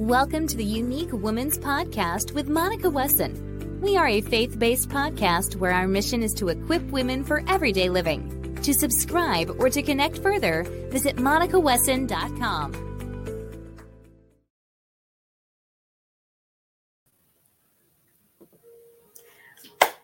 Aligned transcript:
Welcome 0.00 0.46
to 0.46 0.56
the 0.56 0.64
Unique 0.64 1.12
Women's 1.12 1.58
Podcast 1.58 2.32
with 2.32 2.48
Monica 2.48 2.88
Wesson. 2.88 3.80
We 3.82 3.98
are 3.98 4.08
a 4.08 4.22
faith 4.22 4.58
based 4.58 4.88
podcast 4.88 5.56
where 5.56 5.72
our 5.72 5.86
mission 5.86 6.22
is 6.22 6.32
to 6.38 6.48
equip 6.48 6.82
women 6.90 7.22
for 7.22 7.44
everyday 7.46 7.90
living. 7.90 8.56
To 8.62 8.72
subscribe 8.72 9.54
or 9.58 9.68
to 9.68 9.82
connect 9.82 10.16
further, 10.20 10.62
visit 10.90 11.16
monicawesson.com. 11.16 12.89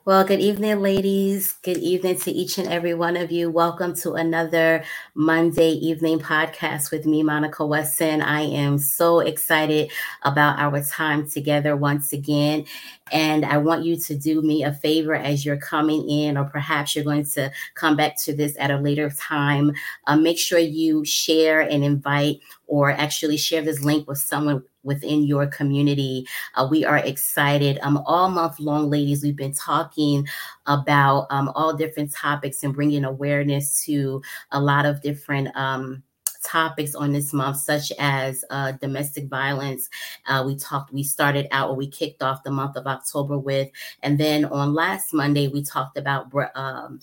Well, 0.07 0.23
good 0.23 0.39
evening, 0.39 0.83
ladies. 0.83 1.55
Good 1.65 1.79
evening 1.79 2.21
to 2.21 2.31
each 2.31 2.59
and 2.59 2.69
every 2.69 2.95
one 2.95 3.17
of 3.17 3.33
you. 3.33 3.51
Welcome 3.51 3.93
to 3.97 4.13
another 4.13 4.85
Monday 5.17 5.71
evening 5.71 6.21
podcast 6.21 6.93
with 6.93 7.07
me, 7.07 7.25
Monica 7.25 7.67
Wesson. 7.67 8.23
I 8.23 8.43
am 8.43 8.79
so 8.79 9.19
excited 9.19 9.91
about 10.23 10.61
our 10.61 10.81
time 10.85 11.29
together 11.29 11.77
once 11.77 12.13
again. 12.13 12.67
And 13.11 13.45
I 13.45 13.57
want 13.57 13.85
you 13.85 13.97
to 13.97 14.15
do 14.17 14.43
me 14.43 14.63
a 14.63 14.73
favor 14.73 15.17
as 15.17 15.45
you're 15.45 15.57
coming 15.57 16.09
in, 16.09 16.37
or 16.37 16.45
perhaps 16.45 16.95
you're 16.95 17.05
going 17.05 17.25
to 17.31 17.51
come 17.75 17.97
back 17.97 18.17
to 18.19 18.33
this 18.33 18.55
at 18.61 18.71
a 18.71 18.77
later 18.77 19.11
time. 19.11 19.73
Uh, 20.07 20.15
make 20.15 20.39
sure 20.39 20.61
you 20.61 21.05
share 21.05 21.63
and 21.63 21.83
invite, 21.83 22.39
or 22.69 22.93
actually 22.93 23.39
share 23.39 23.63
this 23.63 23.83
link 23.83 24.07
with 24.07 24.19
someone 24.19 24.63
within 24.87 25.25
your 25.25 25.47
community. 25.47 26.27
Uh, 26.55 26.67
we 26.71 26.85
are 26.85 26.99
excited. 26.99 27.79
Um, 27.83 27.99
all 28.07 28.31
month 28.31 28.59
long, 28.59 28.89
ladies, 28.89 29.23
we've 29.23 29.37
been 29.37 29.53
talking 29.53 30.27
about 30.67 31.27
um, 31.31 31.51
all 31.55 31.77
different 31.77 32.13
topics 32.13 32.63
and 32.63 32.75
bringing 32.75 33.05
awareness 33.05 33.85
to 33.85 34.23
a 34.53 34.61
lot 34.61 34.87
of 34.87 35.03
different. 35.03 35.55
Um, 35.57 36.03
topics 36.45 36.95
on 36.95 37.13
this 37.13 37.33
month, 37.33 37.57
such 37.57 37.91
as 37.99 38.45
uh, 38.51 38.71
domestic 38.73 39.29
violence. 39.29 39.89
Uh, 40.27 40.45
we 40.47 40.55
talked, 40.57 40.93
we 40.93 41.03
started 41.03 41.49
out, 41.51 41.71
or 41.71 41.75
we 41.75 41.89
kicked 41.89 42.23
off 42.23 42.45
the 42.45 42.53
month 42.53 42.77
of 42.77 42.87
October 42.87 43.37
with, 43.37 43.69
and 44.05 44.17
then 44.17 44.45
on 44.45 44.73
last 44.73 45.13
Monday, 45.13 45.49
we 45.49 45.61
talked 45.63 45.99
about 45.99 46.33
um, 46.55 47.01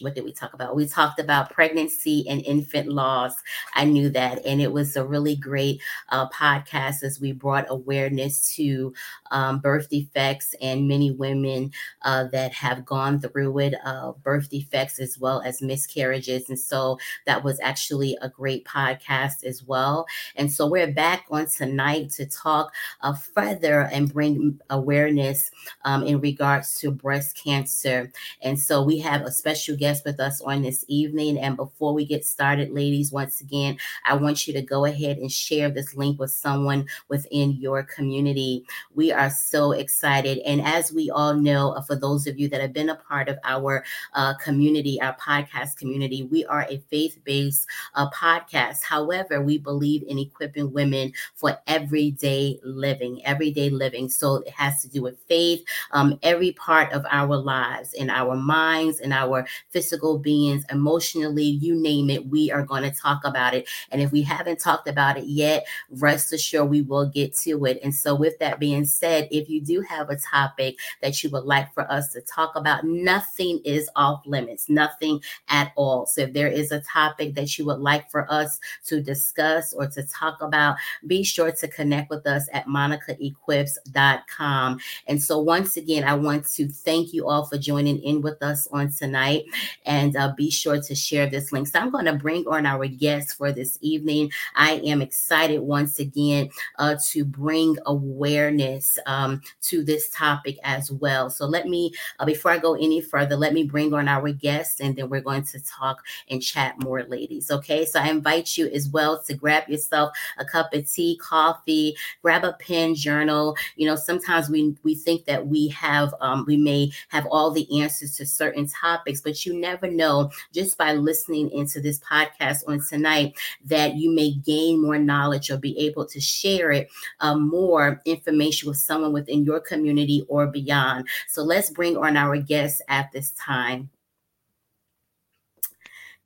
what 0.00 0.14
did 0.14 0.24
we 0.24 0.32
talk 0.32 0.54
about? 0.54 0.76
We 0.76 0.86
talked 0.86 1.18
about 1.20 1.50
pregnancy 1.50 2.24
and 2.28 2.44
infant 2.44 2.88
loss. 2.88 3.34
I 3.74 3.84
knew 3.84 4.08
that. 4.10 4.44
And 4.44 4.60
it 4.60 4.72
was 4.72 4.96
a 4.96 5.06
really 5.06 5.36
great 5.36 5.80
uh, 6.10 6.28
podcast 6.30 7.02
as 7.02 7.20
we 7.20 7.32
brought 7.32 7.66
awareness 7.68 8.54
to 8.56 8.92
um, 9.30 9.58
birth 9.58 9.88
defects 9.88 10.54
and 10.60 10.88
many 10.88 11.10
women 11.10 11.72
uh, 12.02 12.24
that 12.32 12.52
have 12.52 12.84
gone 12.84 13.20
through 13.20 13.58
it, 13.58 13.74
uh, 13.84 14.12
birth 14.22 14.48
defects 14.50 15.00
as 15.00 15.18
well 15.18 15.40
as 15.42 15.62
miscarriages. 15.62 16.48
And 16.48 16.58
so 16.58 16.98
that 17.26 17.44
was 17.44 17.60
actually 17.60 18.16
a 18.20 18.28
great 18.28 18.64
podcast 18.64 19.44
as 19.44 19.62
well. 19.62 20.06
And 20.36 20.52
so 20.52 20.66
we're 20.66 20.92
back 20.92 21.24
on 21.30 21.46
tonight 21.46 22.10
to 22.12 22.26
talk 22.26 22.72
uh, 23.00 23.14
further 23.14 23.82
and 23.92 24.12
bring 24.12 24.58
awareness 24.70 25.50
um, 25.84 26.02
in 26.02 26.20
regards 26.20 26.78
to 26.78 26.90
breast 26.90 27.36
cancer. 27.36 28.12
And 28.42 28.58
so 28.58 28.82
we 28.82 28.98
have 28.98 29.22
a 29.22 29.32
special 29.32 29.76
guest 29.76 29.87
guest 29.88 30.04
with 30.04 30.20
us 30.20 30.42
on 30.42 30.60
this 30.60 30.84
evening. 30.88 31.38
And 31.38 31.56
before 31.56 31.94
we 31.94 32.04
get 32.04 32.26
started, 32.26 32.70
ladies, 32.70 33.10
once 33.10 33.40
again, 33.40 33.78
I 34.04 34.16
want 34.16 34.46
you 34.46 34.52
to 34.52 34.60
go 34.60 34.84
ahead 34.84 35.16
and 35.16 35.32
share 35.32 35.70
this 35.70 35.96
link 35.96 36.20
with 36.20 36.30
someone 36.30 36.86
within 37.08 37.52
your 37.52 37.82
community. 37.84 38.66
We 38.94 39.12
are 39.12 39.30
so 39.30 39.72
excited. 39.72 40.40
And 40.44 40.60
as 40.60 40.92
we 40.92 41.08
all 41.08 41.32
know, 41.32 41.70
uh, 41.72 41.80
for 41.80 41.96
those 41.96 42.26
of 42.26 42.38
you 42.38 42.50
that 42.50 42.60
have 42.60 42.74
been 42.74 42.90
a 42.90 42.96
part 42.96 43.30
of 43.30 43.38
our 43.44 43.82
uh, 44.12 44.34
community, 44.34 45.00
our 45.00 45.16
podcast 45.16 45.76
community, 45.76 46.24
we 46.24 46.44
are 46.44 46.66
a 46.68 46.82
faith 46.90 47.18
based 47.24 47.66
uh, 47.94 48.10
podcast. 48.10 48.82
However, 48.82 49.40
we 49.40 49.56
believe 49.56 50.02
in 50.06 50.18
equipping 50.18 50.70
women 50.70 51.12
for 51.34 51.56
everyday 51.66 52.60
living, 52.62 53.24
everyday 53.24 53.70
living. 53.70 54.10
So 54.10 54.36
it 54.36 54.50
has 54.50 54.82
to 54.82 54.88
do 54.90 55.00
with 55.00 55.18
faith, 55.28 55.64
um, 55.92 56.18
every 56.22 56.52
part 56.52 56.92
of 56.92 57.06
our 57.10 57.36
lives, 57.38 57.94
in 57.94 58.10
our 58.10 58.36
minds, 58.36 59.00
in 59.00 59.12
our 59.12 59.46
physical 59.70 59.77
beings, 60.22 60.64
emotionally, 60.70 61.44
you 61.44 61.74
name 61.74 62.10
it, 62.10 62.28
we 62.28 62.50
are 62.50 62.62
going 62.62 62.82
to 62.82 62.90
talk 62.90 63.24
about 63.24 63.54
it. 63.54 63.68
And 63.90 64.02
if 64.02 64.12
we 64.12 64.22
haven't 64.22 64.60
talked 64.60 64.88
about 64.88 65.18
it 65.18 65.24
yet, 65.24 65.66
rest 65.90 66.32
assured 66.32 66.70
we 66.70 66.82
will 66.82 67.08
get 67.08 67.34
to 67.38 67.64
it. 67.64 67.80
And 67.82 67.92
so, 67.94 68.14
with 68.14 68.38
that 68.38 68.58
being 68.58 68.84
said, 68.84 69.28
if 69.30 69.48
you 69.48 69.60
do 69.60 69.80
have 69.82 70.10
a 70.10 70.16
topic 70.16 70.76
that 71.02 71.22
you 71.22 71.30
would 71.30 71.44
like 71.44 71.72
for 71.74 71.88
us 71.90 72.08
to 72.12 72.20
talk 72.22 72.56
about, 72.56 72.84
nothing 72.84 73.60
is 73.64 73.88
off 73.96 74.22
limits, 74.26 74.68
nothing 74.68 75.20
at 75.48 75.72
all. 75.76 76.06
So, 76.06 76.22
if 76.22 76.32
there 76.32 76.48
is 76.48 76.72
a 76.72 76.80
topic 76.80 77.34
that 77.34 77.58
you 77.58 77.66
would 77.66 77.80
like 77.80 78.10
for 78.10 78.30
us 78.32 78.58
to 78.86 79.00
discuss 79.00 79.72
or 79.72 79.86
to 79.88 80.02
talk 80.04 80.42
about, 80.42 80.76
be 81.06 81.22
sure 81.22 81.52
to 81.52 81.68
connect 81.68 82.10
with 82.10 82.26
us 82.26 82.48
at 82.52 82.66
monicaequips.com. 82.66 84.80
And 85.06 85.22
so, 85.22 85.38
once 85.38 85.76
again, 85.76 86.02
I 86.04 86.14
want 86.14 86.46
to 86.52 86.68
thank 86.68 87.12
you 87.12 87.28
all 87.28 87.44
for 87.44 87.58
joining 87.58 88.02
in 88.02 88.22
with 88.22 88.42
us 88.42 88.66
on 88.72 88.90
tonight 88.92 89.44
and 89.86 90.16
uh, 90.16 90.32
be 90.36 90.50
sure 90.50 90.80
to 90.80 90.94
share 90.94 91.26
this 91.28 91.52
link. 91.52 91.68
So 91.68 91.78
I'm 91.78 91.90
going 91.90 92.04
to 92.06 92.14
bring 92.14 92.46
on 92.46 92.66
our 92.66 92.86
guests 92.86 93.32
for 93.32 93.52
this 93.52 93.78
evening. 93.80 94.30
I 94.54 94.74
am 94.84 95.02
excited 95.02 95.60
once 95.60 95.98
again 95.98 96.50
uh, 96.78 96.96
to 97.08 97.24
bring 97.24 97.76
awareness 97.86 98.98
um, 99.06 99.40
to 99.62 99.84
this 99.84 100.10
topic 100.10 100.58
as 100.64 100.90
well. 100.90 101.30
So 101.30 101.46
let 101.46 101.66
me, 101.66 101.92
uh, 102.18 102.24
before 102.24 102.50
I 102.50 102.58
go 102.58 102.74
any 102.74 103.00
further, 103.00 103.36
let 103.36 103.52
me 103.52 103.64
bring 103.64 103.94
on 103.94 104.08
our 104.08 104.32
guests 104.32 104.80
and 104.80 104.96
then 104.96 105.08
we're 105.08 105.20
going 105.20 105.44
to 105.44 105.60
talk 105.64 106.04
and 106.30 106.42
chat 106.42 106.78
more, 106.78 107.02
ladies. 107.04 107.50
Okay, 107.50 107.84
so 107.84 108.00
I 108.00 108.08
invite 108.08 108.56
you 108.56 108.68
as 108.68 108.88
well 108.88 109.22
to 109.22 109.34
grab 109.34 109.68
yourself 109.68 110.12
a 110.38 110.44
cup 110.44 110.72
of 110.74 110.90
tea, 110.90 111.18
coffee, 111.22 111.96
grab 112.22 112.44
a 112.44 112.52
pen, 112.54 112.94
journal. 112.94 113.56
You 113.76 113.86
know, 113.86 113.96
sometimes 113.96 114.48
we 114.48 114.76
we 114.82 114.94
think 114.94 115.24
that 115.26 115.46
we 115.46 115.68
have 115.68 116.14
um, 116.20 116.44
we 116.46 116.56
may 116.56 116.90
have 117.08 117.26
all 117.26 117.50
the 117.50 117.80
answers 117.80 118.16
to 118.16 118.26
certain 118.26 118.66
topics, 118.66 119.20
but 119.20 119.44
you 119.46 119.57
never 119.58 119.90
know 119.90 120.30
just 120.52 120.78
by 120.78 120.92
listening 120.92 121.50
into 121.50 121.80
this 121.80 122.00
podcast 122.00 122.58
on 122.66 122.80
tonight 122.88 123.36
that 123.64 123.96
you 123.96 124.10
may 124.10 124.32
gain 124.32 124.80
more 124.80 124.98
knowledge 124.98 125.50
or 125.50 125.58
be 125.58 125.78
able 125.78 126.06
to 126.06 126.20
share 126.20 126.70
it 126.70 126.88
um, 127.20 127.48
more 127.48 128.00
information 128.04 128.68
with 128.68 128.78
someone 128.78 129.12
within 129.12 129.44
your 129.44 129.60
community 129.60 130.24
or 130.28 130.46
beyond. 130.46 131.06
So 131.28 131.42
let's 131.42 131.70
bring 131.70 131.96
on 131.96 132.16
our 132.16 132.36
guests 132.36 132.80
at 132.88 133.12
this 133.12 133.32
time. 133.32 133.90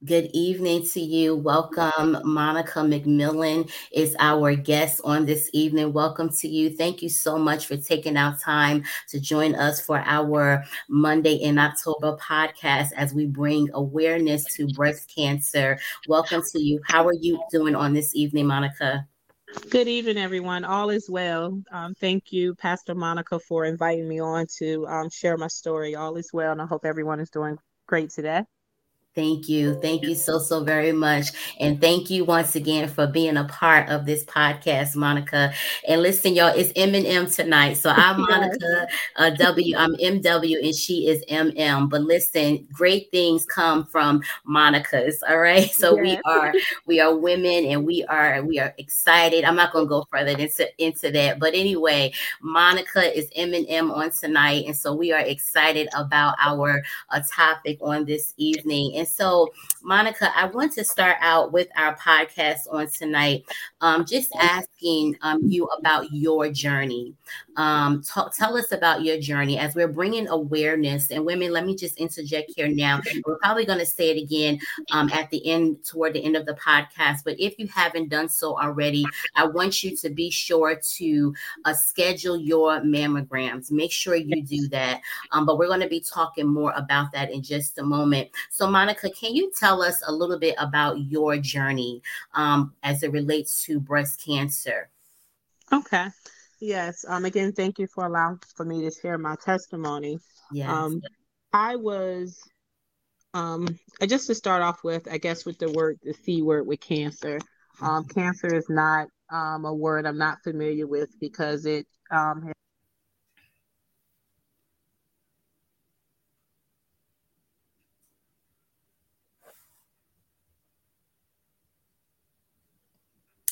Good 0.05 0.31
evening 0.33 0.85
to 0.89 1.01
you. 1.01 1.37
Welcome. 1.37 2.19
Monica 2.25 2.81
McMillian 2.81 3.71
is 3.93 4.17
our 4.19 4.57
guest 4.57 5.01
on 5.05 5.27
this 5.27 5.49
evening. 5.53 5.93
Welcome 5.93 6.29
to 6.39 6.49
you. 6.49 6.71
Thank 6.71 7.03
you 7.03 7.09
so 7.09 7.39
much 7.39 7.67
for 7.67 7.77
taking 7.77 8.17
out 8.17 8.41
time 8.41 8.83
to 9.11 9.21
join 9.21 9.55
us 9.55 9.81
for 9.81 10.01
our 10.05 10.65
Monday 10.89 11.35
in 11.35 11.57
October 11.57 12.17
podcast 12.17 12.89
as 12.97 13.15
we 13.15 13.27
bring 13.27 13.69
awareness 13.75 14.45
to 14.57 14.67
breast 14.75 15.09
cancer. 15.15 15.79
Welcome 16.09 16.43
to 16.51 16.61
you. 16.61 16.81
How 16.89 17.07
are 17.07 17.15
you 17.15 17.41
doing 17.53 17.77
on 17.77 17.95
this 17.95 18.13
evening, 18.17 18.49
Monica? 18.49 19.07
Good 19.71 19.87
evening, 19.87 20.17
everyone. 20.19 20.65
All 20.65 20.91
is 20.91 21.09
well. 21.09 21.63
Um, 21.71 21.95
thank 21.95 22.33
you, 22.33 22.57
Pastor 22.57 22.97
Monica, 22.97 23.39
for 23.39 23.67
inviting 23.67 24.09
me 24.09 24.19
on 24.19 24.47
to 24.59 24.85
um, 24.89 25.11
share 25.11 25.37
my 25.37 25.47
story. 25.47 25.95
All 25.95 26.17
is 26.17 26.31
well, 26.33 26.51
and 26.51 26.61
I 26.61 26.67
hope 26.67 26.85
everyone 26.85 27.21
is 27.21 27.31
doing 27.31 27.57
great 27.87 28.11
today. 28.11 28.43
Thank 29.15 29.47
you. 29.47 29.75
Thank 29.83 30.05
you 30.05 30.15
so, 30.15 30.39
so 30.39 30.65
very 30.65 30.93
much. 30.93 31.27
And 31.61 31.79
thank 31.79 32.09
you 32.09 32.25
once 32.25 32.57
again 32.57 32.89
for 32.89 33.07
being 33.07 33.37
a 33.37 33.45
part 33.45 33.91
of 33.91 34.07
this 34.07 34.25
podcast, 34.25 34.97
Monica. 34.97 35.53
And 35.87 36.01
listen, 36.01 36.35
y'all, 36.35 36.55
it's 36.57 36.73
M&M 36.77 37.27
tonight. 37.27 37.75
So 37.75 37.91
I'm 37.91 38.21
Monica 38.31 38.87
uh, 39.17 39.31
W. 39.31 39.77
I'm 39.77 39.95
MW 39.97 40.65
and 40.65 40.75
she 40.75 41.09
is 41.09 41.23
MM. 41.27 41.91
But 41.91 42.03
listen, 42.03 42.67
great 42.73 43.11
things 43.11 43.45
come 43.45 43.85
from 43.85 44.23
Monica's. 44.45 45.23
All 45.29 45.39
right. 45.39 45.71
So 45.83 45.97
yes. 46.01 46.21
we 46.25 46.33
are 46.33 46.55
we 46.87 47.01
are 47.01 47.17
women 47.17 47.65
and 47.65 47.85
we 47.85 48.05
are 48.05 48.41
we 48.45 48.61
are 48.61 48.73
excited. 48.79 49.45
I'm 49.45 49.57
not 49.57 49.73
gonna 49.73 49.87
go 49.87 50.07
further 50.13 50.31
into, 50.39 50.69
into 50.79 51.11
that. 51.11 51.41
But 51.41 51.55
anyway, 51.55 52.13
Monica 52.41 53.17
is 53.17 53.29
M&M 53.35 53.91
on 53.91 54.13
tonight. 54.13 54.67
And 54.67 54.77
so 54.77 54.95
we 54.95 55.11
are 55.13 55.21
excited 55.21 55.89
about 55.97 56.37
our 56.39 56.85
uh, 57.11 57.21
topic 57.29 57.79
on 57.81 58.05
this 58.05 58.33
evening. 58.37 58.93
And 58.95 59.02
so, 59.07 59.53
Monica, 59.83 60.31
I 60.37 60.47
want 60.47 60.73
to 60.75 60.85
start 60.85 61.17
out 61.21 61.53
with 61.53 61.69
our 61.77 61.97
podcast 61.97 62.61
on 62.71 62.89
tonight, 62.89 63.45
um, 63.81 64.05
just 64.05 64.35
asking 64.37 65.17
um, 65.23 65.41
you 65.45 65.67
about 65.67 66.13
your 66.13 66.51
journey. 66.51 67.15
Um, 67.57 68.03
talk, 68.03 68.35
tell 68.35 68.57
us 68.57 68.73
about 68.73 69.03
your 69.03 69.19
journey 69.19 69.59
as 69.59 69.75
we're 69.75 69.89
bringing 69.89 70.29
awareness. 70.29 71.11
And 71.11 71.27
women, 71.27 71.53
let 71.53 71.67
me 71.67 71.75
just 71.77 71.99
interject 71.99 72.53
here 72.57 72.69
now. 72.69 73.01
We're 73.27 73.39
probably 73.39 73.65
going 73.65 73.81
to 73.81 73.87
say 73.87 74.11
it 74.11 74.23
again 74.23 74.59
um, 74.93 75.11
at 75.11 75.31
the 75.31 75.47
end, 75.47 75.85
toward 75.85 76.15
the 76.15 76.25
end 76.25 76.37
of 76.37 76.47
the 76.47 76.55
podcast. 76.55 77.25
But 77.25 77.41
if 77.41 77.59
you 77.59 77.67
haven't 77.69 78.09
done 78.09 78.29
so 78.29 78.59
already, 78.59 79.05
I 79.37 79.47
want 79.47 79.83
you 79.83 79.97
to 79.97 80.11
be 80.11 80.31
sure 80.31 80.81
to 80.97 81.35
uh, 81.65 81.75
schedule 81.75 82.37
your 82.37 82.81
mammograms. 82.81 83.71
Make 83.71 83.93
sure 83.93 84.15
you 84.15 84.43
do 84.43 84.69
that. 84.69 85.01
Um, 85.33 85.45
but 85.45 85.59
we're 85.59 85.67
going 85.67 85.81
to 85.81 85.89
be 85.89 86.01
talking 86.01 86.47
more 86.47 86.73
about 86.77 87.13
that 87.13 87.31
in 87.31 87.43
just 87.43 87.79
a 87.79 87.83
moment. 87.83 88.31
So, 88.51 88.67
Monica, 88.67 88.93
Monica, 88.93 89.11
can 89.11 89.35
you 89.35 89.51
tell 89.57 89.81
us 89.81 90.03
a 90.07 90.13
little 90.13 90.39
bit 90.39 90.55
about 90.59 91.01
your 91.01 91.39
journey 91.39 92.03
um, 92.35 92.75
as 92.83 93.03
it 93.03 93.11
relates 93.11 93.65
to 93.65 93.81
breast 93.81 94.23
cancer? 94.23 94.91
Okay. 95.73 96.09
Yes. 96.63 97.05
Um. 97.09 97.25
Again, 97.25 97.53
thank 97.53 97.81
you 97.81 97.89
for 97.89 98.07
allowing 98.07 98.39
for 98.55 98.65
me 98.65 98.83
to 98.83 98.91
share 98.93 99.19
my 99.19 99.35
testimony. 99.35 100.21
Yes. 100.53 100.69
Um, 100.71 101.01
I 101.53 101.75
was, 101.75 102.39
um, 103.35 103.67
just 104.07 104.29
to 104.29 104.35
start 104.37 104.63
off 104.63 104.85
with, 104.85 105.09
I 105.11 105.19
guess 105.19 105.45
with 105.45 105.59
the 105.59 105.73
word, 105.73 105.99
the 106.05 106.15
C 106.15 106.41
word 106.41 106.65
with 106.69 106.79
cancer. 106.79 107.41
Um, 107.81 108.05
cancer 108.05 108.55
is 108.55 108.69
not 108.69 109.09
um 109.29 109.65
a 109.65 109.75
word 109.75 110.07
I'm 110.07 110.19
not 110.19 110.43
familiar 110.45 110.87
with 110.87 111.11
because 111.19 111.67
it 111.67 111.87
um 112.13 112.53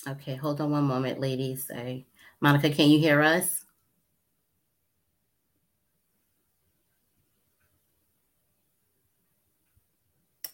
Okay, 0.07 0.37
hold 0.37 0.61
on 0.61 0.71
one 0.71 0.85
moment, 0.85 1.19
ladies. 1.19 1.71
I, 1.75 2.05
Monica, 2.41 2.71
can 2.71 2.89
you 2.89 2.99
hear 2.99 3.21
us? 3.21 3.65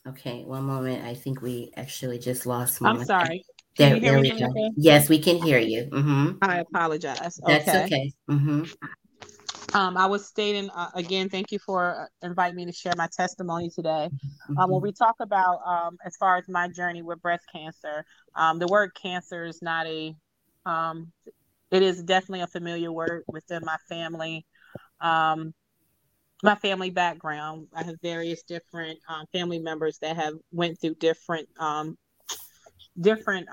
Okay, 0.08 0.44
one 0.44 0.64
moment. 0.64 1.04
I 1.04 1.14
think 1.14 1.42
we 1.42 1.72
actually 1.76 2.18
just 2.18 2.46
lost 2.46 2.80
Monica. 2.80 3.00
I'm 3.00 3.06
sorry. 3.06 3.44
There, 3.76 4.00
there 4.00 4.20
we 4.20 4.30
go. 4.30 4.52
Yes, 4.76 5.08
we 5.08 5.18
can 5.18 5.36
hear 5.36 5.58
you. 5.58 5.84
Mm-hmm. 5.86 6.38
I 6.42 6.60
apologize. 6.60 7.38
That's 7.44 7.68
okay. 7.68 7.84
okay. 7.84 8.12
Mm-hmm. 8.30 8.64
Um, 9.74 9.96
I 9.96 10.06
was 10.06 10.26
stating 10.26 10.70
uh, 10.70 10.90
again, 10.94 11.28
thank 11.28 11.50
you 11.52 11.58
for 11.58 12.08
uh, 12.22 12.26
inviting 12.26 12.56
me 12.56 12.64
to 12.66 12.72
share 12.72 12.94
my 12.96 13.08
testimony 13.14 13.68
today. 13.68 14.08
Mm-hmm. 14.10 14.58
Um, 14.58 14.70
when 14.70 14.80
we 14.80 14.92
talk 14.92 15.16
about 15.20 15.58
um, 15.66 15.98
as 16.04 16.16
far 16.16 16.36
as 16.36 16.48
my 16.48 16.68
journey 16.68 17.02
with 17.02 17.20
breast 17.20 17.44
cancer, 17.52 18.04
um, 18.34 18.58
the 18.58 18.68
word 18.68 18.94
cancer 18.94 19.44
is 19.44 19.60
not 19.60 19.86
a, 19.86 20.14
um, 20.64 21.12
it 21.76 21.82
is 21.82 22.02
definitely 22.02 22.40
a 22.40 22.46
familiar 22.46 22.90
word 22.90 23.24
within 23.28 23.62
my 23.64 23.76
family. 23.88 24.46
Um, 25.00 25.54
my 26.42 26.54
family 26.54 26.90
background, 26.90 27.68
I 27.74 27.82
have 27.82 27.96
various 28.02 28.42
different 28.42 28.98
uh, 29.08 29.24
family 29.32 29.58
members 29.58 29.98
that 30.00 30.16
have 30.16 30.34
went 30.52 30.80
through 30.80 30.96
different, 30.96 31.48
different 33.00 33.48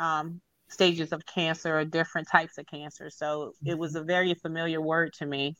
stages 0.67 1.13
of 1.13 1.25
cancer 1.25 1.79
or 1.79 1.85
different 1.85 2.27
types 2.29 2.57
of 2.57 2.65
cancer. 2.67 3.09
So 3.09 3.53
it 3.65 3.77
was 3.77 3.95
a 3.95 4.03
very 4.03 4.33
familiar 4.33 4.81
word 4.81 5.13
to 5.19 5.25
me 5.25 5.55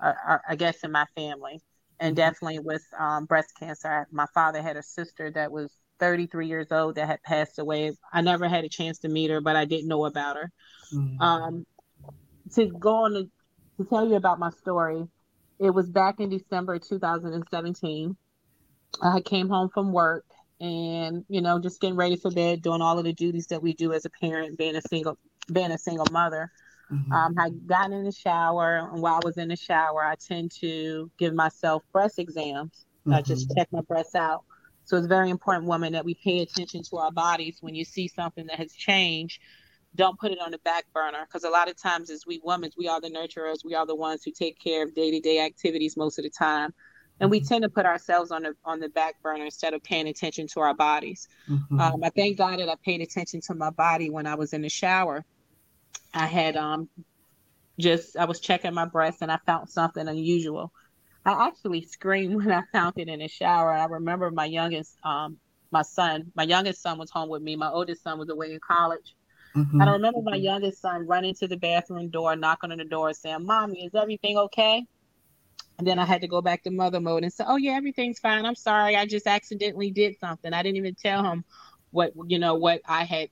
uh, 0.00 0.38
I 0.48 0.56
guess, 0.56 0.82
in 0.82 0.92
my 0.92 1.06
family, 1.14 1.60
and 2.00 2.16
mm-hmm. 2.16 2.16
definitely 2.16 2.58
with 2.60 2.84
um, 2.98 3.26
breast 3.26 3.52
cancer. 3.58 4.06
My 4.10 4.26
father 4.34 4.62
had 4.62 4.76
a 4.76 4.82
sister 4.82 5.30
that 5.32 5.50
was 5.50 5.70
33 5.98 6.46
years 6.46 6.70
old 6.70 6.96
that 6.96 7.06
had 7.06 7.22
passed 7.22 7.58
away. 7.58 7.92
I 8.12 8.20
never 8.20 8.48
had 8.48 8.64
a 8.64 8.68
chance 8.68 8.98
to 9.00 9.08
meet 9.08 9.30
her, 9.30 9.40
but 9.40 9.56
I 9.56 9.64
didn't 9.64 9.88
know 9.88 10.04
about 10.04 10.36
her. 10.36 10.52
Mm-hmm. 10.92 11.20
Um, 11.20 11.66
to 12.54 12.66
go 12.66 13.04
on 13.04 13.12
to, 13.12 13.30
to 13.78 13.88
tell 13.88 14.06
you 14.06 14.16
about 14.16 14.38
my 14.38 14.50
story, 14.50 15.06
it 15.58 15.70
was 15.70 15.88
back 15.88 16.20
in 16.20 16.28
December 16.28 16.78
2017. 16.78 18.16
I 19.02 19.20
came 19.20 19.48
home 19.48 19.70
from 19.72 19.92
work 19.92 20.24
and 20.58 21.24
you 21.28 21.42
know 21.42 21.58
just 21.58 21.80
getting 21.80 21.96
ready 21.96 22.16
for 22.16 22.30
bed, 22.30 22.62
doing 22.62 22.80
all 22.80 22.98
of 22.98 23.04
the 23.04 23.12
duties 23.12 23.48
that 23.48 23.62
we 23.62 23.74
do 23.74 23.92
as 23.92 24.04
a 24.04 24.10
parent, 24.10 24.56
being 24.56 24.76
a 24.76 24.82
single 24.82 25.18
being 25.52 25.70
a 25.70 25.78
single 25.78 26.06
mother. 26.10 26.50
Mm-hmm. 26.90 27.12
Um, 27.12 27.34
I 27.38 27.50
got 27.50 27.90
in 27.90 28.04
the 28.04 28.12
shower, 28.12 28.88
and 28.92 29.02
while 29.02 29.14
I 29.14 29.20
was 29.24 29.38
in 29.38 29.48
the 29.48 29.56
shower, 29.56 30.04
I 30.04 30.14
tend 30.14 30.52
to 30.60 31.10
give 31.18 31.34
myself 31.34 31.82
breast 31.92 32.18
exams. 32.18 32.86
Mm-hmm. 33.00 33.14
I 33.14 33.22
just 33.22 33.54
check 33.56 33.68
my 33.72 33.80
breasts 33.82 34.14
out. 34.14 34.44
So 34.84 34.96
it's 34.96 35.08
very 35.08 35.30
important, 35.30 35.66
woman, 35.66 35.92
that 35.94 36.04
we 36.04 36.14
pay 36.14 36.40
attention 36.42 36.82
to 36.84 36.98
our 36.98 37.10
bodies 37.10 37.58
when 37.60 37.74
you 37.74 37.84
see 37.84 38.06
something 38.06 38.46
that 38.46 38.58
has 38.58 38.72
changed. 38.72 39.40
Don't 39.96 40.18
put 40.18 40.30
it 40.30 40.38
on 40.40 40.50
the 40.50 40.58
back 40.58 40.84
burner 40.92 41.26
because 41.26 41.44
a 41.44 41.50
lot 41.50 41.68
of 41.68 41.80
times, 41.80 42.10
as 42.10 42.24
we 42.26 42.40
women, 42.44 42.70
we 42.76 42.88
are 42.88 43.00
the 43.00 43.10
nurturers. 43.10 43.64
We 43.64 43.74
are 43.74 43.86
the 43.86 43.96
ones 43.96 44.22
who 44.24 44.30
take 44.30 44.58
care 44.58 44.84
of 44.84 44.94
day 44.94 45.10
to 45.10 45.20
day 45.20 45.44
activities 45.44 45.96
most 45.96 46.18
of 46.18 46.24
the 46.24 46.30
time, 46.30 46.72
and 47.18 47.30
we 47.30 47.40
mm-hmm. 47.40 47.48
tend 47.48 47.62
to 47.62 47.68
put 47.68 47.86
ourselves 47.86 48.30
on 48.30 48.42
the 48.42 48.54
on 48.64 48.80
the 48.80 48.88
back 48.88 49.20
burner 49.22 49.44
instead 49.44 49.74
of 49.74 49.82
paying 49.82 50.06
attention 50.06 50.46
to 50.48 50.60
our 50.60 50.74
bodies. 50.74 51.28
Mm-hmm. 51.48 51.80
Um, 51.80 52.04
I 52.04 52.10
thank 52.10 52.38
God 52.38 52.60
that 52.60 52.68
I 52.68 52.74
paid 52.84 53.00
attention 53.00 53.40
to 53.42 53.54
my 53.54 53.70
body 53.70 54.10
when 54.10 54.26
I 54.26 54.34
was 54.36 54.52
in 54.52 54.62
the 54.62 54.68
shower 54.68 55.24
I 56.16 56.26
had 56.26 56.56
um 56.56 56.88
just 57.78 58.16
I 58.16 58.24
was 58.24 58.40
checking 58.40 58.74
my 58.74 58.86
breast 58.86 59.18
and 59.20 59.30
I 59.30 59.38
found 59.44 59.68
something 59.68 60.08
unusual. 60.08 60.72
I 61.24 61.48
actually 61.48 61.82
screamed 61.82 62.36
when 62.36 62.50
I 62.50 62.62
found 62.72 62.94
it 62.96 63.08
in 63.08 63.20
the 63.20 63.28
shower. 63.28 63.70
I 63.70 63.84
remember 63.84 64.30
my 64.30 64.46
youngest 64.46 64.96
um 65.04 65.38
my 65.70 65.82
son, 65.82 66.32
my 66.34 66.44
youngest 66.44 66.80
son 66.80 66.98
was 66.98 67.10
home 67.10 67.28
with 67.28 67.42
me. 67.42 67.56
My 67.56 67.70
oldest 67.70 68.02
son 68.02 68.18
was 68.18 68.30
away 68.30 68.52
in 68.52 68.60
college. 68.66 69.14
Mm-hmm. 69.56 69.80
And 69.80 69.90
I 69.90 69.92
remember 69.92 70.20
my 70.22 70.36
youngest 70.36 70.80
son 70.80 71.06
running 71.06 71.34
to 71.36 71.48
the 71.48 71.56
bathroom 71.56 72.08
door, 72.08 72.36
knocking 72.36 72.72
on 72.72 72.78
the 72.78 72.84
door, 72.84 73.12
saying, 73.14 73.44
Mommy, 73.44 73.84
is 73.84 73.94
everything 73.94 74.36
okay? 74.36 74.84
And 75.78 75.86
then 75.86 75.98
I 75.98 76.04
had 76.04 76.20
to 76.22 76.28
go 76.28 76.40
back 76.42 76.62
to 76.64 76.70
mother 76.70 77.00
mode 77.00 77.22
and 77.22 77.32
say, 77.32 77.44
Oh 77.46 77.56
yeah, 77.56 77.72
everything's 77.72 78.18
fine. 78.18 78.44
I'm 78.44 78.54
sorry. 78.54 78.96
I 78.96 79.06
just 79.06 79.26
accidentally 79.26 79.90
did 79.90 80.16
something. 80.18 80.52
I 80.52 80.62
didn't 80.62 80.76
even 80.76 80.94
tell 80.94 81.22
him 81.22 81.44
what 81.90 82.12
you 82.26 82.38
know 82.38 82.54
what 82.54 82.80
I 82.86 83.04
had 83.04 83.28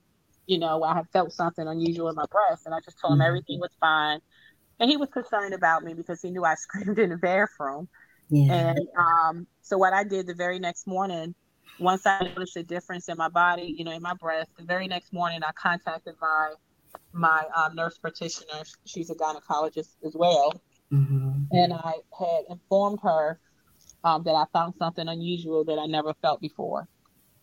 you 0.47 0.59
know, 0.59 0.83
I 0.83 0.95
had 0.95 1.09
felt 1.11 1.31
something 1.33 1.67
unusual 1.67 2.09
in 2.09 2.15
my 2.15 2.25
breast, 2.31 2.65
and 2.65 2.75
I 2.75 2.79
just 2.83 2.99
told 2.99 3.13
him 3.13 3.19
mm-hmm. 3.19 3.27
everything 3.27 3.59
was 3.59 3.71
fine. 3.79 4.19
And 4.79 4.89
he 4.89 4.97
was 4.97 5.09
concerned 5.09 5.53
about 5.53 5.83
me 5.83 5.93
because 5.93 6.21
he 6.21 6.31
knew 6.31 6.43
I 6.43 6.55
screamed 6.55 6.99
in 6.99 7.09
the 7.09 7.17
bathroom. 7.17 7.87
Yeah. 8.29 8.53
And 8.53 8.79
um, 8.97 9.47
so 9.61 9.77
what 9.77 9.93
I 9.93 10.03
did 10.03 10.27
the 10.27 10.33
very 10.33 10.59
next 10.59 10.87
morning, 10.87 11.35
once 11.79 12.05
I 12.05 12.19
noticed 12.19 12.57
a 12.57 12.63
difference 12.63 13.09
in 13.09 13.17
my 13.17 13.29
body, 13.29 13.73
you 13.77 13.83
know, 13.83 13.91
in 13.91 14.01
my 14.01 14.13
breast, 14.13 14.49
the 14.57 14.63
very 14.63 14.87
next 14.87 15.13
morning 15.13 15.41
I 15.43 15.51
contacted 15.51 16.15
my 16.21 16.53
my 17.11 17.43
um, 17.55 17.75
nurse 17.75 17.97
practitioner. 17.97 18.63
She's 18.85 19.09
a 19.09 19.15
gynecologist 19.15 19.95
as 20.05 20.15
well, 20.15 20.61
mm-hmm. 20.91 21.43
and 21.51 21.73
I 21.73 21.93
had 22.17 22.43
informed 22.49 22.99
her 23.03 23.39
um, 24.03 24.23
that 24.23 24.31
I 24.33 24.45
found 24.53 24.75
something 24.77 25.07
unusual 25.07 25.63
that 25.65 25.79
I 25.79 25.85
never 25.87 26.13
felt 26.21 26.39
before. 26.41 26.87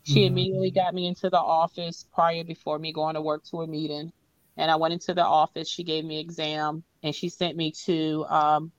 She 0.04 0.20
mm-hmm. 0.20 0.32
immediately 0.32 0.70
got 0.70 0.94
me 0.94 1.06
into 1.06 1.28
the 1.28 1.38
office 1.38 2.06
prior 2.12 2.44
before 2.44 2.78
me 2.78 2.92
going 2.92 3.14
to 3.14 3.20
work 3.20 3.44
to 3.50 3.62
a 3.62 3.66
meeting. 3.66 4.12
And 4.56 4.70
I 4.70 4.76
went 4.76 4.92
into 4.92 5.14
the 5.14 5.24
office. 5.24 5.68
She 5.68 5.82
gave 5.82 6.04
me 6.04 6.18
exam 6.18 6.82
and 7.02 7.14
she 7.14 7.28
sent 7.28 7.56
me 7.56 7.72
to 7.86 8.24
um, 8.28 8.72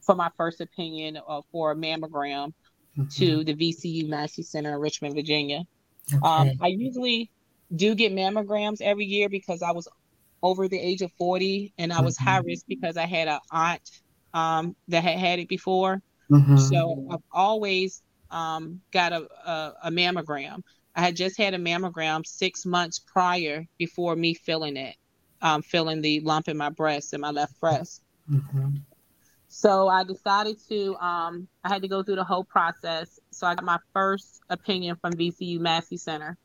for 0.00 0.14
my 0.14 0.30
first 0.36 0.60
opinion 0.60 1.18
uh, 1.28 1.42
for 1.52 1.72
a 1.72 1.76
mammogram 1.76 2.52
mm-hmm. 3.02 3.24
to 3.24 3.44
the 3.44 3.54
VCU 3.54 4.08
Massey 4.08 4.42
Center 4.42 4.74
in 4.74 4.80
Richmond, 4.80 5.14
Virginia. 5.14 5.64
Okay. 6.12 6.20
Um, 6.22 6.50
I 6.60 6.68
usually 6.68 7.30
do 7.74 7.94
get 7.94 8.12
mammograms 8.12 8.80
every 8.80 9.04
year 9.04 9.28
because 9.28 9.62
I 9.62 9.72
was 9.72 9.88
over 10.42 10.68
the 10.68 10.78
age 10.78 11.02
of 11.02 11.12
40 11.12 11.72
and 11.78 11.92
I 11.92 12.00
was 12.00 12.16
mm-hmm. 12.16 12.28
high 12.28 12.38
risk 12.38 12.64
because 12.66 12.96
I 12.96 13.06
had 13.06 13.28
an 13.28 13.40
aunt 13.50 13.82
um, 14.34 14.76
that 14.88 15.02
had 15.02 15.18
had 15.18 15.38
it 15.38 15.48
before. 15.48 16.02
Mm-hmm. 16.30 16.56
So 16.56 17.06
I've 17.10 17.22
always 17.32 18.02
um, 18.30 18.80
got 18.92 19.12
a, 19.12 19.28
a, 19.44 19.74
a, 19.84 19.90
mammogram. 19.90 20.62
I 20.94 21.00
had 21.00 21.16
just 21.16 21.36
had 21.36 21.54
a 21.54 21.58
mammogram 21.58 22.24
six 22.24 22.64
months 22.64 23.00
prior 23.00 23.66
before 23.78 24.14
me 24.14 24.34
feeling 24.34 24.76
it, 24.76 24.96
um, 25.42 25.62
feeling 25.62 26.00
the 26.00 26.20
lump 26.20 26.48
in 26.48 26.56
my 26.56 26.68
breast, 26.70 27.12
in 27.12 27.20
my 27.20 27.30
left 27.30 27.58
breast. 27.60 28.02
Mm-hmm. 28.30 28.76
So 29.52 29.88
I 29.88 30.04
decided 30.04 30.58
to, 30.68 30.94
um, 31.04 31.48
I 31.64 31.68
had 31.68 31.82
to 31.82 31.88
go 31.88 32.04
through 32.04 32.14
the 32.14 32.24
whole 32.24 32.44
process. 32.44 33.18
So 33.32 33.48
I 33.48 33.56
got 33.56 33.64
my 33.64 33.78
first 33.92 34.40
opinion 34.48 34.96
from 35.00 35.12
VCU 35.12 35.58
Massey 35.58 35.96
Center. 35.96 36.38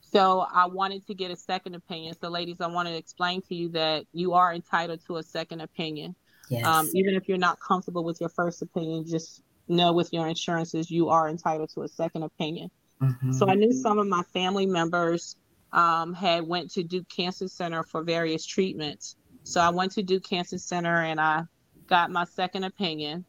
So 0.00 0.40
I 0.40 0.66
wanted 0.66 1.06
to 1.06 1.14
get 1.14 1.30
a 1.30 1.36
second 1.36 1.76
opinion. 1.76 2.16
So, 2.20 2.28
ladies, 2.28 2.60
I 2.60 2.66
want 2.66 2.88
to 2.88 2.96
explain 2.96 3.42
to 3.42 3.54
you 3.54 3.68
that 3.70 4.06
you 4.12 4.32
are 4.32 4.52
entitled 4.52 5.00
to 5.06 5.18
a 5.18 5.22
second 5.22 5.60
opinion. 5.60 6.16
Yes. 6.50 6.66
Um, 6.66 6.88
even 6.94 7.14
if 7.14 7.28
you're 7.28 7.38
not 7.38 7.60
comfortable 7.60 8.02
with 8.02 8.20
your 8.20 8.30
first 8.30 8.60
opinion, 8.60 9.06
just 9.06 9.40
know 9.68 9.92
with 9.92 10.12
your 10.12 10.26
insurances 10.26 10.90
you 10.90 11.10
are 11.10 11.28
entitled 11.28 11.70
to 11.74 11.82
a 11.82 11.88
second 11.88 12.24
opinion. 12.24 12.72
Mm-hmm. 13.00 13.32
So 13.32 13.48
I 13.48 13.54
knew 13.54 13.72
some 13.72 14.00
of 14.00 14.08
my 14.08 14.22
family 14.32 14.66
members 14.66 15.36
um, 15.72 16.12
had 16.12 16.44
went 16.44 16.72
to 16.72 16.82
Duke 16.82 17.08
Cancer 17.08 17.46
Center 17.46 17.84
for 17.84 18.02
various 18.02 18.44
treatments. 18.44 19.14
So 19.44 19.60
I 19.60 19.68
went 19.68 19.92
to 19.92 20.02
Duke 20.02 20.24
Cancer 20.24 20.58
Center 20.58 21.04
and 21.04 21.20
I 21.20 21.42
got 21.88 22.10
my 22.10 22.24
second 22.24 22.64
opinion. 22.64 23.24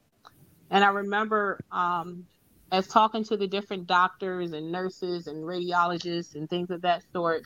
And 0.69 0.83
I 0.83 0.89
remember 0.89 1.59
um, 1.71 2.25
as 2.71 2.87
talking 2.87 3.23
to 3.25 3.37
the 3.37 3.47
different 3.47 3.87
doctors 3.87 4.51
and 4.51 4.71
nurses 4.71 5.27
and 5.27 5.37
radiologists 5.43 6.35
and 6.35 6.49
things 6.49 6.69
of 6.69 6.81
that 6.83 7.03
sort, 7.11 7.43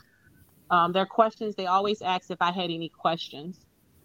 um, 0.70 0.92
their 0.92 1.06
questions, 1.06 1.54
they 1.54 1.66
always 1.66 2.02
asked 2.02 2.30
if 2.30 2.42
I 2.42 2.52
had 2.52 2.70
any 2.70 2.90
questions. 2.90 3.58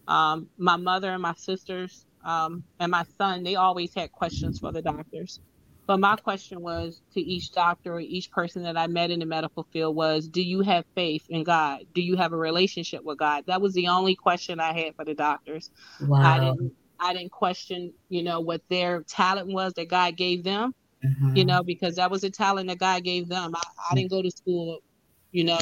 Um, 0.08 0.48
my 0.56 0.76
mother 0.76 1.10
and 1.10 1.22
my 1.22 1.34
sisters 1.34 2.06
um, 2.24 2.64
and 2.78 2.90
my 2.90 3.04
son, 3.18 3.42
they 3.42 3.56
always 3.56 3.94
had 3.94 4.10
questions 4.12 4.58
for 4.58 4.72
the 4.72 4.82
doctors. 4.82 5.40
But 5.86 5.98
my 5.98 6.14
question 6.16 6.60
was 6.60 7.02
to 7.14 7.20
each 7.20 7.50
doctor 7.50 7.94
or 7.94 8.00
each 8.00 8.30
person 8.30 8.62
that 8.62 8.76
I 8.76 8.86
met 8.86 9.10
in 9.10 9.18
the 9.18 9.26
medical 9.26 9.66
field 9.72 9.96
was, 9.96 10.28
do 10.28 10.40
you 10.40 10.60
have 10.60 10.84
faith 10.94 11.24
in 11.28 11.42
God? 11.42 11.80
Do 11.94 12.00
you 12.00 12.16
have 12.16 12.32
a 12.32 12.36
relationship 12.36 13.02
with 13.02 13.18
God? 13.18 13.44
That 13.46 13.60
was 13.60 13.74
the 13.74 13.88
only 13.88 14.14
question 14.14 14.60
I 14.60 14.72
had 14.72 14.94
for 14.94 15.04
the 15.04 15.14
doctors. 15.14 15.68
Wow. 16.00 16.22
I 16.22 16.38
didn't 16.38 16.72
I 17.00 17.12
didn't 17.12 17.32
question, 17.32 17.92
you 18.08 18.22
know, 18.22 18.40
what 18.40 18.62
their 18.68 19.02
talent 19.02 19.48
was 19.48 19.72
that 19.74 19.88
God 19.88 20.16
gave 20.16 20.44
them. 20.44 20.74
Mm-hmm. 21.04 21.34
You 21.34 21.46
know, 21.46 21.62
because 21.62 21.96
that 21.96 22.10
was 22.10 22.24
a 22.24 22.30
talent 22.30 22.68
that 22.68 22.78
God 22.78 23.04
gave 23.04 23.26
them. 23.26 23.54
I, 23.56 23.62
I 23.90 23.94
didn't 23.94 24.10
go 24.10 24.20
to 24.20 24.30
school, 24.30 24.80
you 25.32 25.44
know, 25.44 25.58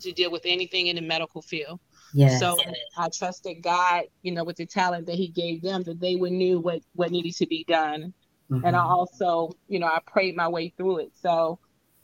to 0.00 0.12
deal 0.12 0.30
with 0.30 0.42
anything 0.46 0.86
in 0.86 0.96
the 0.96 1.02
medical 1.02 1.42
field. 1.42 1.78
Yes. 2.14 2.40
So 2.40 2.56
I 2.96 3.10
trusted 3.10 3.62
God, 3.62 4.04
you 4.22 4.32
know, 4.32 4.44
with 4.44 4.56
the 4.56 4.64
talent 4.64 5.06
that 5.06 5.16
He 5.16 5.28
gave 5.28 5.60
them, 5.60 5.82
that 5.82 6.00
they 6.00 6.16
would 6.16 6.32
knew 6.32 6.58
what 6.58 6.80
what 6.94 7.10
needed 7.10 7.34
to 7.36 7.46
be 7.46 7.64
done. 7.68 8.14
Mhm. 8.50 8.62
And 8.64 8.74
I 8.74 8.80
also, 8.80 9.50
you 9.68 9.78
know, 9.78 9.86
I 9.86 10.00
prayed 10.06 10.34
my 10.34 10.48
way 10.48 10.72
through 10.76 11.00
it. 11.00 11.12
So 11.20 11.58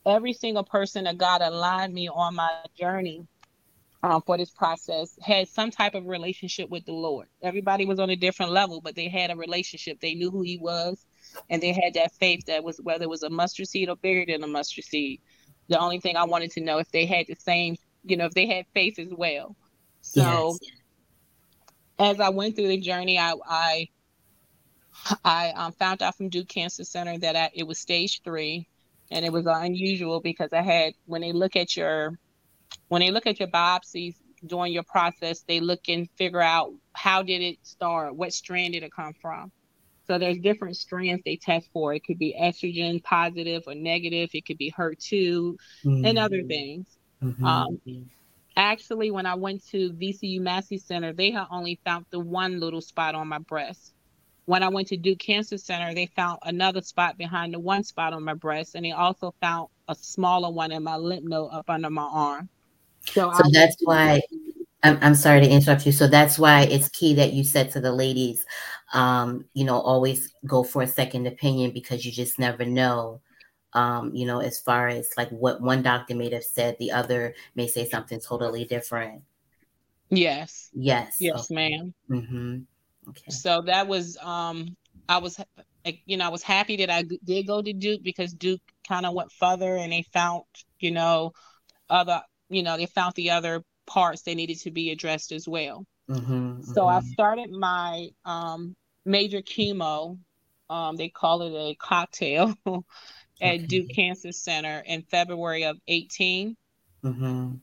every 0.04 0.34
single 0.34 0.64
person 0.64 1.04
that 1.04 1.16
God 1.16 1.40
aligned 1.40 1.94
me 1.94 2.08
on 2.08 2.34
my 2.34 2.50
journey 2.78 3.26
um, 4.04 4.20
for 4.26 4.36
this 4.36 4.50
process 4.50 5.18
had 5.22 5.48
some 5.48 5.70
type 5.70 5.94
of 5.94 6.06
relationship 6.06 6.68
with 6.68 6.84
the 6.84 6.92
Lord. 6.92 7.26
Everybody 7.42 7.86
was 7.86 7.98
on 7.98 8.10
a 8.10 8.16
different 8.16 8.52
level, 8.52 8.82
but 8.82 8.94
they 8.94 9.08
had 9.08 9.30
a 9.30 9.36
relationship. 9.36 9.98
They 9.98 10.14
knew 10.14 10.30
who 10.30 10.42
He 10.42 10.58
was, 10.58 11.06
and 11.48 11.62
they 11.62 11.72
had 11.72 11.94
that 11.94 12.12
faith 12.12 12.44
that 12.46 12.62
was 12.62 12.78
whether 12.82 13.04
it 13.04 13.08
was 13.08 13.22
a 13.22 13.30
mustard 13.30 13.66
seed 13.66 13.88
or 13.88 13.96
bigger 13.96 14.30
than 14.30 14.44
a 14.44 14.46
mustard 14.46 14.84
seed. 14.84 15.22
The 15.68 15.78
only 15.78 16.00
thing 16.00 16.18
I 16.18 16.24
wanted 16.24 16.50
to 16.52 16.60
know 16.60 16.78
if 16.78 16.90
they 16.92 17.06
had 17.06 17.26
the 17.28 17.36
same, 17.36 17.76
you 18.04 18.18
know, 18.18 18.26
if 18.26 18.34
they 18.34 18.46
had 18.46 18.66
faith 18.74 18.98
as 18.98 19.08
well. 19.10 19.56
So 20.02 20.58
yes. 20.60 20.70
as 21.98 22.20
I 22.20 22.28
went 22.28 22.56
through 22.56 22.68
the 22.68 22.80
journey, 22.80 23.18
I 23.18 23.32
I, 23.48 23.88
I 25.24 25.50
um, 25.52 25.72
found 25.72 26.02
out 26.02 26.14
from 26.14 26.28
Duke 26.28 26.48
Cancer 26.48 26.84
Center 26.84 27.16
that 27.20 27.36
I, 27.36 27.50
it 27.54 27.66
was 27.66 27.78
stage 27.78 28.20
three, 28.22 28.68
and 29.10 29.24
it 29.24 29.32
was 29.32 29.46
unusual 29.46 30.20
because 30.20 30.52
I 30.52 30.60
had 30.60 30.92
when 31.06 31.22
they 31.22 31.32
look 31.32 31.56
at 31.56 31.74
your 31.74 32.18
when 32.94 33.00
they 33.00 33.10
look 33.10 33.26
at 33.26 33.40
your 33.40 33.48
biopsies 33.48 34.14
during 34.46 34.72
your 34.72 34.84
process, 34.84 35.42
they 35.48 35.58
look 35.58 35.88
and 35.88 36.08
figure 36.16 36.40
out 36.40 36.72
how 36.92 37.24
did 37.24 37.42
it 37.42 37.58
start, 37.64 38.14
what 38.14 38.32
strand 38.32 38.72
did 38.74 38.84
it 38.84 38.92
come 38.94 39.12
from. 39.20 39.50
So 40.06 40.16
there's 40.16 40.38
different 40.38 40.76
strands 40.76 41.20
they 41.24 41.34
test 41.34 41.68
for. 41.72 41.92
It 41.92 42.04
could 42.04 42.20
be 42.20 42.36
estrogen 42.40 43.02
positive 43.02 43.64
or 43.66 43.74
negative. 43.74 44.30
It 44.32 44.46
could 44.46 44.58
be 44.58 44.70
HER2 44.70 45.56
and 46.04 46.18
other 46.18 46.44
Mhm. 46.44 46.48
things. 46.48 46.98
Mhm. 47.20 47.44
Um, 47.44 47.80
actually 48.56 49.10
when 49.10 49.26
I 49.26 49.34
went 49.34 49.66
to 49.70 49.92
VCU 49.94 50.40
Massey 50.40 50.78
Center, 50.78 51.12
they 51.12 51.32
had 51.32 51.48
only 51.50 51.80
found 51.84 52.06
the 52.12 52.20
one 52.20 52.60
little 52.60 52.80
spot 52.80 53.16
on 53.16 53.26
my 53.26 53.38
breast. 53.38 53.92
When 54.44 54.62
I 54.62 54.68
went 54.68 54.86
to 54.88 54.96
Duke 54.96 55.18
Cancer 55.18 55.58
Center, 55.58 55.94
they 55.94 56.06
found 56.06 56.38
another 56.44 56.82
spot 56.82 57.18
behind 57.18 57.54
the 57.54 57.58
one 57.58 57.82
spot 57.82 58.12
on 58.12 58.22
my 58.22 58.34
breast, 58.34 58.76
and 58.76 58.84
they 58.84 58.92
also 58.92 59.34
found 59.40 59.68
a 59.88 59.96
smaller 59.96 60.52
one 60.52 60.70
in 60.70 60.84
my 60.84 60.96
lymph 60.96 61.24
node 61.24 61.52
up 61.52 61.68
under 61.68 61.90
my 61.90 62.04
arm. 62.04 62.48
So, 63.06 63.28
So 63.32 63.44
I 63.44 63.48
that's 63.52 63.76
why 63.84 64.22
I'm, 64.82 64.98
I'm 65.02 65.14
sorry 65.14 65.40
to 65.40 65.48
interrupt 65.50 65.86
you. 65.86 65.92
So 65.92 66.06
that's 66.06 66.38
why 66.38 66.62
it's 66.62 66.88
key 66.88 67.14
that 67.14 67.32
you 67.32 67.44
said 67.44 67.70
to 67.72 67.80
the 67.80 67.92
ladies, 67.92 68.44
um, 68.92 69.46
you 69.54 69.64
know, 69.64 69.78
always 69.80 70.34
go 70.46 70.62
for 70.62 70.82
a 70.82 70.86
second 70.86 71.26
opinion 71.26 71.72
because 71.72 72.04
you 72.04 72.12
just 72.12 72.38
never 72.38 72.64
know. 72.64 73.20
Um, 73.72 74.14
you 74.14 74.26
know, 74.26 74.40
as 74.40 74.60
far 74.60 74.88
as 74.88 75.10
like 75.16 75.30
what 75.30 75.60
one 75.60 75.82
doctor 75.82 76.14
may 76.14 76.30
have 76.30 76.44
said, 76.44 76.76
the 76.78 76.92
other 76.92 77.34
may 77.56 77.66
say 77.66 77.88
something 77.88 78.20
totally 78.20 78.64
different. 78.64 79.22
yes, 80.10 80.70
Yes. 80.74 81.18
yes, 81.20 81.50
ma'am. 81.50 81.92
Mm-hmm. 82.10 82.58
Okay. 83.10 83.30
So 83.30 83.62
that 83.62 83.86
was 83.88 84.16
um 84.18 84.76
I 85.08 85.18
was 85.18 85.38
you 86.06 86.16
know 86.16 86.24
I 86.26 86.28
was 86.28 86.42
happy 86.42 86.76
that 86.78 86.90
I 86.90 87.04
did 87.24 87.46
go 87.46 87.62
to 87.62 87.72
Duke 87.72 88.02
because 88.02 88.32
Duke 88.32 88.60
kind 88.88 89.06
of 89.06 89.14
went 89.14 89.32
further 89.32 89.76
and 89.76 89.92
they 89.92 90.02
found 90.12 90.44
you 90.78 90.90
know 90.90 91.32
other 91.90 92.22
you 92.48 92.62
know 92.62 92.76
they 92.76 92.86
found 92.86 93.14
the 93.14 93.30
other 93.30 93.64
parts 93.86 94.22
that 94.22 94.34
needed 94.34 94.58
to 94.60 94.70
be 94.70 94.90
addressed 94.90 95.32
as 95.32 95.48
well. 95.48 95.86
Mm-hmm. 96.10 96.60
So 96.60 96.86
I 96.86 97.00
started 97.00 97.50
my 97.50 98.08
um 98.24 98.76
major 99.04 99.42
chemo 99.42 100.18
um 100.70 100.96
they 100.96 101.08
call 101.08 101.42
it 101.42 101.52
a 101.52 101.74
cocktail 101.76 102.54
at 103.42 103.66
Okay. 103.66 103.66
Duke 103.66 103.88
Cancer 103.94 104.32
Center 104.32 104.82
in 104.86 105.02
February 105.02 105.64
of 105.64 105.78
18 105.88 106.56
Mm-hmm. 107.04 107.56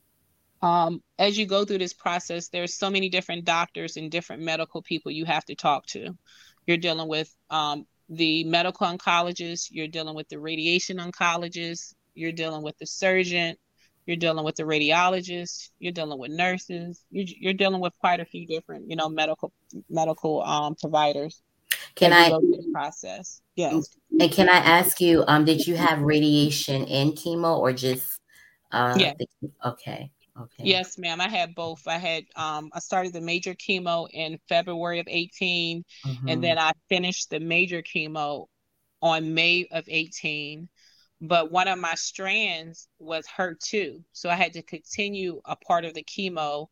um, 0.62 1.02
as 1.18 1.38
you 1.38 1.46
go 1.46 1.66
through 1.66 1.80
this 1.80 1.94
process, 1.94 2.50
there's 2.50 2.78
so 2.78 2.90
many 2.90 3.10
different 3.10 3.46
doctors 3.46 3.98
and 3.98 4.12
different 4.12 4.44
medical 4.44 4.82
people 4.82 5.12
you 5.12 5.26
have 5.26 5.46
to 5.46 5.56
talk 5.56 5.86
to. 5.88 6.16
You're 6.68 6.78
dealing 6.78 7.08
with 7.08 7.36
um, 7.50 7.86
the 8.10 8.44
medical 8.44 8.86
oncologist, 8.88 9.68
you're 9.72 9.88
dealing 9.88 10.16
with 10.16 10.30
the 10.30 10.40
radiation 10.40 10.98
oncologist, 10.98 11.94
you're 12.14 12.32
dealing 12.32 12.62
with 12.62 12.78
the 12.78 12.86
surgeon, 12.86 13.56
you're 14.06 14.18
dealing 14.18 14.44
with 14.44 14.56
the 14.56 14.64
radiologist, 14.64 15.70
you're 15.80 15.92
dealing 15.94 16.20
with 16.20 16.32
nurses, 16.32 17.04
you're, 17.12 17.26
you're 17.40 17.54
dealing 17.54 17.82
with 17.82 17.94
quite 18.00 18.20
a 18.20 18.26
few 18.26 18.46
different, 18.48 18.90
you 18.90 18.96
know, 18.96 19.10
medical 19.10 19.52
medical 19.90 20.42
um, 20.44 20.76
providers. 20.76 21.42
Can 21.96 22.14
I 22.14 22.30
go 22.30 22.40
through 22.40 22.58
this 22.58 22.68
process? 22.72 23.42
Yes. 23.56 23.96
and 24.20 24.32
can 24.32 24.50
I 24.50 24.58
ask 24.58 25.02
you, 25.02 25.24
um, 25.28 25.46
did 25.46 25.66
you 25.68 25.76
have 25.76 26.02
radiation 26.02 26.86
and 26.86 27.14
chemo 27.14 27.58
or 27.58 27.74
just 27.74 28.20
uh 28.72 28.96
Yeah. 28.98 29.14
the, 29.20 29.28
okay. 29.66 30.12
Okay. 30.40 30.64
Yes, 30.64 30.98
ma'am. 30.98 31.20
I 31.20 31.28
had 31.28 31.54
both. 31.56 31.86
I 31.88 31.98
had 31.98 32.24
um 32.36 32.70
I 32.74 32.80
started 32.80 33.14
the 33.14 33.22
major 33.22 33.54
chemo 33.54 34.08
in 34.12 34.40
February 34.48 35.00
of 35.00 35.08
18 35.10 35.84
Mhm. 36.06 36.30
and 36.30 36.44
then 36.44 36.58
I 36.58 36.72
finished 36.90 37.30
the 37.30 37.40
major 37.40 37.82
chemo 37.82 38.48
on 39.02 39.34
May 39.34 39.66
of 39.72 39.84
18. 39.88 40.70
But 41.22 41.52
one 41.52 41.68
of 41.68 41.78
my 41.78 41.94
strands 41.94 42.88
was 42.98 43.28
HER2. 43.28 44.04
So 44.12 44.30
I 44.30 44.36
had 44.36 44.54
to 44.54 44.64
continue 44.64 45.40
a 45.46 45.56
part 45.56 45.86
of 45.86 45.94
the 45.94 46.04
chemo 46.04 46.68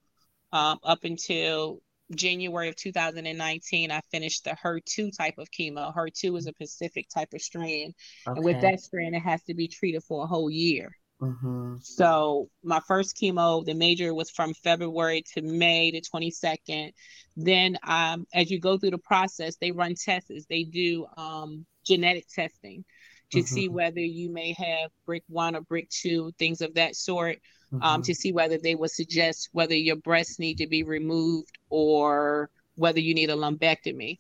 um, 0.52 0.80
up 0.84 1.04
until 1.04 1.84
January 2.16 2.70
of 2.70 2.76
2019. 2.76 3.92
I 3.92 4.02
finished 4.12 4.46
the 4.46 4.58
HER2 4.62 5.16
type 5.16 5.36
of 5.38 5.52
chemo. 5.52 5.94
HER2 5.96 6.36
is 6.38 6.48
a 6.48 6.54
specific 6.54 7.10
type 7.10 7.34
of 7.34 7.42
strand. 7.42 7.94
And 8.26 8.44
with 8.44 8.60
that 8.62 8.82
strand, 8.82 9.16
it 9.16 9.22
has 9.22 9.44
to 9.44 9.54
be 9.54 9.68
treated 9.68 10.04
for 10.04 10.24
a 10.24 10.28
whole 10.28 10.50
year. 10.50 10.96
Mhm. 11.22 11.84
So 11.84 12.50
my 12.64 12.80
first 12.88 13.18
chemo, 13.18 13.64
the 13.64 13.76
major 13.76 14.16
was 14.16 14.32
from 14.32 14.56
February 14.56 15.24
to 15.34 15.44
May 15.44 15.92
the 15.92 16.02
22nd. 16.02 16.94
Then 17.36 17.78
um, 17.84 18.26
as 18.34 18.50
you 18.50 18.60
go 18.60 18.80
through 18.80 18.92
the 18.92 18.98
process, 18.98 19.58
they 19.58 19.72
run 19.72 19.94
tests. 19.94 20.46
They 20.50 20.64
do 20.64 21.06
um, 21.18 21.68
genetic 21.86 22.28
testing 22.30 22.84
to 23.32 23.44
see 23.44 23.68
Mhm. 23.70 23.74
whether 23.74 24.00
you 24.00 24.30
may 24.30 24.54
have 24.54 24.92
BRCA1 25.08 25.56
or 25.56 25.62
BRCA2, 25.62 26.32
things 26.38 26.62
of 26.62 26.74
that 26.76 26.96
sort, 26.96 27.40
um, 27.74 28.02
Mhm. 28.02 28.06
to 28.06 28.16
see 28.16 28.32
whether 28.32 28.58
they 28.58 28.76
would 28.76 28.92
suggest 28.92 29.50
whether 29.52 29.76
your 29.76 29.96
breasts 29.98 30.40
need 30.40 30.58
to 30.58 30.68
be 30.68 30.84
removed 30.84 31.58
or 31.70 32.50
whether 32.76 33.00
you 33.00 33.14
need 33.14 33.30
a 33.30 33.36
lumpectomy. 33.36 34.18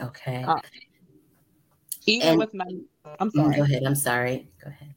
Okay. 0.00 0.42
uh, 0.42 0.60
Even 2.06 2.28
And- 2.28 2.38
with 2.38 2.52
my, 2.52 2.66
I'm 3.18 3.30
Mm, 3.30 3.32
sorry. 3.32 3.56
Go 3.56 3.62
ahead. 3.62 3.82
I'm 3.84 3.94
sorry. 3.94 4.46
Go 4.62 4.68
ahead. 4.68 4.94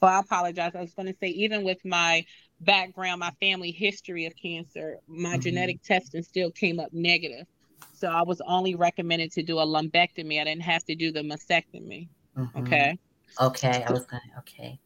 Well, 0.00 0.10
I 0.12 0.20
apologize. 0.20 0.74
I 0.74 0.80
was 0.80 0.94
going 0.94 1.12
to 1.12 1.18
say, 1.20 1.28
even 1.28 1.62
with 1.62 1.84
my 1.84 2.24
background, 2.60 3.20
my 3.20 3.32
family 3.32 3.70
history 3.70 4.24
of 4.24 4.34
cancer, 4.34 4.98
my 5.06 5.36
Mhm. 5.36 5.42
genetic 5.42 5.82
testing 5.82 6.22
still 6.22 6.50
came 6.50 6.80
up 6.80 6.90
negative. 6.94 7.46
So 7.92 8.08
I 8.08 8.22
was 8.22 8.40
only 8.46 8.74
recommended 8.74 9.30
to 9.32 9.42
do 9.42 9.58
a 9.58 9.66
lumpectomy. 9.66 10.40
I 10.40 10.44
didn't 10.44 10.62
have 10.62 10.82
to 10.86 10.94
do 10.94 11.12
the 11.12 11.20
mastectomy. 11.20 12.08
Mhm. 12.36 12.58
Okay. 12.62 12.98
Okay. 13.40 13.84
I 13.84 13.92
was 13.92 14.06
gonna. 14.06 14.22
Okay. 14.38 14.78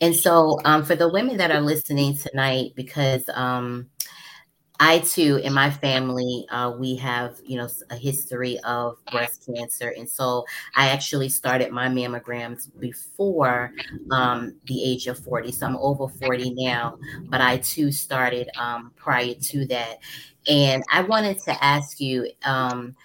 And 0.00 0.14
so, 0.14 0.60
um, 0.64 0.84
for 0.84 0.96
the 0.96 1.08
women 1.08 1.36
that 1.38 1.50
are 1.50 1.60
listening 1.60 2.16
tonight, 2.16 2.72
because 2.76 3.28
um, 3.34 3.88
I 4.80 5.00
too, 5.00 5.40
in 5.42 5.52
my 5.52 5.70
family, 5.70 6.46
uh, 6.50 6.72
we 6.78 6.96
have 6.96 7.36
you 7.44 7.58
know 7.58 7.68
a 7.90 7.96
history 7.96 8.58
of 8.60 8.96
breast 9.10 9.46
cancer, 9.46 9.92
and 9.96 10.08
so 10.08 10.44
I 10.76 10.88
actually 10.88 11.28
started 11.30 11.72
my 11.72 11.88
mammograms 11.88 12.68
before 12.78 13.72
um, 14.12 14.54
the 14.66 14.84
age 14.84 15.06
of 15.08 15.18
forty. 15.18 15.52
So 15.52 15.66
I'm 15.66 15.76
over 15.78 16.08
forty 16.08 16.54
now, 16.54 16.98
but 17.28 17.40
I 17.40 17.58
too 17.58 17.90
started 17.92 18.48
um, 18.58 18.92
prior 18.96 19.34
to 19.34 19.66
that, 19.66 19.98
and 20.48 20.82
I 20.92 21.02
wanted 21.02 21.40
to 21.44 21.64
ask 21.64 22.00
you. 22.00 22.30
Um, 22.44 22.96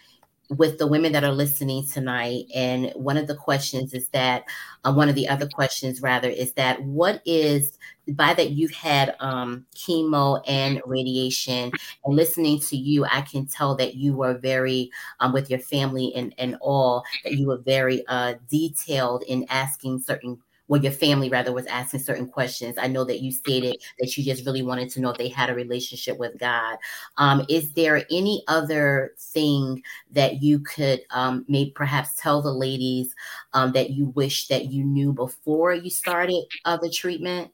with 0.49 0.77
the 0.77 0.87
women 0.87 1.11
that 1.13 1.23
are 1.23 1.31
listening 1.31 1.87
tonight. 1.87 2.45
And 2.53 2.91
one 2.95 3.17
of 3.17 3.27
the 3.27 3.35
questions 3.35 3.93
is 3.93 4.09
that, 4.09 4.43
uh, 4.83 4.93
one 4.93 5.09
of 5.09 5.15
the 5.15 5.27
other 5.27 5.47
questions 5.47 6.01
rather, 6.01 6.29
is 6.29 6.51
that 6.53 6.83
what 6.83 7.21
is, 7.25 7.77
by 8.09 8.33
that 8.33 8.51
you've 8.51 8.73
had 8.73 9.15
um, 9.21 9.65
chemo 9.73 10.41
and 10.45 10.81
radiation, 10.85 11.71
and 12.03 12.15
listening 12.15 12.59
to 12.59 12.75
you, 12.75 13.05
I 13.05 13.21
can 13.21 13.45
tell 13.45 13.75
that 13.75 13.95
you 13.95 14.13
were 14.13 14.37
very, 14.37 14.91
um, 15.21 15.31
with 15.31 15.49
your 15.49 15.59
family 15.59 16.13
and, 16.13 16.35
and 16.37 16.57
all, 16.59 17.03
that 17.23 17.33
you 17.33 17.47
were 17.47 17.59
very 17.59 18.05
uh, 18.07 18.33
detailed 18.51 19.23
in 19.23 19.45
asking 19.49 20.01
certain 20.01 20.37
well, 20.67 20.81
your 20.81 20.91
family 20.91 21.29
rather 21.29 21.51
was 21.51 21.65
asking 21.67 21.99
certain 21.99 22.27
questions. 22.27 22.77
I 22.77 22.87
know 22.87 23.03
that 23.03 23.21
you 23.21 23.31
stated 23.31 23.75
that 23.99 24.15
you 24.17 24.23
just 24.23 24.45
really 24.45 24.61
wanted 24.61 24.89
to 24.91 25.01
know 25.01 25.09
if 25.09 25.17
they 25.17 25.27
had 25.29 25.49
a 25.49 25.55
relationship 25.55 26.17
with 26.17 26.37
God. 26.39 26.77
Um, 27.17 27.45
is 27.49 27.73
there 27.73 28.05
any 28.11 28.43
other 28.47 29.13
thing 29.19 29.83
that 30.11 30.41
you 30.41 30.59
could 30.59 31.01
um, 31.11 31.45
maybe 31.47 31.71
perhaps 31.71 32.15
tell 32.15 32.41
the 32.41 32.53
ladies 32.53 33.13
um, 33.53 33.73
that 33.73 33.91
you 33.91 34.07
wish 34.15 34.47
that 34.47 34.71
you 34.71 34.83
knew 34.83 35.13
before 35.13 35.73
you 35.73 35.89
started 35.89 36.43
uh, 36.65 36.77
the 36.77 36.89
treatment? 36.89 37.51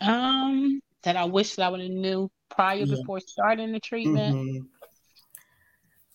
Um, 0.00 0.80
that 1.02 1.16
I 1.16 1.24
wish 1.24 1.54
that 1.56 1.66
I 1.66 1.68
would 1.70 1.80
have 1.80 1.90
knew 1.90 2.30
prior 2.50 2.86
Yeah. 2.86 2.86
before 2.86 3.20
starting 3.20 3.72
the 3.72 3.80
treatment. 3.80 4.38
Mhm. 4.38 4.68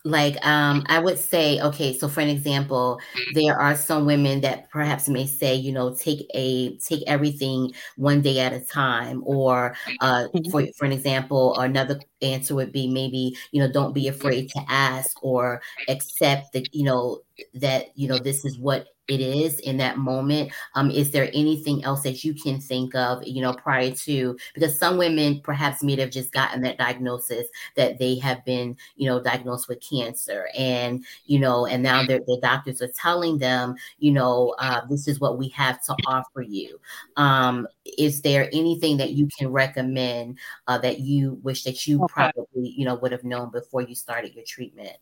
Like 0.05 0.37
um 0.45 0.83
i 0.87 0.97
would 0.97 1.19
say 1.19 1.59
okay 1.59 1.97
so 1.97 2.07
for 2.07 2.21
an 2.21 2.29
example 2.29 2.99
there 3.33 3.59
are 3.59 3.75
some 3.75 4.05
women 4.05 4.39
that 4.39 4.69
perhaps 4.69 5.09
may 5.09 5.25
say 5.25 5.53
you 5.53 5.73
know 5.73 5.93
take 5.93 6.25
a 6.33 6.77
take 6.77 7.03
everything 7.05 7.73
one 7.97 8.21
day 8.21 8.39
at 8.39 8.53
a 8.53 8.61
time 8.61 9.21
or 9.25 9.75
uh 9.99 10.25
mm-hmm. 10.33 10.49
for 10.51 10.65
for 10.77 10.85
an 10.85 10.93
example 10.93 11.57
another 11.59 11.99
answer 12.21 12.55
would 12.55 12.71
be 12.71 12.87
maybe 12.87 13.35
you 13.51 13.61
know 13.61 13.69
don't 13.69 13.93
be 13.93 14.07
afraid 14.07 14.49
to 14.49 14.61
ask 14.69 15.21
or 15.21 15.61
accept 15.89 16.53
that 16.53 16.73
you 16.73 16.85
know 16.85 17.19
that 17.53 17.87
you 17.95 18.07
know 18.07 18.17
this 18.17 18.45
is 18.45 18.57
what 18.57 18.87
it 19.09 19.19
is 19.21 19.59
in 19.59 19.77
that 19.77 19.97
moment. 19.97 20.51
Um 20.75 20.91
is 20.91 21.11
there 21.11 21.29
anything 21.33 21.83
else 21.83 22.03
that 22.03 22.23
you 22.23 22.33
can 22.33 22.59
think 22.61 22.95
of 22.95 23.25
you 23.25 23.41
know 23.41 23.53
prior 23.53 23.91
to 23.91 24.37
because 24.53 24.77
some 24.77 24.97
women 24.97 25.41
perhaps 25.43 25.83
may 25.83 25.95
have 25.99 26.11
just 26.11 26.31
gotten 26.31 26.61
that 26.61 26.77
diagnosis 26.77 27.47
that 27.75 27.99
they 27.99 28.17
have 28.19 28.43
been 28.45 28.77
you 28.95 29.09
know 29.09 29.21
diagnosed 29.21 29.67
with 29.67 29.83
cancer. 29.87 30.49
And 30.57 31.03
you 31.25 31.39
know 31.39 31.65
and 31.65 31.83
now 31.83 32.05
their, 32.05 32.19
the 32.19 32.39
doctors 32.41 32.81
are 32.81 32.91
telling 32.95 33.37
them 33.37 33.75
you 33.97 34.11
know 34.11 34.55
uh, 34.59 34.81
this 34.89 35.07
is 35.07 35.19
what 35.19 35.37
we 35.37 35.49
have 35.49 35.83
to 35.85 35.95
offer 36.05 36.41
you. 36.41 36.79
Um 37.17 37.67
is 37.97 38.21
there 38.21 38.49
anything 38.53 38.97
that 38.97 39.11
you 39.11 39.27
can 39.37 39.49
recommend 39.49 40.37
uh, 40.67 40.77
that 40.77 40.99
you 40.99 41.39
wish 41.43 41.63
that 41.63 41.87
you 41.87 42.05
probably 42.09 42.69
you 42.69 42.85
know 42.85 42.95
would 42.95 43.11
have 43.11 43.23
known 43.23 43.51
before 43.51 43.81
you 43.81 43.95
started 43.95 44.33
your 44.35 44.45
treatment 44.45 44.97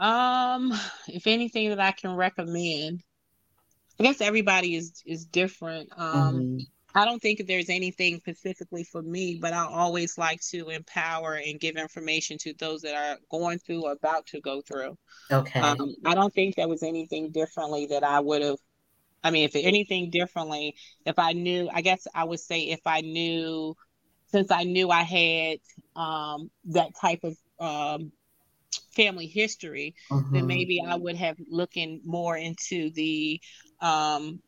um, 0.00 0.72
if 1.08 1.26
anything 1.26 1.68
that 1.68 1.80
I 1.80 1.92
can 1.92 2.14
recommend, 2.14 3.02
I 3.98 4.02
guess 4.02 4.20
everybody 4.20 4.74
is 4.74 5.02
is 5.06 5.26
different. 5.26 5.90
Um, 5.96 6.34
mm-hmm. 6.34 6.58
I 6.94 7.04
don't 7.04 7.20
think 7.20 7.46
there's 7.46 7.68
anything 7.68 8.18
specifically 8.18 8.82
for 8.82 9.02
me, 9.02 9.38
but 9.40 9.52
I 9.52 9.64
always 9.64 10.18
like 10.18 10.40
to 10.50 10.70
empower 10.70 11.34
and 11.34 11.60
give 11.60 11.76
information 11.76 12.36
to 12.38 12.54
those 12.54 12.82
that 12.82 12.94
are 12.94 13.18
going 13.30 13.58
through 13.58 13.84
or 13.84 13.92
about 13.92 14.26
to 14.28 14.40
go 14.40 14.60
through. 14.60 14.96
Okay. 15.30 15.60
Um, 15.60 15.94
I 16.04 16.14
don't 16.14 16.34
think 16.34 16.56
there 16.56 16.66
was 16.66 16.82
anything 16.82 17.30
differently 17.30 17.86
that 17.90 18.02
I 18.02 18.18
would 18.20 18.42
have. 18.42 18.56
I 19.22 19.30
mean, 19.30 19.44
if 19.44 19.54
anything 19.54 20.10
differently, 20.10 20.74
if 21.04 21.18
I 21.18 21.32
knew, 21.32 21.68
I 21.72 21.82
guess 21.82 22.06
I 22.12 22.24
would 22.24 22.40
say 22.40 22.62
if 22.62 22.80
I 22.86 23.02
knew, 23.02 23.76
since 24.28 24.50
I 24.50 24.64
knew 24.64 24.90
I 24.90 25.02
had 25.02 25.58
um, 25.94 26.50
that 26.66 26.96
type 27.00 27.20
of 27.22 27.36
um, 27.60 28.12
family 28.94 29.26
history, 29.26 29.94
mm-hmm. 30.10 30.34
then 30.34 30.46
maybe 30.46 30.82
I 30.86 30.96
would 30.96 31.16
have 31.16 31.36
looking 31.48 32.00
more 32.04 32.36
into 32.36 32.90
the 32.90 33.40
um 33.80 34.40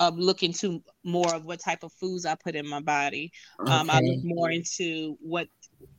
of 0.00 0.18
look 0.18 0.42
into 0.42 0.82
more 1.04 1.34
of 1.34 1.44
what 1.44 1.60
type 1.60 1.82
of 1.82 1.92
foods 1.92 2.26
I 2.26 2.34
put 2.34 2.56
in 2.56 2.68
my 2.68 2.80
body. 2.80 3.32
Okay. 3.60 3.72
Um, 3.72 3.90
I 3.90 4.00
look 4.00 4.24
more 4.24 4.50
into 4.50 5.16
what 5.20 5.48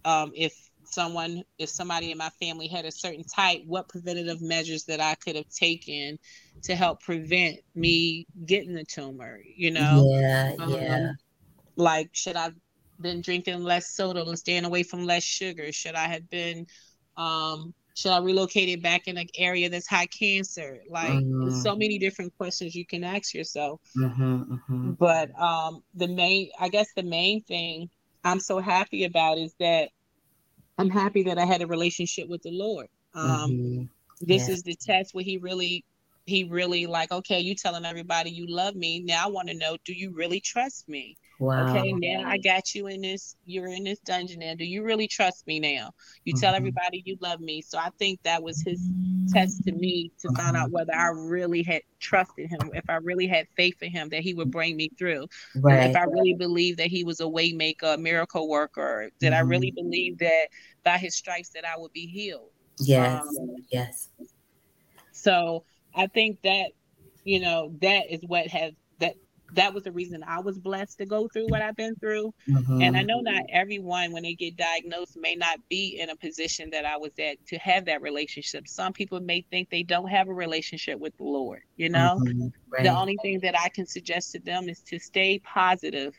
um, 0.04 0.32
if 0.36 0.54
someone 0.84 1.44
if 1.58 1.70
somebody 1.70 2.12
in 2.12 2.18
my 2.18 2.30
family 2.42 2.68
had 2.68 2.86
a 2.86 2.92
certain 2.92 3.24
type, 3.24 3.62
what 3.66 3.90
preventative 3.90 4.42
measures 4.42 4.84
that 4.86 5.00
I 5.00 5.16
could 5.16 5.36
have 5.36 5.50
taken 5.50 6.20
to 6.64 6.76
help 6.76 7.02
prevent 7.02 7.58
me 7.74 8.28
getting 8.46 8.74
the 8.74 8.86
tumor. 8.86 9.40
You 9.56 9.72
know, 9.72 10.10
yeah, 10.12 10.54
um, 10.60 10.70
yeah. 10.72 11.12
Like, 11.78 12.10
should 12.14 12.36
I 12.36 12.52
been 13.00 13.22
drinking 13.22 13.62
less 13.62 13.94
soda 13.94 14.24
and 14.24 14.40
staying 14.40 14.66
away 14.66 14.84
from 14.84 15.06
less 15.06 15.24
sugar? 15.24 15.72
Should 15.72 15.96
I 15.96 16.08
have 16.08 16.30
been 16.30 16.68
um, 17.18 17.74
should 17.96 18.12
I 18.12 18.20
relocate 18.20 18.68
it 18.68 18.84
back 18.84 19.08
in 19.08 19.18
an 19.18 19.28
area 19.38 19.70
that's 19.70 19.88
high 19.88 20.08
cancer? 20.08 20.82
Like 20.90 21.12
mm-hmm. 21.12 21.50
so 21.62 21.76
many 21.76 21.98
different 21.98 22.36
questions 22.38 22.76
you 22.76 22.86
can 22.86 23.04
ask 23.06 23.34
yourself. 23.34 23.80
Mm-hmm, 23.98 24.54
mm-hmm. 24.54 24.92
But 24.92 25.32
um, 25.40 25.82
the 25.94 26.08
main, 26.08 26.50
I 26.60 26.68
guess, 26.68 26.88
the 26.96 27.04
main 27.04 27.42
thing 27.44 27.90
I'm 28.26 28.42
so 28.42 28.60
happy 28.60 29.06
about 29.06 29.38
is 29.38 29.54
that 29.60 29.90
I'm 30.78 30.90
happy 30.90 31.24
that 31.24 31.38
I 31.38 31.46
had 31.46 31.62
a 31.62 31.68
relationship 31.68 32.28
with 32.28 32.42
the 32.42 32.52
Lord. 32.52 32.88
Um, 33.14 33.90
this 34.20 34.50
yeah. 34.50 34.56
is 34.56 34.64
the 34.64 34.76
test 34.76 35.14
where 35.14 35.24
He 35.24 35.38
really, 35.38 35.86
He 36.26 36.44
really 36.44 36.88
like, 36.88 37.14
okay, 37.14 37.40
you 37.40 37.56
telling 37.56 37.86
everybody 37.86 38.30
you 38.30 38.46
love 38.48 38.76
me. 38.76 39.00
Now 39.00 39.26
I 39.26 39.30
want 39.30 39.48
to 39.48 39.54
know, 39.54 39.78
do 39.86 39.94
you 39.94 40.12
really 40.12 40.42
trust 40.42 40.90
me? 40.90 41.16
Wow. 41.40 41.76
Okay, 41.76 41.92
now 41.92 42.24
I 42.26 42.38
got 42.38 42.74
you 42.74 42.88
in 42.88 43.02
this, 43.02 43.36
you're 43.46 43.68
in 43.68 43.84
this 43.84 44.00
dungeon 44.00 44.40
now. 44.40 44.56
Do 44.56 44.64
you 44.64 44.84
really 44.84 45.08
trust 45.08 45.46
me 45.48 45.60
now? 45.60 45.92
You 46.24 46.34
mm-hmm. 46.34 46.40
tell 46.40 46.56
everybody 46.56 47.04
you 47.06 47.18
love 47.20 47.42
me. 47.42 47.62
So 47.62 47.78
I 47.78 47.90
think 48.00 48.22
that 48.24 48.42
was 48.42 48.62
his 48.62 48.90
test 49.34 49.64
to 49.66 49.74
me 49.74 50.12
to 50.20 50.28
mm-hmm. 50.28 50.38
find 50.38 50.56
out 50.56 50.72
whether 50.72 50.94
I 50.94 51.08
really 51.08 51.62
had 51.62 51.82
trusted 52.00 52.50
him, 52.50 52.72
if 52.74 52.90
I 52.90 52.96
really 52.96 53.28
had 53.28 53.48
faith 53.58 53.82
in 53.82 53.92
him 53.92 54.10
that 54.10 54.22
he 54.22 54.34
would 54.34 54.50
bring 54.50 54.78
me 54.78 54.90
through. 54.98 55.28
Right. 55.58 55.90
If 55.90 55.96
I 55.96 56.04
really 56.04 56.36
believed 56.36 56.80
that 56.80 56.88
he 56.88 57.04
was 57.04 57.20
a 57.20 57.26
waymaker, 57.26 57.96
a 57.96 57.98
miracle 57.98 58.48
worker, 58.48 59.10
did 59.20 59.34
mm-hmm. 59.34 59.36
I 59.36 59.42
really 59.42 59.72
mm-hmm. 59.72 59.90
believe 59.90 60.18
that 60.20 60.48
by 60.84 60.98
his 60.98 61.16
stripes 61.16 61.50
that 61.50 61.66
I 61.66 61.78
would 61.78 61.92
be 61.92 62.06
healed? 62.06 62.52
Yes. 62.80 63.22
Um, 63.22 63.56
yes. 63.70 64.10
So 65.12 65.66
I 65.94 66.08
think 66.08 66.42
that, 66.44 66.72
you 67.24 67.40
know, 67.40 67.74
that 67.82 68.12
is 68.12 68.22
what 68.28 68.48
has 68.48 68.74
that 69.54 69.74
was 69.74 69.84
the 69.84 69.92
reason 69.92 70.24
I 70.28 70.40
was 70.40 70.58
blessed 70.58 70.98
to 71.00 71.06
go 71.06 71.28
through 71.28 71.48
what 71.48 71.62
I've 71.62 71.76
been 71.76 71.96
through. 71.96 72.34
Mm-hmm. 72.50 72.82
And 72.82 72.98
I 72.98 73.04
know 73.04 73.20
not 73.20 73.44
everyone, 73.50 74.12
when 74.12 74.24
they 74.24 74.34
get 74.34 74.58
diagnosed, 74.58 75.18
may 75.18 75.36
not 75.36 75.60
be 75.70 76.00
in 76.00 76.10
a 76.10 76.16
position 76.16 76.70
that 76.72 76.86
I 76.86 76.98
was 76.98 77.12
at 77.20 77.46
to 77.48 77.58
have 77.60 77.86
that 77.86 78.02
relationship. 78.02 78.68
Some 78.68 78.94
people 78.94 79.20
may 79.20 79.46
think 79.50 79.70
they 79.70 79.84
don't 79.84 80.08
have 80.08 80.28
a 80.28 80.34
relationship 80.34 81.00
with 81.00 81.16
the 81.18 81.24
Lord. 81.24 81.62
You 81.78 81.90
know, 81.90 82.20
mm-hmm. 82.22 82.48
right. 82.70 82.84
the 82.84 82.90
only 82.90 83.18
thing 83.22 83.40
that 83.42 83.60
I 83.60 83.70
can 83.70 83.86
suggest 83.86 84.32
to 84.34 84.40
them 84.40 84.68
is 84.70 84.82
to 84.82 85.00
stay 85.00 85.40
positive, 85.40 86.14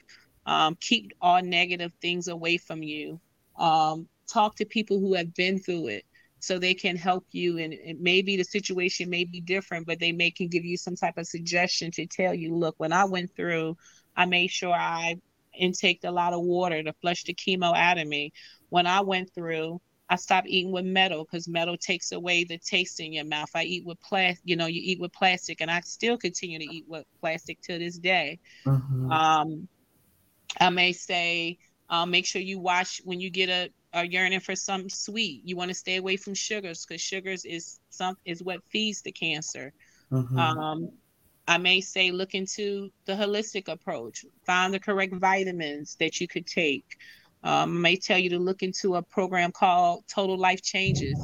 um, 0.46 0.76
keep 0.80 1.12
all 1.20 1.42
negative 1.42 1.92
things 2.00 2.28
away 2.28 2.58
from 2.58 2.82
you, 2.82 3.20
um, 3.58 4.08
talk 4.26 4.56
to 4.56 4.64
people 4.64 5.00
who 5.00 5.14
have 5.14 5.34
been 5.34 5.58
through 5.58 5.88
it 5.88 6.04
so 6.46 6.58
they 6.58 6.74
can 6.74 6.96
help 6.96 7.24
you 7.32 7.58
and, 7.58 7.74
maybe 8.00 8.36
the 8.36 8.44
situation 8.44 9.10
may 9.10 9.24
be 9.24 9.40
different 9.40 9.86
but 9.86 9.98
they 9.98 10.12
may 10.12 10.30
can 10.30 10.48
give 10.48 10.64
you 10.64 10.76
some 10.76 10.94
type 10.94 11.18
of 11.18 11.26
suggestion 11.26 11.90
to 11.90 12.06
tell 12.06 12.32
you 12.32 12.54
look 12.54 12.74
when 12.78 12.92
i 12.92 13.04
went 13.04 13.34
through 13.34 13.76
i 14.16 14.24
made 14.24 14.50
sure 14.50 14.72
i 14.72 15.16
intaked 15.54 16.04
a 16.04 16.10
lot 16.10 16.32
of 16.32 16.40
water 16.40 16.82
to 16.82 16.92
flush 17.00 17.24
the 17.24 17.34
chemo 17.34 17.76
out 17.76 17.98
of 17.98 18.06
me 18.06 18.32
when 18.68 18.86
i 18.86 19.00
went 19.00 19.32
through 19.34 19.80
I 20.08 20.14
stopped 20.14 20.46
eating 20.46 20.70
with 20.70 20.84
metal 20.84 21.24
because 21.24 21.48
metal 21.48 21.76
takes 21.76 22.12
away 22.12 22.44
the 22.44 22.58
taste 22.58 23.00
in 23.00 23.12
your 23.12 23.24
mouth. 23.24 23.50
I 23.56 23.64
eat 23.64 23.84
with 23.84 24.00
plastic, 24.00 24.40
you 24.44 24.54
know, 24.54 24.66
you 24.66 24.80
eat 24.84 25.00
with 25.00 25.12
plastic, 25.12 25.60
and 25.60 25.68
I 25.68 25.80
still 25.80 26.16
continue 26.16 26.60
to 26.60 26.64
eat 26.64 26.84
with 26.86 27.04
plastic 27.20 27.60
to 27.62 27.76
this 27.76 27.98
day. 27.98 28.38
Mm-hmm. 28.64 29.10
Um, 29.10 29.68
I 30.60 30.70
may 30.70 30.92
say, 30.92 31.58
uh, 31.88 32.06
make 32.06 32.26
sure 32.26 32.42
you 32.42 32.58
watch 32.58 33.00
when 33.04 33.20
you 33.20 33.30
get 33.30 33.48
a 33.48 33.70
are 33.96 34.04
yearning 34.04 34.40
for 34.40 34.54
something 34.54 34.90
sweet. 34.90 35.40
You 35.44 35.56
want 35.56 35.70
to 35.70 35.74
stay 35.74 35.96
away 35.96 36.16
from 36.16 36.34
sugars 36.34 36.84
because 36.84 37.00
sugars 37.00 37.44
is 37.44 37.80
some 37.88 38.16
is 38.24 38.42
what 38.42 38.62
feeds 38.68 39.00
the 39.02 39.12
cancer. 39.12 39.72
Mm-hmm. 40.12 40.38
Um, 40.38 40.90
I 41.48 41.58
may 41.58 41.80
say 41.80 42.10
look 42.10 42.34
into 42.34 42.90
the 43.06 43.14
holistic 43.14 43.68
approach. 43.68 44.24
Find 44.44 44.74
the 44.74 44.80
correct 44.80 45.14
vitamins 45.14 45.96
that 45.98 46.20
you 46.20 46.28
could 46.28 46.46
take. 46.46 46.98
Um, 47.42 47.78
I 47.78 47.80
may 47.80 47.96
tell 47.96 48.18
you 48.18 48.30
to 48.30 48.38
look 48.38 48.62
into 48.62 48.96
a 48.96 49.02
program 49.02 49.52
called 49.52 50.04
Total 50.12 50.36
Life 50.36 50.62
Changes 50.62 51.16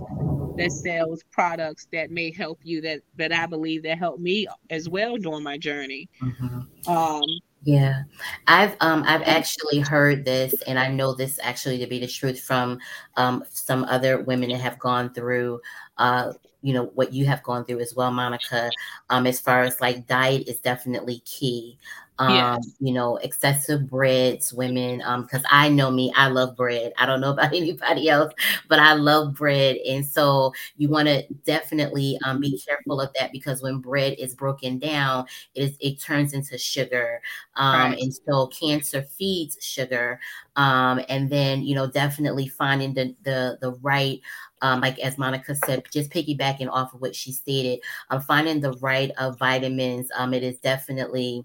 that 0.56 0.70
sells 0.70 1.22
products 1.30 1.88
that 1.92 2.10
may 2.10 2.32
help 2.32 2.60
you 2.62 2.80
that 2.82 3.00
that 3.16 3.32
I 3.32 3.46
believe 3.46 3.82
that 3.82 3.98
helped 3.98 4.20
me 4.20 4.46
as 4.70 4.88
well 4.88 5.16
during 5.16 5.42
my 5.42 5.58
journey. 5.58 6.08
Mm-hmm. 6.22 6.90
Um, 6.90 7.22
yeah, 7.64 8.02
I've 8.48 8.76
um 8.80 9.04
I've 9.06 9.22
actually 9.22 9.80
heard 9.80 10.24
this, 10.24 10.60
and 10.62 10.78
I 10.78 10.88
know 10.88 11.14
this 11.14 11.38
actually 11.42 11.78
to 11.78 11.86
be 11.86 12.00
the 12.00 12.08
truth 12.08 12.40
from 12.40 12.78
um 13.16 13.44
some 13.48 13.84
other 13.84 14.22
women 14.22 14.50
that 14.50 14.60
have 14.60 14.78
gone 14.78 15.12
through 15.14 15.60
uh 15.98 16.32
you 16.62 16.72
know 16.72 16.86
what 16.94 17.12
you 17.12 17.24
have 17.26 17.42
gone 17.42 17.64
through 17.64 17.80
as 17.80 17.94
well, 17.94 18.10
Monica. 18.10 18.70
Um, 19.10 19.26
as 19.26 19.38
far 19.40 19.62
as 19.62 19.80
like 19.80 20.06
diet 20.06 20.48
is 20.48 20.58
definitely 20.60 21.20
key 21.24 21.78
um 22.22 22.34
yes. 22.34 22.70
you 22.78 22.92
know 22.92 23.16
excessive 23.18 23.88
breads 23.88 24.52
women 24.52 25.02
um 25.04 25.22
because 25.22 25.42
i 25.50 25.68
know 25.68 25.90
me 25.90 26.12
i 26.16 26.28
love 26.28 26.56
bread 26.56 26.92
i 26.98 27.04
don't 27.06 27.20
know 27.20 27.32
about 27.32 27.52
anybody 27.54 28.08
else 28.08 28.32
but 28.68 28.78
i 28.78 28.92
love 28.92 29.34
bread 29.34 29.76
and 29.88 30.06
so 30.06 30.52
you 30.76 30.88
want 30.88 31.08
to 31.08 31.22
definitely 31.44 32.18
um 32.24 32.40
be 32.40 32.60
careful 32.60 33.00
of 33.00 33.10
that 33.18 33.32
because 33.32 33.62
when 33.62 33.78
bread 33.78 34.14
is 34.18 34.34
broken 34.34 34.78
down 34.78 35.26
it 35.54 35.62
is 35.62 35.76
it 35.80 36.00
turns 36.00 36.32
into 36.32 36.56
sugar 36.56 37.20
um 37.56 37.92
right. 37.92 38.00
and 38.00 38.14
so 38.14 38.46
cancer 38.48 39.02
feeds 39.02 39.56
sugar 39.60 40.20
um 40.56 41.00
and 41.08 41.28
then 41.28 41.62
you 41.62 41.74
know 41.74 41.86
definitely 41.86 42.46
finding 42.46 42.94
the 42.94 43.14
the 43.24 43.58
the 43.60 43.72
right 43.82 44.20
um, 44.62 44.80
like 44.80 45.00
as 45.00 45.18
Monica 45.18 45.56
said, 45.56 45.82
just 45.92 46.10
piggybacking 46.12 46.70
off 46.70 46.94
of 46.94 47.00
what 47.00 47.16
she 47.16 47.32
stated, 47.32 47.80
um, 48.10 48.20
finding 48.20 48.60
the 48.60 48.72
right 48.74 49.10
uh, 49.18 49.32
vitamins. 49.32 50.08
Um, 50.16 50.32
it 50.32 50.44
is 50.44 50.56
definitely 50.58 51.44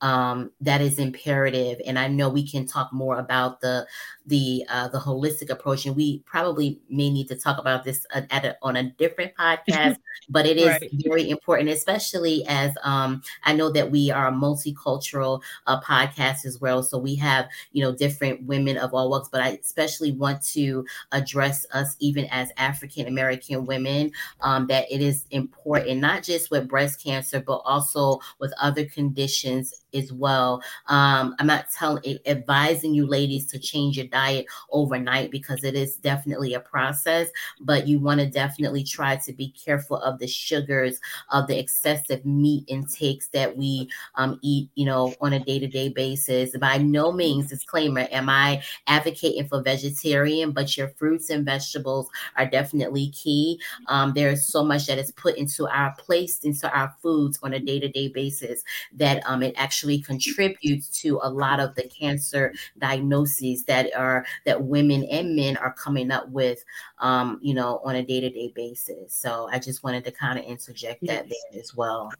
um, 0.00 0.50
that 0.60 0.80
is 0.80 0.98
imperative. 0.98 1.80
And 1.86 1.98
I 1.98 2.08
know 2.08 2.28
we 2.28 2.48
can 2.48 2.66
talk 2.66 2.92
more 2.92 3.18
about 3.18 3.60
the 3.60 3.86
the 4.26 4.64
uh, 4.68 4.88
the 4.88 4.98
holistic 4.98 5.50
approach, 5.50 5.86
and 5.86 5.96
we 5.96 6.20
probably 6.20 6.80
may 6.90 7.10
need 7.10 7.28
to 7.28 7.36
talk 7.36 7.58
about 7.58 7.84
this 7.84 8.06
at 8.12 8.44
a, 8.44 8.56
on 8.62 8.76
a 8.76 8.84
different 8.84 9.34
podcast. 9.36 9.96
but 10.28 10.46
it 10.46 10.56
is 10.56 10.66
right. 10.66 10.90
very 11.04 11.30
important, 11.30 11.68
especially 11.70 12.44
as 12.48 12.72
um, 12.82 13.22
I 13.44 13.52
know 13.52 13.70
that 13.70 13.90
we 13.90 14.10
are 14.10 14.28
a 14.28 14.32
multicultural 14.32 15.42
uh, 15.66 15.80
podcast 15.80 16.44
as 16.44 16.60
well. 16.60 16.82
So 16.82 16.98
we 16.98 17.14
have 17.16 17.46
you 17.72 17.82
know 17.82 17.94
different 17.94 18.42
women 18.42 18.76
of 18.76 18.92
all 18.92 19.10
walks, 19.10 19.28
but 19.28 19.40
I 19.40 19.58
especially 19.62 20.12
want 20.12 20.42
to 20.48 20.84
address 21.12 21.64
us 21.72 21.96
even 22.00 22.26
as 22.26 22.50
African 22.56 23.06
American 23.06 23.64
women 23.64 24.12
um, 24.40 24.66
that 24.66 24.90
it 24.90 25.00
is 25.00 25.24
important 25.30 26.00
not 26.00 26.22
just 26.22 26.50
with 26.50 26.68
breast 26.68 27.02
cancer, 27.02 27.40
but 27.40 27.62
also 27.64 28.20
with 28.38 28.52
other 28.60 28.84
conditions 28.84 29.72
as 29.94 30.12
well. 30.12 30.62
Um, 30.88 31.34
I'm 31.38 31.46
not 31.46 31.66
telling 31.76 32.18
advising 32.26 32.94
you 32.94 33.06
ladies 33.06 33.46
to 33.46 33.58
change 33.58 33.96
your 33.96 34.06
diet 34.06 34.46
overnight 34.70 35.30
because 35.30 35.64
it 35.64 35.74
is 35.74 35.96
definitely 35.96 36.54
a 36.54 36.60
process, 36.60 37.28
but 37.60 37.86
you 37.86 37.98
want 37.98 38.20
to 38.20 38.26
definitely 38.26 38.84
try 38.84 39.16
to 39.16 39.32
be 39.32 39.50
careful 39.50 39.98
of 39.98 40.18
the 40.18 40.26
sugars, 40.26 41.00
of 41.30 41.46
the 41.46 41.58
excessive 41.58 42.24
meat 42.24 42.64
intakes 42.68 43.28
that 43.28 43.56
we 43.56 43.88
um, 44.16 44.38
eat, 44.42 44.68
you 44.74 44.84
know, 44.84 45.14
on 45.20 45.32
a 45.32 45.44
day-to-day 45.44 45.90
basis. 45.90 46.56
By 46.58 46.78
no 46.78 47.12
means, 47.12 47.48
disclaimer, 47.48 48.06
am 48.10 48.28
I 48.28 48.62
advocating 48.86 49.48
for 49.48 49.62
vegetarian, 49.62 50.52
but 50.52 50.76
your 50.76 50.88
fruits 50.88 51.30
and 51.30 51.44
vegetables 51.44 52.08
are 52.36 52.46
definitely 52.46 53.10
key. 53.10 53.60
Um, 53.88 54.12
there 54.14 54.30
is 54.30 54.46
so 54.46 54.64
much 54.64 54.86
that 54.86 54.98
is 54.98 55.12
put 55.12 55.36
into 55.36 55.68
our 55.68 55.94
placed 55.98 56.44
into 56.44 56.70
our 56.76 56.94
foods 57.00 57.38
on 57.42 57.54
a 57.54 57.60
day-to-day 57.60 58.08
basis 58.08 58.62
that 58.92 59.22
um, 59.26 59.42
it 59.42 59.54
actually 59.56 59.75
actually 59.76 60.00
contributes 60.00 60.88
to 60.88 61.20
a 61.22 61.28
lot 61.28 61.60
of 61.60 61.74
the 61.74 61.82
cancer 61.82 62.54
diagnoses 62.78 63.62
that 63.64 63.94
are 63.94 64.24
that 64.46 64.62
women 64.62 65.04
and 65.10 65.36
men 65.36 65.54
are 65.58 65.74
coming 65.74 66.10
up 66.10 66.26
with 66.30 66.64
um, 67.00 67.38
you 67.42 67.52
know 67.52 67.82
on 67.84 67.96
a 67.96 68.02
day-to-day 68.02 68.52
basis. 68.54 69.12
So 69.12 69.48
i 69.52 69.58
just 69.58 69.84
wanted 69.84 70.02
to 70.04 70.10
kind 70.10 70.38
of 70.38 70.46
interject 70.46 71.06
that 71.06 71.28
there 71.28 71.60
as 71.60 71.74
well 71.74 72.10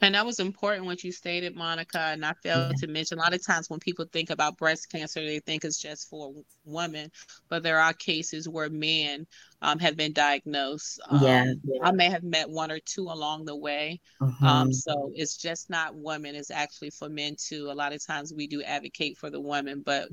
and 0.00 0.14
that 0.14 0.26
was 0.26 0.40
important 0.40 0.86
what 0.86 1.02
you 1.02 1.12
stated, 1.12 1.56
Monica. 1.56 1.98
And 1.98 2.24
I 2.24 2.34
failed 2.42 2.72
yeah. 2.72 2.86
to 2.86 2.92
mention 2.92 3.18
a 3.18 3.22
lot 3.22 3.34
of 3.34 3.44
times 3.44 3.70
when 3.70 3.80
people 3.80 4.04
think 4.12 4.30
about 4.30 4.58
breast 4.58 4.90
cancer, 4.90 5.20
they 5.20 5.38
think 5.40 5.64
it's 5.64 5.80
just 5.80 6.10
for 6.10 6.34
women, 6.64 7.10
but 7.48 7.62
there 7.62 7.78
are 7.78 7.92
cases 7.92 8.48
where 8.48 8.68
men 8.68 9.26
um, 9.62 9.78
have 9.78 9.96
been 9.96 10.12
diagnosed. 10.12 11.00
Um, 11.08 11.22
yeah, 11.22 11.44
yeah, 11.64 11.80
I 11.82 11.92
may 11.92 12.10
have 12.10 12.22
met 12.22 12.50
one 12.50 12.70
or 12.70 12.78
two 12.78 13.04
along 13.04 13.46
the 13.46 13.56
way. 13.56 14.00
Mm-hmm. 14.20 14.44
Um, 14.44 14.72
so 14.72 15.12
it's 15.14 15.36
just 15.36 15.70
not 15.70 15.94
women, 15.94 16.34
it's 16.34 16.50
actually 16.50 16.90
for 16.90 17.08
men 17.08 17.36
too. 17.38 17.70
A 17.70 17.74
lot 17.74 17.92
of 17.92 18.04
times 18.04 18.34
we 18.34 18.46
do 18.46 18.62
advocate 18.62 19.16
for 19.16 19.30
the 19.30 19.40
women, 19.40 19.82
but 19.84 20.08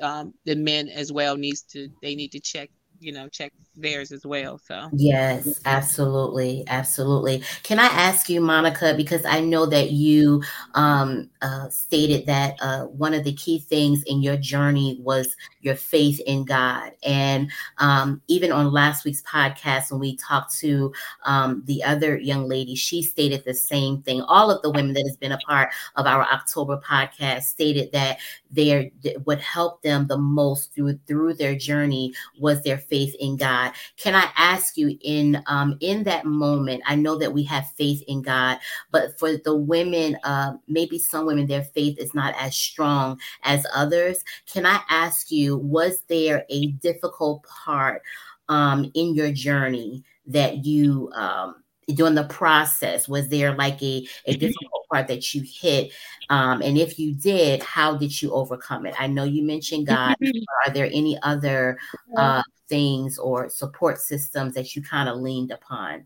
um, 0.00 0.34
the 0.44 0.56
men 0.56 0.88
as 0.88 1.12
well 1.12 1.36
needs 1.36 1.62
to 1.62 1.88
they 2.02 2.14
need 2.14 2.32
to 2.32 2.40
check 2.40 2.70
you 3.04 3.12
know 3.12 3.28
check 3.28 3.52
theirs 3.76 4.12
as 4.12 4.24
well 4.24 4.56
so. 4.56 4.88
Yes 4.94 5.60
absolutely 5.66 6.64
absolutely. 6.68 7.42
Can 7.62 7.78
i 7.78 7.86
ask 7.86 8.30
you 8.30 8.40
monica 8.40 8.94
because 8.96 9.24
i 9.26 9.40
know 9.40 9.66
that 9.66 9.90
you 9.90 10.42
um, 10.74 11.28
uh, 11.42 11.68
stated 11.68 12.24
that 12.26 12.56
uh, 12.62 12.84
one 12.84 13.12
of 13.12 13.24
the 13.24 13.34
key 13.34 13.58
things 13.58 14.02
in 14.04 14.22
your 14.22 14.38
journey 14.38 14.98
was 15.02 15.36
your 15.60 15.74
faith 15.74 16.20
in 16.26 16.44
god. 16.44 16.92
And 17.04 17.50
um, 17.78 18.22
even 18.28 18.50
on 18.52 18.72
last 18.72 19.04
week's 19.04 19.22
podcast 19.22 19.90
when 19.90 20.00
we 20.00 20.16
talked 20.16 20.56
to 20.58 20.92
um, 21.24 21.62
the 21.66 21.84
other 21.84 22.16
young 22.16 22.48
lady 22.48 22.74
she 22.74 23.02
stated 23.02 23.44
the 23.44 23.54
same 23.54 24.00
thing. 24.02 24.22
All 24.22 24.50
of 24.50 24.62
the 24.62 24.70
women 24.70 24.94
that 24.94 25.04
has 25.06 25.16
been 25.18 25.32
a 25.32 25.38
part 25.38 25.70
of 25.96 26.06
our 26.06 26.22
october 26.22 26.80
podcast 26.80 27.42
stated 27.42 27.92
that 27.92 28.18
their 28.50 28.84
what 29.24 29.40
helped 29.40 29.82
them 29.82 30.06
the 30.06 30.16
most 30.16 30.72
through 30.74 30.98
through 31.06 31.34
their 31.34 31.54
journey 31.54 32.14
was 32.38 32.62
their 32.62 32.78
faith 32.78 32.93
in 33.18 33.36
God. 33.36 33.72
Can 33.96 34.14
I 34.14 34.28
ask 34.36 34.76
you 34.76 34.96
in 35.02 35.42
um, 35.46 35.76
in 35.80 36.04
that 36.04 36.24
moment? 36.24 36.82
I 36.86 36.94
know 36.94 37.16
that 37.18 37.32
we 37.32 37.44
have 37.44 37.70
faith 37.76 38.02
in 38.06 38.22
God, 38.22 38.58
but 38.90 39.18
for 39.18 39.36
the 39.36 39.56
women, 39.56 40.16
uh, 40.24 40.54
maybe 40.68 40.98
some 40.98 41.26
women 41.26 41.46
their 41.46 41.64
faith 41.64 41.98
is 41.98 42.14
not 42.14 42.34
as 42.38 42.56
strong 42.56 43.18
as 43.42 43.66
others. 43.74 44.24
Can 44.46 44.66
I 44.66 44.80
ask 44.88 45.30
you, 45.30 45.56
was 45.56 46.02
there 46.08 46.44
a 46.48 46.68
difficult 46.68 47.44
part 47.44 48.02
um, 48.48 48.90
in 48.94 49.14
your 49.14 49.32
journey 49.32 50.04
that 50.26 50.64
you 50.64 51.10
um, 51.14 51.56
during 51.92 52.14
the 52.14 52.24
process 52.24 53.08
was 53.08 53.28
there 53.28 53.54
like 53.54 53.82
a, 53.82 54.06
a 54.26 54.32
mm-hmm. 54.32 54.38
difficult 54.38 54.83
part 54.94 55.08
that 55.08 55.34
you 55.34 55.42
hit 55.42 55.92
um, 56.30 56.62
and 56.62 56.78
if 56.78 56.98
you 56.98 57.14
did 57.14 57.62
how 57.62 57.96
did 57.96 58.22
you 58.22 58.32
overcome 58.32 58.86
it? 58.86 58.94
I 58.98 59.06
know 59.06 59.24
you 59.24 59.42
mentioned 59.42 59.86
god 59.86 60.16
mm-hmm. 60.22 60.38
are 60.66 60.72
there 60.72 60.86
any 60.86 61.18
other 61.22 61.78
uh, 62.16 62.42
things 62.68 63.18
or 63.18 63.48
support 63.48 64.00
systems 64.00 64.54
that 64.54 64.74
you 64.74 64.82
kind 64.82 65.08
of 65.08 65.18
leaned 65.18 65.50
upon 65.50 66.04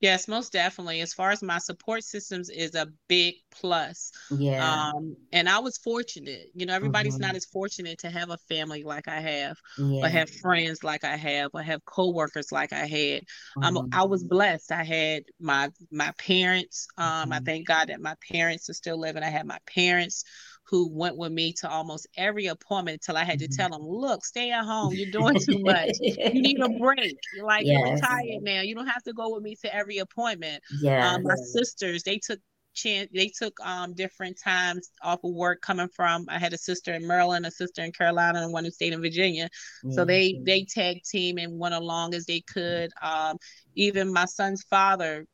Yes, 0.00 0.28
most 0.28 0.52
definitely. 0.52 1.00
As 1.00 1.14
far 1.14 1.30
as 1.30 1.42
my 1.42 1.58
support 1.58 2.04
systems 2.04 2.50
is 2.50 2.74
a 2.74 2.88
big 3.08 3.36
plus. 3.50 4.12
Yeah. 4.30 4.90
Um, 4.92 5.16
and 5.32 5.48
I 5.48 5.58
was 5.60 5.78
fortunate. 5.78 6.48
You 6.54 6.66
know, 6.66 6.74
everybody's 6.74 7.14
mm-hmm. 7.14 7.22
not 7.22 7.34
as 7.34 7.46
fortunate 7.46 7.98
to 8.00 8.10
have 8.10 8.30
a 8.30 8.36
family 8.48 8.82
like 8.82 9.08
I 9.08 9.20
have, 9.20 9.56
yeah. 9.78 10.04
or 10.04 10.08
have 10.08 10.30
friends 10.30 10.84
like 10.84 11.04
I 11.04 11.16
have, 11.16 11.50
or 11.54 11.62
have 11.62 11.84
coworkers 11.84 12.52
like 12.52 12.72
I 12.72 12.86
had. 12.86 13.22
Mm-hmm. 13.58 13.64
Um, 13.64 13.88
I 13.92 14.04
was 14.04 14.22
mm-hmm. 14.22 14.28
blessed. 14.28 14.72
I 14.72 14.84
had 14.84 15.24
my 15.40 15.70
my 15.90 16.12
parents. 16.18 16.86
Um, 16.98 17.06
mm-hmm. 17.06 17.32
I 17.32 17.40
thank 17.40 17.66
God 17.66 17.88
that 17.88 18.00
my 18.00 18.14
parents 18.30 18.68
are 18.68 18.74
still 18.74 18.98
living. 18.98 19.22
I 19.22 19.30
had 19.30 19.46
my 19.46 19.58
parents 19.66 20.24
who 20.68 20.88
went 20.92 21.16
with 21.16 21.32
me 21.32 21.52
to 21.52 21.68
almost 21.68 22.06
every 22.16 22.46
appointment 22.46 22.96
until 23.02 23.16
I 23.16 23.24
had 23.24 23.38
to 23.38 23.46
mm-hmm. 23.46 23.56
tell 23.56 23.70
them, 23.70 23.86
look, 23.86 24.24
stay 24.24 24.50
at 24.50 24.64
home. 24.64 24.94
You're 24.94 25.10
doing 25.12 25.38
too 25.38 25.58
much. 25.60 25.92
you 26.00 26.42
need 26.42 26.60
a 26.60 26.68
break. 26.80 27.16
You're 27.34 27.46
like, 27.46 27.64
yes. 27.64 27.78
you're 27.78 27.94
retired 27.94 28.42
now. 28.42 28.60
You 28.62 28.74
don't 28.74 28.86
have 28.86 29.02
to 29.04 29.12
go 29.12 29.34
with 29.34 29.42
me 29.42 29.56
to 29.62 29.74
every 29.74 29.98
appointment. 29.98 30.62
Yeah. 30.80 31.12
Um, 31.12 31.22
my 31.22 31.36
sisters, 31.36 32.02
they 32.02 32.18
took 32.18 32.40
chance 32.74 33.08
they 33.14 33.28
took 33.28 33.58
um 33.64 33.94
different 33.94 34.38
times 34.38 34.90
off 35.02 35.24
of 35.24 35.32
work 35.32 35.62
coming 35.62 35.88
from 35.88 36.26
I 36.28 36.38
had 36.38 36.52
a 36.52 36.58
sister 36.58 36.92
in 36.92 37.06
Maryland, 37.06 37.46
a 37.46 37.50
sister 37.50 37.82
in 37.82 37.90
Carolina, 37.90 38.42
and 38.42 38.52
one 38.52 38.64
who 38.64 38.70
stayed 38.70 38.92
in 38.92 39.00
Virginia. 39.00 39.46
Mm-hmm. 39.46 39.92
So 39.92 40.04
they 40.04 40.40
they 40.44 40.64
tag 40.64 41.02
team 41.02 41.38
and 41.38 41.58
went 41.58 41.74
along 41.74 42.14
as 42.14 42.26
they 42.26 42.42
could. 42.42 42.90
Um, 43.00 43.38
even 43.74 44.12
my 44.12 44.26
son's 44.26 44.62
father 44.64 45.26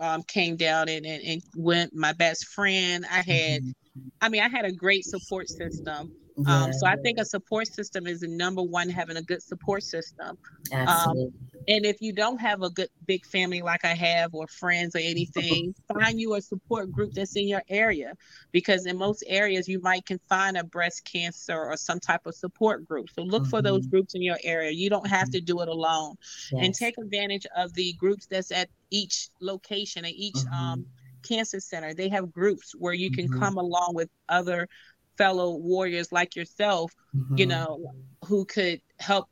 um, 0.00 0.22
came 0.24 0.56
down 0.56 0.88
and, 0.88 1.06
and, 1.06 1.22
and 1.24 1.42
went 1.56 1.94
my 1.94 2.12
best 2.12 2.46
friend. 2.48 3.06
I 3.10 3.22
had 3.22 3.62
mm-hmm. 3.62 3.70
I 4.20 4.28
mean, 4.28 4.42
I 4.42 4.48
had 4.48 4.64
a 4.64 4.72
great 4.72 5.04
support 5.04 5.48
system. 5.48 6.12
Yeah. 6.36 6.64
Um, 6.64 6.72
so 6.72 6.86
I 6.86 6.96
think 6.96 7.18
a 7.18 7.24
support 7.24 7.66
system 7.66 8.06
is 8.06 8.20
the 8.20 8.28
number 8.28 8.62
one, 8.62 8.88
having 8.88 9.16
a 9.16 9.22
good 9.22 9.42
support 9.42 9.82
system. 9.82 10.38
Um, 10.72 10.88
Absolutely. 10.88 11.24
Um, 11.24 11.32
and 11.68 11.86
if 11.86 12.00
you 12.00 12.12
don't 12.12 12.40
have 12.40 12.62
a 12.62 12.70
good 12.70 12.88
big 13.06 13.24
family 13.26 13.62
like 13.62 13.84
I 13.84 13.94
have, 13.94 14.34
or 14.34 14.46
friends 14.48 14.96
or 14.96 15.00
anything, 15.00 15.74
find 15.92 16.18
you 16.18 16.34
a 16.34 16.40
support 16.40 16.90
group 16.90 17.12
that's 17.12 17.36
in 17.36 17.46
your 17.46 17.62
area, 17.68 18.14
because 18.50 18.86
in 18.86 18.96
most 18.96 19.22
areas 19.26 19.68
you 19.68 19.80
might 19.80 20.06
can 20.06 20.18
find 20.28 20.56
a 20.56 20.64
breast 20.64 21.04
cancer 21.04 21.56
or 21.56 21.76
some 21.76 22.00
type 22.00 22.26
of 22.26 22.34
support 22.34 22.84
group. 22.86 23.10
So 23.10 23.22
look 23.22 23.42
mm-hmm. 23.42 23.50
for 23.50 23.62
those 23.62 23.82
mm-hmm. 23.82 23.90
groups 23.90 24.14
in 24.14 24.22
your 24.22 24.38
area. 24.42 24.70
You 24.70 24.90
don't 24.90 25.06
have 25.06 25.30
to 25.30 25.40
do 25.40 25.60
it 25.60 25.68
alone, 25.68 26.16
yes. 26.50 26.64
and 26.64 26.74
take 26.74 26.98
advantage 26.98 27.46
of 27.56 27.72
the 27.74 27.92
groups 27.94 28.26
that's 28.26 28.50
at 28.50 28.68
each 28.90 29.28
location 29.40 30.04
and 30.04 30.14
each 30.14 30.34
mm-hmm. 30.34 30.54
um 30.54 30.86
Cancer 31.22 31.60
Center, 31.60 31.94
they 31.94 32.08
have 32.08 32.32
groups 32.32 32.74
where 32.78 32.94
you 32.94 33.10
can 33.10 33.28
mm-hmm. 33.28 33.40
come 33.40 33.56
along 33.56 33.92
with 33.94 34.10
other 34.28 34.68
fellow 35.16 35.56
warriors 35.56 36.12
like 36.12 36.36
yourself, 36.36 36.92
mm-hmm. 37.14 37.36
you 37.36 37.46
know, 37.46 37.92
who 38.24 38.44
could 38.44 38.80
help 38.98 39.28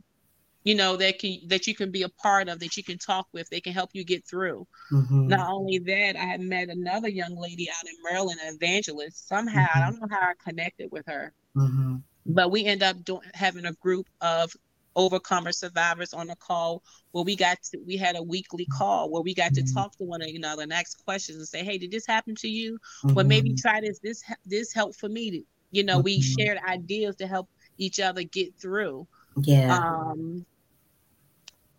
you 0.64 0.74
know 0.74 0.96
that 0.96 1.18
can 1.18 1.38
that 1.46 1.66
you 1.66 1.74
can 1.74 1.90
be 1.90 2.03
a 2.03 2.09
part 2.09 2.48
of 2.48 2.59
that 2.61 2.76
you 2.76 2.85
can 2.85 2.98
talk 2.98 3.26
with 3.33 3.48
they 3.48 3.61
can 3.61 3.72
help 3.72 3.90
you 3.92 4.05
get 4.05 4.26
through 4.26 4.66
mm-hmm. 4.92 5.26
not 5.26 5.50
only 5.50 5.79
that 5.79 6.16
i 6.16 6.24
had 6.24 6.40
met 6.40 6.68
another 6.68 7.09
young 7.09 7.35
lady 7.35 7.68
out 7.70 7.88
in 7.88 7.94
maryland 8.05 8.38
an 8.44 8.55
evangelist 8.55 9.26
somehow 9.26 9.61
i 9.74 9.79
mm-hmm. 9.79 9.90
don't 9.90 10.00
know 10.00 10.16
how 10.16 10.29
i 10.29 10.33
connected 10.46 10.90
with 10.92 11.07
her 11.07 11.33
mm-hmm. 11.57 11.96
but 12.26 12.50
we 12.50 12.64
end 12.64 12.83
up 12.83 13.03
doing 13.05 13.22
having 13.33 13.64
a 13.64 13.72
group 13.74 14.07
of 14.20 14.53
overcomer 14.96 15.53
survivors 15.53 16.12
on 16.12 16.31
a 16.31 16.37
call 16.37 16.83
where 17.12 17.24
we 17.24 17.37
got 17.37 17.62
to, 17.62 17.79
we 17.87 17.96
had 17.96 18.16
a 18.16 18.22
weekly 18.22 18.66
call 18.66 19.11
where 19.11 19.22
we 19.22 19.35
got 19.35 19.55
to 19.55 19.62
mm-hmm. 19.62 19.74
talk 19.74 19.96
to 19.96 20.05
one 20.05 20.22
another 20.22 20.62
and 20.62 20.72
ask 20.72 21.03
questions 21.05 21.38
and 21.38 21.48
say 21.48 21.64
hey 21.64 21.79
did 21.79 21.90
this 21.90 22.07
happen 22.07 22.35
to 22.35 22.48
you 22.48 22.79
mm-hmm. 23.05 23.14
well 23.14 23.24
maybe 23.24 23.55
try 23.55 23.81
this 23.81 23.98
this 24.00 24.22
this 24.44 24.72
helped 24.72 24.98
for 24.98 25.09
me 25.09 25.31
to, 25.31 25.42
you 25.70 25.85
know 25.85 25.96
mm-hmm. 25.96 26.05
we 26.05 26.20
shared 26.20 26.59
ideas 26.68 27.16
to 27.16 27.26
help 27.26 27.48
each 27.79 28.00
other 28.00 28.22
get 28.22 28.55
through 28.61 29.07
yeah 29.42 29.76
um 29.76 30.44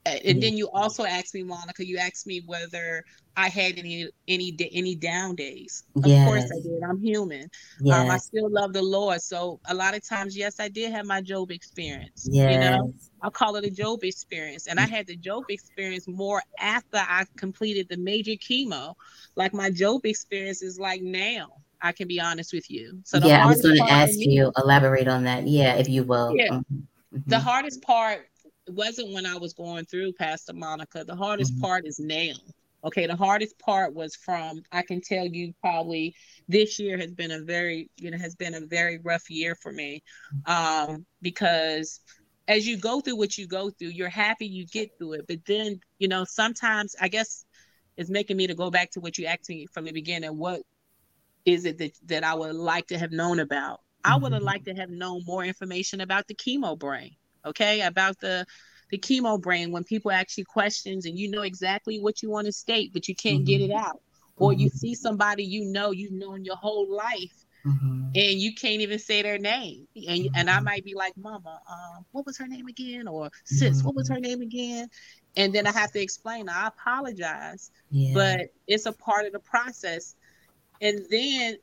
and 0.05 0.41
then 0.41 0.57
you 0.57 0.69
also 0.71 1.05
asked 1.05 1.33
me 1.33 1.43
monica 1.43 1.85
you 1.85 1.97
asked 1.97 2.25
me 2.25 2.41
whether 2.45 3.03
I 3.37 3.47
had 3.47 3.77
any 3.77 4.07
any 4.27 4.55
any 4.71 4.95
down 4.95 5.35
days. 5.35 5.83
Of 5.95 6.05
yes. 6.05 6.27
course 6.27 6.43
I 6.43 6.61
did. 6.61 6.83
I'm 6.87 6.99
human. 6.99 7.49
Yes. 7.79 7.97
Um, 7.97 8.09
I 8.09 8.17
still 8.17 8.49
love 8.49 8.73
the 8.73 8.81
Lord. 8.81 9.21
So 9.21 9.59
a 9.65 9.73
lot 9.73 9.95
of 9.95 10.07
times, 10.07 10.35
yes, 10.35 10.59
I 10.59 10.67
did 10.67 10.91
have 10.91 11.05
my 11.05 11.21
Job 11.21 11.51
experience. 11.51 12.27
Yes. 12.29 12.53
You 12.53 12.59
know, 12.59 12.93
I'll 13.21 13.31
call 13.31 13.55
it 13.55 13.63
a 13.63 13.69
Job 13.69 14.03
experience. 14.03 14.67
And 14.67 14.79
I 14.79 14.85
had 14.85 15.07
the 15.07 15.15
Job 15.15 15.45
experience 15.49 16.07
more 16.07 16.41
after 16.59 16.97
I 16.97 17.25
completed 17.37 17.87
the 17.89 17.97
major 17.97 18.31
chemo. 18.31 18.95
Like 19.35 19.53
my 19.53 19.69
Job 19.69 20.05
experience 20.05 20.61
is 20.61 20.79
like 20.79 21.01
now. 21.01 21.47
I 21.83 21.93
can 21.93 22.07
be 22.07 22.19
honest 22.19 22.53
with 22.53 22.69
you. 22.69 22.99
So 23.05 23.17
yeah, 23.17 23.43
I 23.43 23.47
was 23.47 23.61
going 23.63 23.77
to 23.77 23.91
ask 23.91 24.13
you 24.15 24.51
elaborate 24.57 25.07
on 25.07 25.23
that. 25.23 25.47
Yeah, 25.47 25.75
if 25.75 25.89
you 25.89 26.03
will. 26.03 26.35
Yeah. 26.35 26.49
Mm-hmm. 26.49 26.75
The 27.11 27.35
mm-hmm. 27.37 27.43
hardest 27.43 27.81
part 27.81 28.27
wasn't 28.67 29.13
when 29.13 29.25
I 29.25 29.37
was 29.37 29.53
going 29.53 29.85
through, 29.85 30.13
Pastor 30.13 30.53
Monica. 30.53 31.03
The 31.03 31.15
hardest 31.15 31.53
mm-hmm. 31.53 31.61
part 31.61 31.85
is 31.85 31.99
now. 31.99 32.33
Okay, 32.83 33.05
the 33.05 33.15
hardest 33.15 33.59
part 33.59 33.93
was 33.93 34.15
from 34.15 34.63
I 34.71 34.81
can 34.81 35.01
tell 35.01 35.25
you 35.25 35.53
probably 35.61 36.15
this 36.47 36.79
year 36.79 36.97
has 36.97 37.11
been 37.11 37.31
a 37.31 37.41
very 37.41 37.89
you 37.97 38.09
know 38.09 38.17
has 38.17 38.35
been 38.35 38.55
a 38.55 38.65
very 38.65 38.97
rough 38.97 39.29
year 39.29 39.55
for 39.55 39.71
me 39.71 40.01
um 40.47 41.05
because 41.21 41.99
as 42.47 42.67
you 42.67 42.77
go 42.77 42.99
through 42.99 43.17
what 43.17 43.37
you 43.37 43.47
go 43.47 43.69
through 43.69 43.89
you're 43.89 44.09
happy 44.09 44.47
you 44.47 44.65
get 44.65 44.89
through 44.97 45.13
it 45.13 45.25
but 45.27 45.45
then 45.45 45.79
you 45.99 46.07
know 46.07 46.23
sometimes 46.23 46.95
I 46.99 47.07
guess 47.07 47.45
it's 47.97 48.09
making 48.09 48.37
me 48.37 48.47
to 48.47 48.55
go 48.55 48.71
back 48.71 48.89
to 48.91 48.99
what 48.99 49.17
you 49.19 49.27
asked 49.27 49.49
me 49.49 49.67
from 49.71 49.85
the 49.85 49.91
beginning 49.91 50.35
what 50.37 50.61
is 51.45 51.65
it 51.65 51.77
that 51.77 51.91
that 52.07 52.23
I 52.23 52.33
would 52.33 52.55
like 52.55 52.87
to 52.87 52.97
have 52.97 53.11
known 53.11 53.39
about 53.39 53.77
mm-hmm. 53.77 54.13
I 54.13 54.15
would 54.15 54.31
have 54.31 54.39
mm-hmm. 54.39 54.47
liked 54.47 54.65
to 54.65 54.73
have 54.73 54.89
known 54.89 55.21
more 55.25 55.45
information 55.45 56.01
about 56.01 56.27
the 56.27 56.33
chemo 56.33 56.77
brain 56.77 57.15
okay 57.45 57.81
about 57.81 58.19
the 58.19 58.45
the 58.91 58.97
chemo 58.97 59.41
brain 59.41 59.71
when 59.71 59.83
people 59.83 60.11
ask 60.11 60.37
you 60.37 60.45
questions 60.45 61.05
and 61.05 61.17
you 61.17 61.31
know 61.31 61.41
exactly 61.41 61.99
what 61.99 62.21
you 62.21 62.29
want 62.29 62.45
to 62.45 62.51
state, 62.51 62.93
but 62.93 63.07
you 63.07 63.15
can't 63.15 63.37
mm-hmm. 63.37 63.45
get 63.45 63.61
it 63.61 63.71
out. 63.71 64.01
Or 64.35 64.51
mm-hmm. 64.51 64.61
you 64.61 64.69
see 64.69 64.93
somebody 64.93 65.43
you 65.43 65.65
know 65.65 65.91
you've 65.91 66.11
known 66.11 66.45
your 66.45 66.57
whole 66.57 66.93
life 66.93 67.45
mm-hmm. 67.65 68.09
and 68.13 68.39
you 68.39 68.53
can't 68.53 68.81
even 68.81 68.99
say 68.99 69.21
their 69.21 69.37
name. 69.37 69.87
And 69.95 70.29
and 70.35 70.49
I 70.49 70.55
mm-hmm. 70.55 70.65
might 70.65 70.85
be 70.85 70.93
like, 70.93 71.13
Mama, 71.17 71.61
um, 71.69 72.05
what 72.11 72.25
was 72.25 72.37
her 72.37 72.47
name 72.47 72.67
again? 72.67 73.07
Or 73.07 73.31
sis, 73.45 73.81
what 73.81 73.95
was 73.95 74.09
her 74.09 74.15
mm-hmm. 74.15 74.23
name 74.23 74.41
again? 74.41 74.89
And 75.37 75.55
then 75.55 75.65
I 75.65 75.71
have 75.71 75.93
to 75.93 76.01
explain, 76.01 76.49
I 76.49 76.67
apologize, 76.67 77.71
yeah. 77.89 78.13
but 78.13 78.49
it's 78.67 78.85
a 78.85 78.91
part 78.91 79.25
of 79.25 79.31
the 79.31 79.39
process. 79.39 80.15
And 80.81 80.99
then 81.09 81.57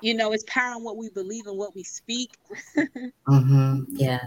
you 0.00 0.14
know, 0.14 0.32
it's 0.32 0.44
power 0.48 0.76
in 0.76 0.82
what 0.82 0.96
we 0.96 1.08
believe 1.08 1.46
and 1.46 1.56
what 1.56 1.74
we 1.74 1.84
speak. 1.84 2.36
mm-hmm. 2.76 3.82
Yeah 3.90 4.24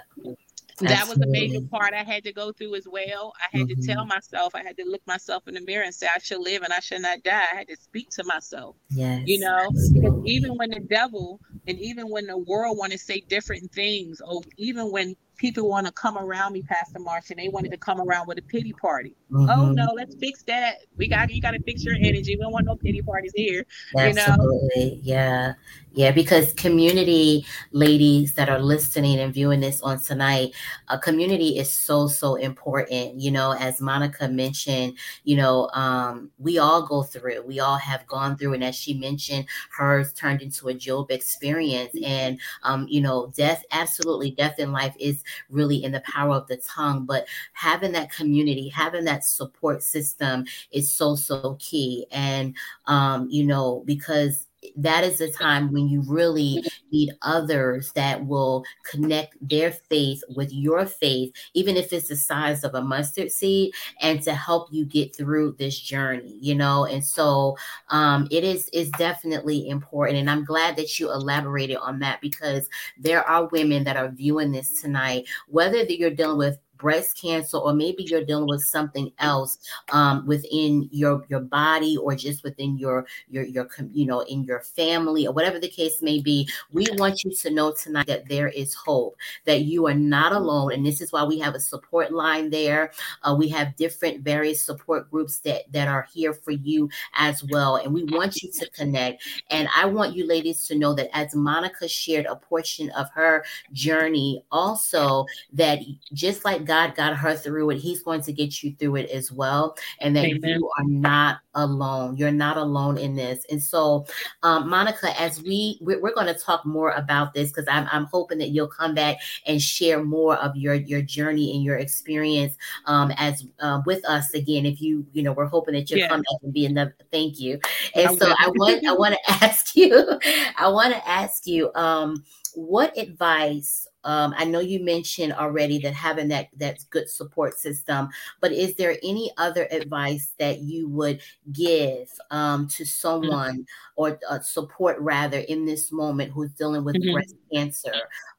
that 0.81 1.07
was 1.07 1.19
a 1.19 1.27
major 1.27 1.61
part 1.61 1.93
I 1.93 2.03
had 2.03 2.23
to 2.25 2.33
go 2.33 2.51
through 2.51 2.75
as 2.75 2.87
well. 2.87 3.33
I 3.39 3.57
had 3.57 3.67
mm-hmm. 3.67 3.81
to 3.81 3.87
tell 3.87 4.01
mm-hmm. 4.01 4.09
myself, 4.09 4.53
I 4.55 4.63
had 4.63 4.77
to 4.77 4.85
look 4.85 5.01
myself 5.07 5.47
in 5.47 5.55
the 5.55 5.61
mirror 5.61 5.83
and 5.83 5.93
say, 5.93 6.07
I 6.13 6.19
should 6.19 6.41
live 6.41 6.61
and 6.63 6.71
I 6.71 6.79
should 6.79 7.01
not 7.01 7.23
die. 7.23 7.43
I 7.51 7.55
had 7.55 7.67
to 7.69 7.75
speak 7.77 8.09
to 8.11 8.23
myself. 8.23 8.75
Yes. 8.89 9.23
You 9.25 9.39
know, 9.39 9.69
because 9.93 10.21
even 10.25 10.55
when 10.55 10.69
the 10.69 10.79
devil 10.79 11.39
and 11.67 11.79
even 11.79 12.09
when 12.09 12.27
the 12.27 12.37
world 12.37 12.77
want 12.77 12.91
to 12.91 12.97
say 12.97 13.21
different 13.21 13.71
things, 13.71 14.21
or 14.21 14.41
even 14.57 14.91
when 14.91 15.15
people 15.37 15.69
want 15.69 15.85
to 15.85 15.93
come 15.93 16.17
around 16.17 16.53
me, 16.53 16.63
Pastor 16.63 16.99
Marsh, 16.99 17.29
and 17.29 17.39
they 17.39 17.49
wanted 17.49 17.71
to 17.71 17.77
come 17.77 18.01
around 18.01 18.27
with 18.27 18.37
a 18.37 18.41
pity 18.41 18.73
party. 18.73 19.15
Oh, 19.31 19.35
mm-hmm. 19.35 19.49
Oh 19.49 19.71
no, 19.71 19.93
let's 19.95 20.15
fix 20.15 20.43
that. 20.43 20.77
We 20.97 21.07
got 21.07 21.31
you 21.31 21.41
got 21.41 21.51
to 21.51 21.61
fix 21.63 21.83
your 21.83 21.95
energy. 21.95 22.35
We 22.35 22.41
don't 22.41 22.51
want 22.51 22.65
no 22.65 22.75
pity 22.75 23.01
parties 23.01 23.33
here. 23.35 23.65
Absolutely, 23.97 24.71
you 24.75 24.95
know? 24.95 24.99
yeah, 25.03 25.53
yeah. 25.93 26.11
Because 26.11 26.53
community 26.53 27.45
ladies 27.71 28.33
that 28.33 28.49
are 28.49 28.59
listening 28.59 29.19
and 29.19 29.33
viewing 29.33 29.59
this 29.59 29.81
on 29.81 29.99
tonight, 29.99 30.53
a 30.89 30.97
community 30.97 31.57
is 31.57 31.71
so 31.71 32.07
so 32.07 32.35
important. 32.35 33.19
You 33.19 33.31
know, 33.31 33.53
as 33.53 33.79
Monica 33.79 34.27
mentioned, 34.27 34.97
you 35.23 35.37
know, 35.37 35.69
um, 35.73 36.31
we 36.39 36.57
all 36.57 36.85
go 36.85 37.03
through. 37.03 37.43
We 37.45 37.59
all 37.59 37.77
have 37.77 38.05
gone 38.07 38.37
through, 38.37 38.53
and 38.53 38.63
as 38.63 38.75
she 38.75 38.93
mentioned, 38.93 39.45
hers 39.71 40.13
turned 40.13 40.41
into 40.41 40.67
a 40.69 40.73
Job 40.73 41.11
experience, 41.11 41.93
and 42.03 42.39
um, 42.63 42.87
you 42.89 43.01
know, 43.01 43.31
death. 43.35 43.63
Absolutely, 43.71 44.31
death 44.31 44.59
in 44.59 44.71
life 44.71 44.95
is 44.99 45.23
really 45.49 45.83
in 45.83 45.91
the 45.91 46.01
power 46.01 46.35
of 46.35 46.47
the 46.47 46.57
tongue. 46.57 47.05
But 47.05 47.27
having 47.53 47.91
that 47.93 48.11
community, 48.11 48.69
having 48.69 49.05
that 49.05 49.23
support 49.23 49.83
system 49.83 50.45
is 50.71 50.91
so, 50.93 51.15
so 51.15 51.57
key. 51.59 52.07
And, 52.11 52.55
um, 52.85 53.27
you 53.29 53.45
know, 53.45 53.83
because 53.85 54.46
that 54.75 55.03
is 55.03 55.19
the 55.19 55.31
time 55.31 55.71
when 55.71 55.87
you 55.87 56.01
really 56.01 56.63
need 56.91 57.11
others 57.21 57.91
that 57.93 58.25
will 58.25 58.63
connect 58.83 59.35
their 59.41 59.71
faith 59.71 60.23
with 60.35 60.51
your 60.51 60.85
faith, 60.85 61.33
even 61.53 61.77
if 61.77 61.93
it's 61.93 62.09
the 62.09 62.15
size 62.15 62.63
of 62.63 62.75
a 62.75 62.81
mustard 62.81 63.31
seed, 63.31 63.73
and 64.01 64.21
to 64.23 64.33
help 64.33 64.67
you 64.71 64.85
get 64.85 65.15
through 65.15 65.55
this 65.57 65.79
journey, 65.79 66.37
you 66.41 66.55
know. 66.55 66.85
And 66.85 67.03
so 67.03 67.57
um, 67.89 68.27
it 68.31 68.43
is 68.43 68.69
is 68.69 68.89
definitely 68.91 69.69
important. 69.69 70.19
And 70.19 70.29
I'm 70.29 70.45
glad 70.45 70.75
that 70.77 70.99
you 70.99 71.11
elaborated 71.11 71.77
on 71.77 71.99
that 71.99 72.21
because 72.21 72.69
there 72.97 73.27
are 73.27 73.47
women 73.47 73.83
that 73.85 73.97
are 73.97 74.09
viewing 74.09 74.51
this 74.51 74.81
tonight, 74.81 75.27
whether 75.47 75.79
that 75.79 75.97
you're 75.97 76.09
dealing 76.09 76.37
with 76.37 76.59
breast 76.77 77.19
cancer 77.19 77.57
or 77.57 77.73
maybe 77.73 78.03
you're 78.03 78.23
dealing 78.23 78.47
with 78.47 78.63
something 78.63 79.11
else 79.19 79.57
um, 79.91 80.25
within 80.25 80.87
your 80.91 81.25
your 81.29 81.39
body 81.39 81.97
or 81.97 82.15
just 82.15 82.43
within 82.43 82.77
your 82.77 83.05
your 83.29 83.43
your 83.43 83.67
you 83.91 84.05
know 84.05 84.21
in 84.21 84.43
your 84.43 84.61
family 84.61 85.27
or 85.27 85.33
whatever 85.33 85.59
the 85.59 85.67
case 85.67 86.01
may 86.01 86.19
be 86.19 86.47
we 86.71 86.85
want 86.97 87.23
you 87.23 87.31
to 87.31 87.49
know 87.49 87.71
tonight 87.71 88.07
that 88.07 88.27
there 88.27 88.49
is 88.49 88.73
hope 88.73 89.15
that 89.45 89.61
you 89.61 89.87
are 89.87 89.93
not 89.93 90.31
alone 90.31 90.73
and 90.73 90.85
this 90.85 91.01
is 91.01 91.11
why 91.11 91.23
we 91.23 91.39
have 91.39 91.55
a 91.55 91.59
support 91.59 92.11
line 92.11 92.49
there. 92.49 92.91
Uh, 93.23 93.35
we 93.37 93.49
have 93.49 93.75
different 93.75 94.21
various 94.21 94.61
support 94.61 95.09
groups 95.09 95.39
that 95.39 95.71
that 95.71 95.87
are 95.87 96.07
here 96.13 96.33
for 96.33 96.51
you 96.51 96.89
as 97.15 97.43
well 97.45 97.77
and 97.77 97.93
we 97.93 98.03
want 98.05 98.41
you 98.41 98.51
to 98.51 98.69
connect. 98.71 99.23
And 99.49 99.67
i 99.75 99.85
want 99.85 100.15
you 100.15 100.25
ladies 100.27 100.65
to 100.67 100.77
know 100.77 100.93
that 100.93 101.09
as 101.15 101.33
monica 101.35 101.87
shared 101.87 102.25
a 102.25 102.35
portion 102.35 102.89
of 102.91 103.09
her 103.11 103.43
journey 103.71 104.43
also 104.51 105.25
that 105.53 105.79
just 106.13 106.45
like 106.45 106.65
God 106.67 106.95
got 106.95 107.15
her 107.15 107.35
through 107.35 107.71
it, 107.71 107.77
He's 107.77 108.03
going 108.03 108.21
to 108.21 108.33
get 108.33 108.61
you 108.61 108.75
through 108.75 108.97
it 108.97 109.09
as 109.09 109.31
well. 109.31 109.75
And 109.99 110.15
that 110.15 110.25
Amen. 110.25 110.59
you 110.59 110.69
are 110.77 110.83
not 110.85 111.39
alone. 111.55 112.17
You're 112.17 112.31
not 112.31 112.57
alone 112.57 112.97
in 112.97 113.15
this. 113.15 113.45
And 113.49 113.61
so, 113.61 114.05
um, 114.43 114.69
Monica, 114.69 115.19
as 115.19 115.41
we 115.41 115.77
we're, 115.81 116.01
we're 116.01 116.13
going 116.13 116.33
to 116.33 116.39
talk 116.39 116.65
more 116.65 116.91
about 116.91 117.33
this 117.33 117.49
because 117.49 117.67
I'm, 117.67 117.87
I'm 117.91 118.05
hoping 118.05 118.37
that 118.39 118.49
you'll 118.49 118.67
come 118.67 118.93
back 118.93 119.17
and 119.45 119.61
share 119.61 120.03
more 120.03 120.35
of 120.37 120.55
your 120.55 120.75
your 120.75 121.01
journey 121.01 121.55
and 121.55 121.63
your 121.63 121.77
experience 121.77 122.55
um, 122.85 123.11
as 123.17 123.45
uh, 123.59 123.81
with 123.85 124.05
us 124.05 124.33
again. 124.33 124.65
If 124.65 124.81
you 124.81 125.05
you 125.13 125.23
know, 125.23 125.33
we're 125.33 125.45
hoping 125.45 125.73
that 125.73 125.89
you'll 125.89 125.99
yeah. 125.99 126.09
come 126.09 126.21
back 126.21 126.39
and 126.43 126.53
be 126.53 126.65
another. 126.65 126.95
Thank 127.11 127.39
you. 127.39 127.59
And 127.95 128.09
okay. 128.09 128.17
so 128.17 128.33
I 128.37 128.49
want 128.49 128.85
I 128.85 128.93
want 128.93 129.15
to 129.15 129.31
ask 129.43 129.75
you, 129.75 130.19
I 130.57 130.67
want 130.67 130.93
to 130.93 131.07
ask 131.07 131.47
you, 131.47 131.71
um, 131.73 132.23
what 132.53 132.97
advice 132.97 133.86
um, 134.03 134.33
I 134.37 134.45
know 134.45 134.59
you 134.59 134.83
mentioned 134.83 135.33
already 135.33 135.79
that 135.79 135.93
having 135.93 136.29
that 136.29 136.47
that 136.57 136.79
good 136.89 137.09
support 137.09 137.59
system, 137.59 138.09
but 138.39 138.51
is 138.51 138.75
there 138.75 138.97
any 139.03 139.31
other 139.37 139.67
advice 139.71 140.33
that 140.39 140.59
you 140.59 140.87
would 140.89 141.21
give 141.51 142.07
um, 142.31 142.67
to 142.69 142.83
mm-hmm. 142.83 142.85
someone 142.85 143.53
mm-hmm. 143.55 143.61
or 143.95 144.19
uh, 144.29 144.39
support 144.39 144.97
rather 144.99 145.39
in 145.39 145.65
this 145.65 145.91
moment 145.91 146.31
who's 146.31 146.53
dealing 146.53 146.83
with 146.83 146.95
mm-hmm. 146.95 147.13
breast 147.13 147.35
cancer 147.53 147.93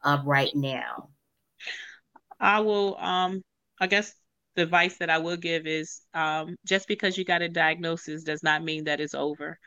uh, 0.04 0.18
right 0.24 0.54
now? 0.54 1.10
I 2.40 2.60
will. 2.60 2.96
Um, 2.98 3.42
I 3.80 3.88
guess 3.88 4.14
the 4.56 4.62
advice 4.62 4.96
that 4.98 5.10
I 5.10 5.18
will 5.18 5.36
give 5.36 5.66
is 5.66 6.00
um, 6.14 6.56
just 6.64 6.88
because 6.88 7.18
you 7.18 7.24
got 7.24 7.42
a 7.42 7.48
diagnosis 7.48 8.24
does 8.24 8.42
not 8.42 8.64
mean 8.64 8.84
that 8.84 9.00
it's 9.00 9.14
over. 9.14 9.58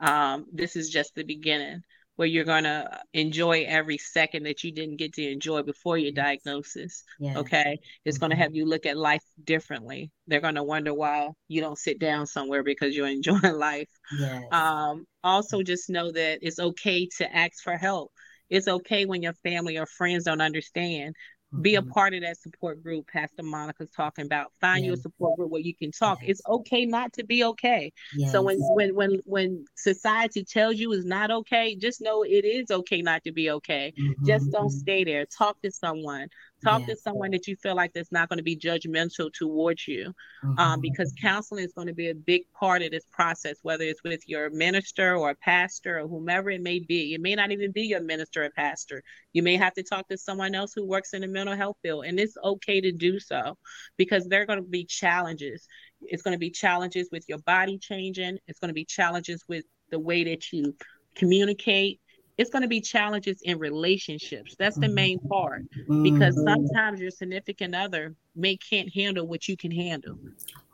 Um, 0.00 0.46
this 0.52 0.76
is 0.76 0.88
just 0.88 1.14
the 1.14 1.24
beginning 1.24 1.82
where 2.16 2.28
you're 2.28 2.44
going 2.44 2.64
to 2.64 3.00
enjoy 3.14 3.64
every 3.66 3.98
second 3.98 4.44
that 4.44 4.62
you 4.62 4.72
didn't 4.72 4.96
get 4.96 5.14
to 5.14 5.30
enjoy 5.30 5.62
before 5.62 5.96
your 5.96 6.12
diagnosis. 6.12 7.04
Yeah. 7.18 7.38
Okay. 7.38 7.78
It's 8.04 8.16
mm-hmm. 8.16 8.22
going 8.22 8.30
to 8.30 8.42
have 8.42 8.54
you 8.54 8.66
look 8.66 8.86
at 8.86 8.96
life 8.96 9.24
differently. 9.42 10.10
They're 10.26 10.40
going 10.40 10.56
to 10.56 10.62
wonder 10.62 10.92
why 10.92 11.30
you 11.48 11.60
don't 11.60 11.78
sit 11.78 11.98
down 11.98 12.26
somewhere 12.26 12.62
because 12.62 12.94
you're 12.94 13.06
enjoying 13.08 13.54
life. 13.54 13.88
Yes. 14.18 14.44
Um, 14.52 15.06
also, 15.24 15.62
just 15.62 15.88
know 15.88 16.12
that 16.12 16.40
it's 16.42 16.58
okay 16.58 17.08
to 17.18 17.34
ask 17.36 17.62
for 17.62 17.76
help. 17.76 18.12
It's 18.50 18.68
okay 18.68 19.06
when 19.06 19.22
your 19.22 19.32
family 19.32 19.78
or 19.78 19.86
friends 19.86 20.24
don't 20.24 20.42
understand 20.42 21.14
be 21.60 21.74
a 21.74 21.80
mm-hmm. 21.80 21.90
part 21.90 22.14
of 22.14 22.22
that 22.22 22.40
support 22.40 22.82
group 22.82 23.06
pastor 23.12 23.42
monica's 23.42 23.90
talking 23.90 24.24
about 24.24 24.52
find 24.60 24.84
you 24.84 24.92
a 24.92 24.96
support 24.96 25.36
group 25.36 25.50
where 25.50 25.60
you 25.60 25.74
can 25.74 25.90
talk 25.90 26.18
yes. 26.22 26.30
it's 26.30 26.42
okay 26.48 26.86
not 26.86 27.12
to 27.12 27.24
be 27.24 27.44
okay 27.44 27.92
yes. 28.16 28.32
so 28.32 28.40
when 28.42 28.58
when 28.60 28.94
when 28.94 29.20
when 29.24 29.64
society 29.74 30.44
tells 30.44 30.76
you 30.76 30.92
it's 30.92 31.04
not 31.04 31.30
okay 31.30 31.76
just 31.76 32.00
know 32.00 32.22
it 32.22 32.44
is 32.44 32.70
okay 32.70 33.02
not 33.02 33.22
to 33.22 33.32
be 33.32 33.50
okay 33.50 33.92
mm-hmm. 33.98 34.26
just 34.26 34.50
don't 34.50 34.68
mm-hmm. 34.68 34.78
stay 34.78 35.04
there 35.04 35.26
talk 35.26 35.60
to 35.60 35.70
someone 35.70 36.28
Talk 36.64 36.80
yeah. 36.80 36.94
to 36.94 36.96
someone 36.96 37.30
that 37.32 37.46
you 37.46 37.56
feel 37.56 37.74
like 37.74 37.92
that's 37.92 38.12
not 38.12 38.28
going 38.28 38.38
to 38.38 38.42
be 38.42 38.56
judgmental 38.56 39.32
towards 39.32 39.88
you, 39.88 40.12
um, 40.42 40.50
mm-hmm. 40.50 40.58
um, 40.58 40.80
because 40.80 41.12
counseling 41.20 41.64
is 41.64 41.72
going 41.72 41.88
to 41.88 41.94
be 41.94 42.10
a 42.10 42.14
big 42.14 42.42
part 42.52 42.82
of 42.82 42.90
this 42.90 43.04
process, 43.10 43.56
whether 43.62 43.84
it's 43.84 44.02
with 44.02 44.28
your 44.28 44.50
minister 44.50 45.16
or 45.16 45.34
pastor 45.34 45.98
or 45.98 46.08
whomever 46.08 46.50
it 46.50 46.62
may 46.62 46.78
be. 46.78 47.14
It 47.14 47.20
may 47.20 47.34
not 47.34 47.50
even 47.50 47.72
be 47.72 47.82
your 47.82 48.02
minister 48.02 48.44
or 48.44 48.50
pastor. 48.50 49.02
You 49.32 49.42
may 49.42 49.56
have 49.56 49.74
to 49.74 49.82
talk 49.82 50.08
to 50.08 50.18
someone 50.18 50.54
else 50.54 50.72
who 50.74 50.86
works 50.86 51.14
in 51.14 51.22
the 51.22 51.28
mental 51.28 51.56
health 51.56 51.76
field, 51.82 52.04
and 52.04 52.18
it's 52.20 52.36
okay 52.42 52.80
to 52.80 52.92
do 52.92 53.18
so 53.18 53.56
because 53.96 54.26
there 54.26 54.42
are 54.42 54.46
going 54.46 54.62
to 54.62 54.68
be 54.68 54.84
challenges. 54.84 55.66
It's 56.00 56.22
going 56.22 56.34
to 56.34 56.38
be 56.38 56.50
challenges 56.50 57.08
with 57.10 57.24
your 57.28 57.38
body 57.38 57.78
changing. 57.78 58.38
It's 58.46 58.58
going 58.58 58.70
to 58.70 58.74
be 58.74 58.84
challenges 58.84 59.44
with 59.48 59.64
the 59.90 59.98
way 59.98 60.24
that 60.24 60.52
you 60.52 60.74
communicate 61.14 62.00
it's 62.42 62.50
going 62.50 62.62
to 62.62 62.68
be 62.68 62.80
challenges 62.80 63.40
in 63.42 63.58
relationships. 63.58 64.54
That's 64.58 64.76
the 64.76 64.88
main 64.88 65.18
mm-hmm. 65.18 65.28
part 65.28 65.62
because 66.02 66.36
mm-hmm. 66.36 66.48
sometimes 66.48 67.00
your 67.00 67.10
significant 67.10 67.74
other 67.74 68.14
may 68.36 68.56
can't 68.56 68.92
handle 68.92 69.26
what 69.26 69.48
you 69.48 69.56
can 69.56 69.70
handle. 69.70 70.18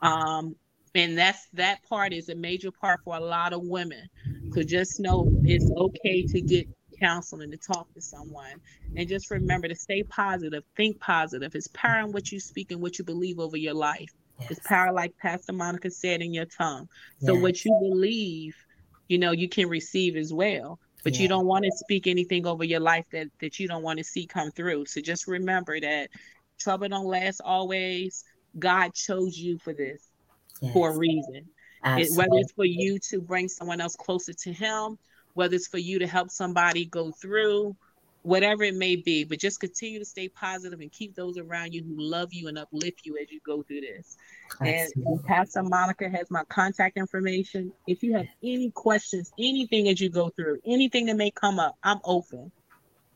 Um, 0.02 0.56
and 0.94 1.16
that's 1.16 1.46
that 1.52 1.82
part 1.88 2.12
is 2.12 2.30
a 2.30 2.34
major 2.34 2.70
part 2.70 3.00
for 3.04 3.14
a 3.16 3.20
lot 3.20 3.52
of 3.52 3.62
women. 3.62 4.08
So 4.52 4.62
just 4.62 4.98
know 4.98 5.30
it's 5.44 5.70
okay 5.76 6.26
to 6.26 6.40
get 6.40 6.66
counseling, 6.98 7.50
to 7.50 7.56
talk 7.56 7.92
to 7.94 8.00
someone. 8.00 8.54
And 8.96 9.06
just 9.06 9.30
remember 9.30 9.68
to 9.68 9.76
stay 9.76 10.02
positive, 10.02 10.64
think 10.76 10.98
positive. 11.00 11.54
It's 11.54 11.68
power 11.68 12.00
in 12.00 12.12
what 12.12 12.32
you 12.32 12.40
speak 12.40 12.72
and 12.72 12.80
what 12.80 12.98
you 12.98 13.04
believe 13.04 13.38
over 13.38 13.56
your 13.56 13.74
life. 13.74 14.10
Yes. 14.40 14.52
It's 14.52 14.66
power, 14.66 14.92
like 14.92 15.16
Pastor 15.18 15.52
Monica 15.52 15.90
said, 15.90 16.22
in 16.22 16.32
your 16.32 16.46
tongue. 16.46 16.88
So 17.20 17.34
yes. 17.34 17.42
what 17.42 17.64
you 17.64 17.76
believe, 17.80 18.56
you 19.08 19.18
know, 19.18 19.32
you 19.32 19.48
can 19.48 19.68
receive 19.68 20.16
as 20.16 20.32
well. 20.32 20.78
But 21.04 21.14
yeah. 21.14 21.22
you 21.22 21.28
don't 21.28 21.46
want 21.46 21.64
to 21.64 21.70
speak 21.72 22.06
anything 22.06 22.46
over 22.46 22.64
your 22.64 22.80
life 22.80 23.06
that 23.12 23.28
that 23.40 23.58
you 23.58 23.68
don't 23.68 23.82
want 23.82 23.98
to 23.98 24.04
see 24.04 24.26
come 24.26 24.50
through. 24.50 24.86
So 24.86 25.00
just 25.00 25.26
remember 25.26 25.80
that 25.80 26.10
trouble 26.58 26.88
don't 26.88 27.06
last 27.06 27.40
always. 27.44 28.24
God 28.58 28.94
chose 28.94 29.38
you 29.38 29.58
for 29.58 29.72
this 29.72 30.02
yes. 30.60 30.72
for 30.72 30.90
a 30.90 30.96
reason. 30.96 31.46
It, 31.84 32.08
whether 32.16 32.32
it's 32.34 32.52
for 32.52 32.64
you 32.64 32.98
to 33.10 33.20
bring 33.20 33.48
someone 33.48 33.80
else 33.80 33.94
closer 33.94 34.32
to 34.32 34.52
Him, 34.52 34.98
whether 35.34 35.54
it's 35.54 35.68
for 35.68 35.78
you 35.78 36.00
to 36.00 36.06
help 36.06 36.30
somebody 36.30 36.84
go 36.86 37.12
through, 37.12 37.76
whatever 38.22 38.62
it 38.64 38.74
may 38.74 38.96
be. 38.96 39.24
But 39.24 39.38
just 39.38 39.60
continue 39.60 39.98
to 39.98 40.04
stay 40.04 40.28
positive 40.28 40.80
and 40.80 40.90
keep 40.90 41.14
those 41.14 41.38
around 41.38 41.72
you 41.72 41.82
who 41.82 41.94
love 41.96 42.32
you 42.32 42.48
and 42.48 42.58
uplift 42.58 43.02
you 43.04 43.16
as 43.20 43.30
you 43.30 43.40
go 43.44 43.62
through 43.62 43.82
this. 43.82 44.16
And, 44.60 44.90
and 45.06 45.24
Pastor 45.24 45.62
Monica 45.62 46.08
has 46.08 46.30
my 46.30 46.44
contact 46.44 46.96
information. 46.96 47.72
If 47.86 48.02
you 48.02 48.16
have 48.16 48.26
any 48.42 48.70
questions, 48.70 49.32
anything 49.38 49.88
as 49.88 50.00
you 50.00 50.10
go 50.10 50.30
through, 50.30 50.58
anything 50.66 51.06
that 51.06 51.16
may 51.16 51.30
come 51.30 51.58
up, 51.58 51.76
I'm 51.82 52.00
open 52.04 52.50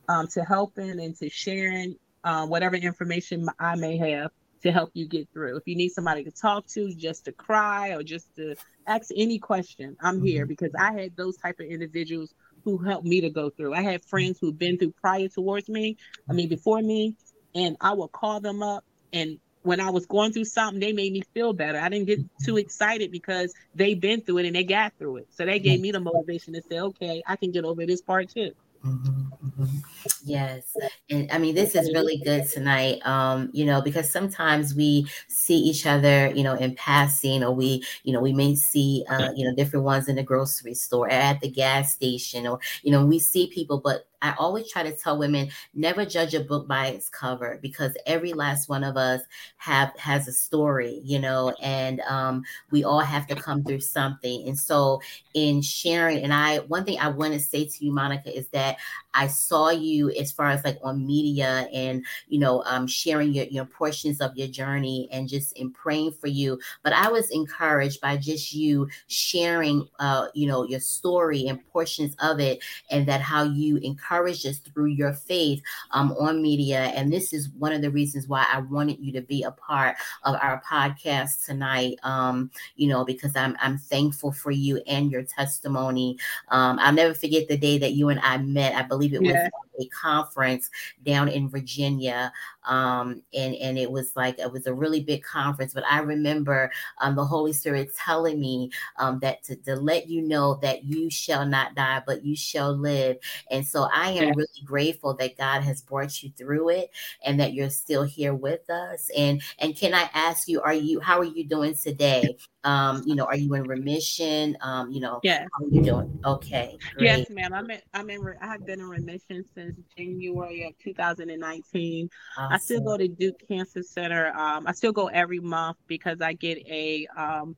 um, 0.09 0.29
to 0.29 0.43
helping 0.43 1.01
and 1.01 1.17
to 1.17 1.29
sharing 1.29 1.97
uh, 2.25 2.47
whatever 2.47 2.77
information 2.77 3.49
I 3.59 3.77
may 3.77 3.97
have 3.97 4.31
to 4.63 4.71
help 4.71 4.91
you 4.95 5.09
get 5.09 5.29
through. 5.33 5.57
If 5.57 5.65
you 5.67 5.75
need 5.75 5.91
somebody 5.91 6.25
to 6.25 6.31
talk 6.31 6.67
to, 6.69 6.95
just 6.95 7.25
to 7.25 7.33
cry 7.33 7.91
or 7.91 8.03
just 8.03 8.35
to 8.37 8.55
ask 8.87 9.11
any 9.17 9.39
question, 9.39 9.97
I'm 10.01 10.17
mm-hmm. 10.17 10.27
here 10.27 10.47
because 10.47 10.71
I 10.79 10.93
had 10.93 11.17
those 11.17 11.37
type 11.37 11.59
of 11.61 11.67
individuals 11.67 12.33
who 12.65 12.79
helped 12.79 13.07
me 13.07 13.21
to 13.23 13.31
go 13.31 13.51
through. 13.51 13.75
I 13.75 13.83
had 13.83 14.05
friends 14.05 14.39
who've 14.41 14.59
been 14.59 14.79
through 14.79 14.95
prior 15.01 15.29
towards 15.29 15.69
me, 15.69 15.97
I 16.29 16.33
mean 16.33 16.49
before 16.49 16.81
me, 16.81 17.17
and 17.55 17.77
I 17.81 17.93
would 17.93 18.13
call 18.13 18.41
them 18.41 18.63
up 18.63 18.85
and 19.13 19.39
when 19.63 19.81
I 19.81 19.91
was 19.91 20.07
going 20.07 20.33
through 20.33 20.47
something, 20.47 20.81
they 20.81 20.93
made 20.93 21.13
me 21.13 21.23
feel 21.35 21.53
better. 21.53 21.79
I 21.79 21.89
didn't 21.89 22.07
get 22.07 22.21
too 22.45 22.57
excited 22.57 23.13
because 23.13 23.55
they've 23.75 23.99
been 23.99 24.21
through 24.21 24.39
it 24.39 24.47
and 24.47 24.57
they 24.57 24.65
got 24.65 24.93
through 24.99 25.19
it. 25.19 25.29
So 25.31 25.47
they 25.47 25.61
gave 25.61 25.81
me 25.81 25.93
the 25.93 26.01
motivation 26.01 26.55
to 26.55 26.63
say, 26.63 26.81
okay, 26.81 27.23
I 27.27 27.37
can 27.37 27.53
get 27.53 27.65
over 27.65 27.87
this 27.87 28.03
part 28.03 28.31
too. 28.31 28.53
Mm-hmm, 28.85 29.61
mm-hmm. 29.63 29.77
Yes. 30.25 30.79
And 31.11 31.29
I 31.33 31.39
mean, 31.39 31.57
this 31.57 31.75
is 31.75 31.93
really 31.93 32.17
good 32.25 32.49
tonight, 32.49 33.05
um, 33.05 33.51
you 33.53 33.65
know, 33.65 33.83
because 33.83 34.09
sometimes 34.09 34.73
we 34.73 35.07
see 35.27 35.57
each 35.57 35.85
other, 35.85 36.29
you 36.33 36.45
know, 36.45 36.55
in 36.55 36.77
passing, 36.77 37.43
or 37.43 37.51
we, 37.53 37.83
you 38.05 38.13
know, 38.13 38.21
we 38.21 38.33
may 38.33 38.55
see, 38.55 39.05
uh, 39.11 39.31
you 39.35 39.45
know, 39.45 39.53
different 39.57 39.85
ones 39.85 40.07
in 40.09 40.15
the 40.15 40.23
grocery 40.23 40.75
store, 40.75 41.11
at 41.11 41.41
the 41.41 41.49
gas 41.51 41.93
station, 41.93 42.47
or, 42.47 42.61
you 42.85 42.93
know, 42.93 43.05
we 43.05 43.19
see 43.19 43.49
people, 43.49 43.81
but 43.83 44.07
I 44.25 44.35
always 44.39 44.71
try 44.71 44.85
to 44.85 44.97
tell 44.97 45.19
women 45.19 45.51
never 45.75 46.05
judge 46.05 46.33
a 46.35 46.41
book 46.41 46.69
by 46.69 46.87
its 46.87 47.09
cover 47.09 47.59
because 47.61 47.97
every 48.07 48.33
last 48.33 48.69
one 48.69 48.85
of 48.85 48.97
us 48.97 49.23
have 49.57 49.91
has 49.99 50.29
a 50.29 50.33
story, 50.33 51.01
you 51.03 51.19
know, 51.19 51.53
and 51.61 52.01
um, 52.03 52.45
we 52.71 52.85
all 52.85 53.01
have 53.01 53.27
to 53.27 53.35
come 53.35 53.65
through 53.65 53.81
something. 53.81 54.47
And 54.47 54.57
so, 54.57 55.01
in 55.35 55.61
sharing, 55.61 56.23
and 56.23 56.33
I 56.33 56.59
one 56.59 56.85
thing 56.85 57.01
I 57.01 57.09
want 57.09 57.33
to 57.33 57.41
say 57.41 57.65
to 57.65 57.85
you, 57.85 57.93
Monica, 57.93 58.33
is 58.33 58.47
that 58.51 58.77
I 59.15 59.27
saw 59.27 59.71
you 59.71 60.11
as 60.19 60.33
far 60.33 60.51
as 60.51 60.65
like 60.65 60.79
on 60.83 61.07
media 61.07 61.69
and 61.73 62.05
you 62.29 62.39
know 62.39 62.63
um, 62.67 62.87
sharing 62.87 63.33
your 63.33 63.47
your 63.47 63.65
portions 63.65 64.21
of 64.21 64.37
your 64.37 64.49
journey 64.49 65.09
and 65.13 65.29
just 65.29 65.57
in 65.57 65.71
praying 65.71 66.13
for 66.13 66.29
you. 66.29 66.59
But 66.83 66.93
I 66.93 67.09
was 67.09 67.31
encouraged 67.31 68.01
by 68.01 68.17
just 68.17 68.53
you 68.53 68.89
sharing, 69.07 69.89
uh, 69.99 70.29
you 70.35 70.47
know, 70.47 70.65
your 70.65 70.81
story 70.81 71.47
and 71.47 71.65
portions 71.69 72.15
of 72.21 72.41
it, 72.41 72.63
and 72.91 73.07
that 73.07 73.21
how 73.21 73.45
you 73.45 73.77
encourage 73.79 74.45
us 74.47 74.59
through 74.59 74.87
your 74.87 75.13
faith 75.13 75.63
um, 75.93 76.13
on 76.13 76.43
media. 76.43 76.93
And 76.95 77.13
this 77.13 77.33
is 77.33 77.49
one 77.59 77.73
of 77.73 77.83
the 77.83 77.91
reasons 77.91 78.29
why 78.29 78.47
I 78.53 78.61
wanted 78.61 78.99
you 79.01 79.13
to 79.13 79.21
be 79.21 79.43
a 79.43 79.51
part 79.51 79.97
of 80.25 80.37
our 80.41 80.63
podcast 80.69 81.45
tonight. 81.45 81.99
Um, 82.03 82.51
you 82.77 82.89
know, 82.89 83.05
because 83.05 83.35
I'm 83.37 83.57
I'm 83.61 83.79
thankful 83.79 84.33
for 84.33 84.51
you 84.51 84.81
and 84.87 85.11
your 85.11 85.23
testimony. 85.23 86.19
Um, 86.49 86.79
I'll 86.79 86.93
never 86.93 87.15
forget 87.15 87.49
the 87.49 87.57
day 87.57 87.79
that 87.79 87.93
you 87.93 88.09
and 88.09 88.21
I 88.21 88.39
met. 88.39 88.75
I 88.75 88.83
believe 88.83 89.15
it 89.15 89.23
was. 89.23 89.51
A 89.81 89.87
conference 89.89 90.71
down 91.05 91.29
in 91.29 91.49
Virginia 91.49 92.33
um, 92.65 93.23
and 93.35 93.55
and 93.57 93.79
it 93.79 93.91
was 93.91 94.15
like 94.15 94.39
it 94.39 94.51
was 94.51 94.67
a 94.67 94.75
really 94.75 95.01
big 95.01 95.23
conference. 95.23 95.75
But 95.75 95.85
I 95.89 96.01
remember 96.01 96.71
um, 96.99 97.17
the 97.17 97.25
Holy 97.25 97.53
Spirit 97.53 97.95
telling 97.97 98.41
me 98.41 98.71
um, 98.99 99.19
that 99.21 99.43
to, 99.45 99.57
to 99.57 99.77
let 99.77 100.09
you 100.09 100.23
know 100.23 100.59
that 100.63 100.85
you 100.85 101.11
shall 101.11 101.45
not 101.45 101.75
die, 101.75 102.03
but 102.07 102.25
you 102.25 102.37
shall 102.37 102.77
live. 102.77 103.17
And 103.51 103.67
so 103.67 103.89
I 103.93 104.11
am 104.11 104.25
yeah. 104.25 104.33
really 104.37 104.63
grateful 104.65 105.15
that 105.15 105.37
God 105.37 105.63
has 105.63 105.83
brought 105.83 106.23
you 106.23 106.31
through 106.37 106.71
it, 106.71 106.91
and 107.25 107.39
that 107.41 107.53
you're 107.53 107.71
still 107.71 108.05
here 108.05 108.35
with 108.35 108.69
us. 108.71 109.11
And 109.17 109.43
and 109.59 109.77
can 109.77 109.95
I 109.95 110.09
ask 110.15 110.49
you, 110.49 110.61
are 110.61 110.75
you 110.75 111.01
how 111.01 111.19
are 111.19 111.25
you 111.25 111.45
doing 111.45 111.75
today? 111.75 112.37
Um, 112.65 113.03
you 113.05 113.17
know, 113.17 113.25
are 113.25 113.37
you 113.37 113.55
in 113.55 113.65
remission? 113.65 114.57
Um, 114.61 114.93
you 114.93 115.01
know, 115.01 115.19
yeah. 115.25 115.47
How 115.59 115.65
are 115.65 115.69
you 115.69 115.83
doing? 115.83 116.21
Okay. 116.25 116.79
Great. 116.95 117.07
Yes, 117.07 117.31
ma'am. 117.31 117.53
I'm 117.53 117.69
in, 117.71 117.81
I'm 117.93 118.09
in. 118.09 118.23
I 118.41 118.47
have 118.47 118.65
been 118.65 118.81
in 118.81 118.89
remission 118.89 119.45
since 119.57 119.72
January 119.97 120.65
of 120.65 120.79
2019. 120.79 122.09
Awesome. 122.37 122.53
I 122.53 122.59
still 122.59 122.81
go 122.81 122.97
to 122.97 123.09
Duke 123.09 123.37
Cancer 123.49 123.83
Center. 123.83 124.29
Um, 124.29 124.67
I 124.67 124.73
still 124.73 124.93
go 124.93 125.09
every 125.09 125.41
month 125.41 125.79
because 125.87 126.21
I 126.21 126.33
get 126.35 126.59
a. 126.67 127.07
Um, 127.17 127.57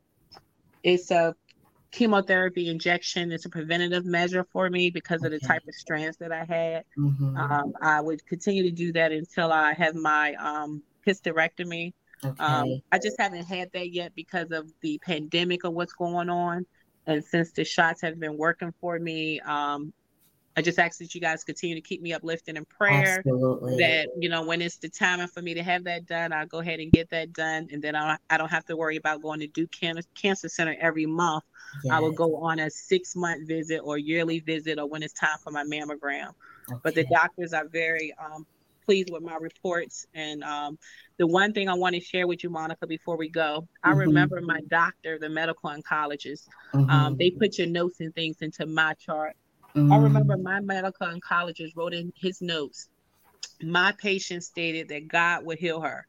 it's 0.82 1.10
a 1.10 1.34
chemotherapy 1.94 2.68
injection. 2.68 3.30
It's 3.30 3.44
a 3.44 3.48
preventative 3.48 4.04
measure 4.04 4.44
for 4.52 4.68
me 4.68 4.90
because 4.90 5.24
okay. 5.24 5.34
of 5.34 5.40
the 5.40 5.46
type 5.46 5.62
of 5.66 5.74
strands 5.74 6.16
that 6.18 6.32
I 6.32 6.44
had. 6.44 6.84
Mm-hmm. 6.98 7.36
Um, 7.36 7.72
I 7.80 8.00
would 8.00 8.26
continue 8.26 8.64
to 8.64 8.70
do 8.70 8.92
that 8.92 9.12
until 9.12 9.52
I 9.52 9.72
have 9.74 9.94
my 9.94 10.34
um, 10.34 10.82
hysterectomy. 11.06 11.92
Um, 12.22 12.30
okay. 12.30 12.44
Um, 12.44 12.82
I 12.90 12.98
just 12.98 13.18
haven't 13.18 13.44
had 13.44 13.70
that 13.72 13.92
yet 13.92 14.12
because 14.14 14.50
of 14.50 14.70
the 14.80 15.00
pandemic 15.04 15.64
of 15.64 15.72
what's 15.72 15.92
going 15.92 16.28
on. 16.28 16.66
And 17.06 17.24
since 17.24 17.52
the 17.52 17.64
shots 17.64 18.00
have 18.00 18.18
been 18.18 18.36
working 18.36 18.72
for 18.80 18.98
me, 18.98 19.40
um, 19.40 19.92
I 20.56 20.62
just 20.62 20.78
ask 20.78 20.98
that 21.00 21.14
you 21.14 21.20
guys 21.20 21.42
continue 21.42 21.74
to 21.74 21.80
keep 21.80 22.00
me 22.00 22.12
uplifted 22.12 22.56
in 22.56 22.64
prayer. 22.64 23.18
Absolutely. 23.18 23.76
That 23.78 24.08
you 24.18 24.28
know 24.28 24.44
when 24.44 24.62
it's 24.62 24.76
the 24.76 24.88
time 24.88 25.26
for 25.28 25.42
me 25.42 25.54
to 25.54 25.62
have 25.62 25.84
that 25.84 26.06
done, 26.06 26.32
I'll 26.32 26.46
go 26.46 26.60
ahead 26.60 26.80
and 26.80 26.92
get 26.92 27.10
that 27.10 27.32
done, 27.32 27.68
and 27.72 27.82
then 27.82 27.96
I 27.96 28.16
I 28.30 28.36
don't 28.36 28.50
have 28.50 28.64
to 28.66 28.76
worry 28.76 28.96
about 28.96 29.22
going 29.22 29.40
to 29.40 29.46
Duke 29.48 29.72
Can- 29.72 30.00
Cancer 30.14 30.48
Center 30.48 30.76
every 30.80 31.06
month. 31.06 31.44
Yes. 31.82 31.92
I 31.92 32.00
will 32.00 32.12
go 32.12 32.36
on 32.36 32.60
a 32.60 32.70
six 32.70 33.16
month 33.16 33.48
visit 33.48 33.80
or 33.80 33.98
yearly 33.98 34.40
visit, 34.40 34.78
or 34.78 34.86
when 34.86 35.02
it's 35.02 35.14
time 35.14 35.38
for 35.42 35.50
my 35.50 35.64
mammogram. 35.64 36.34
Okay. 36.70 36.80
But 36.82 36.94
the 36.94 37.04
doctors 37.04 37.52
are 37.52 37.66
very 37.66 38.14
um, 38.18 38.46
pleased 38.84 39.10
with 39.10 39.22
my 39.22 39.36
reports. 39.36 40.06
And 40.14 40.42
um, 40.44 40.78
the 41.16 41.26
one 41.26 41.52
thing 41.52 41.68
I 41.68 41.74
want 41.74 41.94
to 41.94 42.00
share 42.00 42.26
with 42.26 42.44
you, 42.44 42.50
Monica, 42.50 42.86
before 42.86 43.16
we 43.16 43.28
go, 43.28 43.62
mm-hmm. 43.62 43.90
I 43.90 43.92
remember 43.92 44.40
my 44.40 44.60
doctor, 44.68 45.18
the 45.18 45.28
medical 45.28 45.70
oncologist, 45.70 46.48
mm-hmm. 46.72 46.90
um, 46.90 47.16
they 47.16 47.30
put 47.30 47.58
your 47.58 47.66
notes 47.66 48.00
and 48.00 48.14
things 48.14 48.36
into 48.40 48.66
my 48.66 48.94
chart. 48.94 49.36
Mm-hmm. 49.76 49.92
I 49.92 49.96
remember 49.96 50.36
my 50.36 50.60
medical 50.60 51.06
oncologist 51.06 51.76
wrote 51.76 51.94
in 51.94 52.12
his 52.16 52.40
notes, 52.40 52.88
my 53.62 53.92
patient 53.98 54.44
stated 54.44 54.88
that 54.88 55.08
God 55.08 55.44
would 55.44 55.58
heal 55.58 55.80
her. 55.80 56.06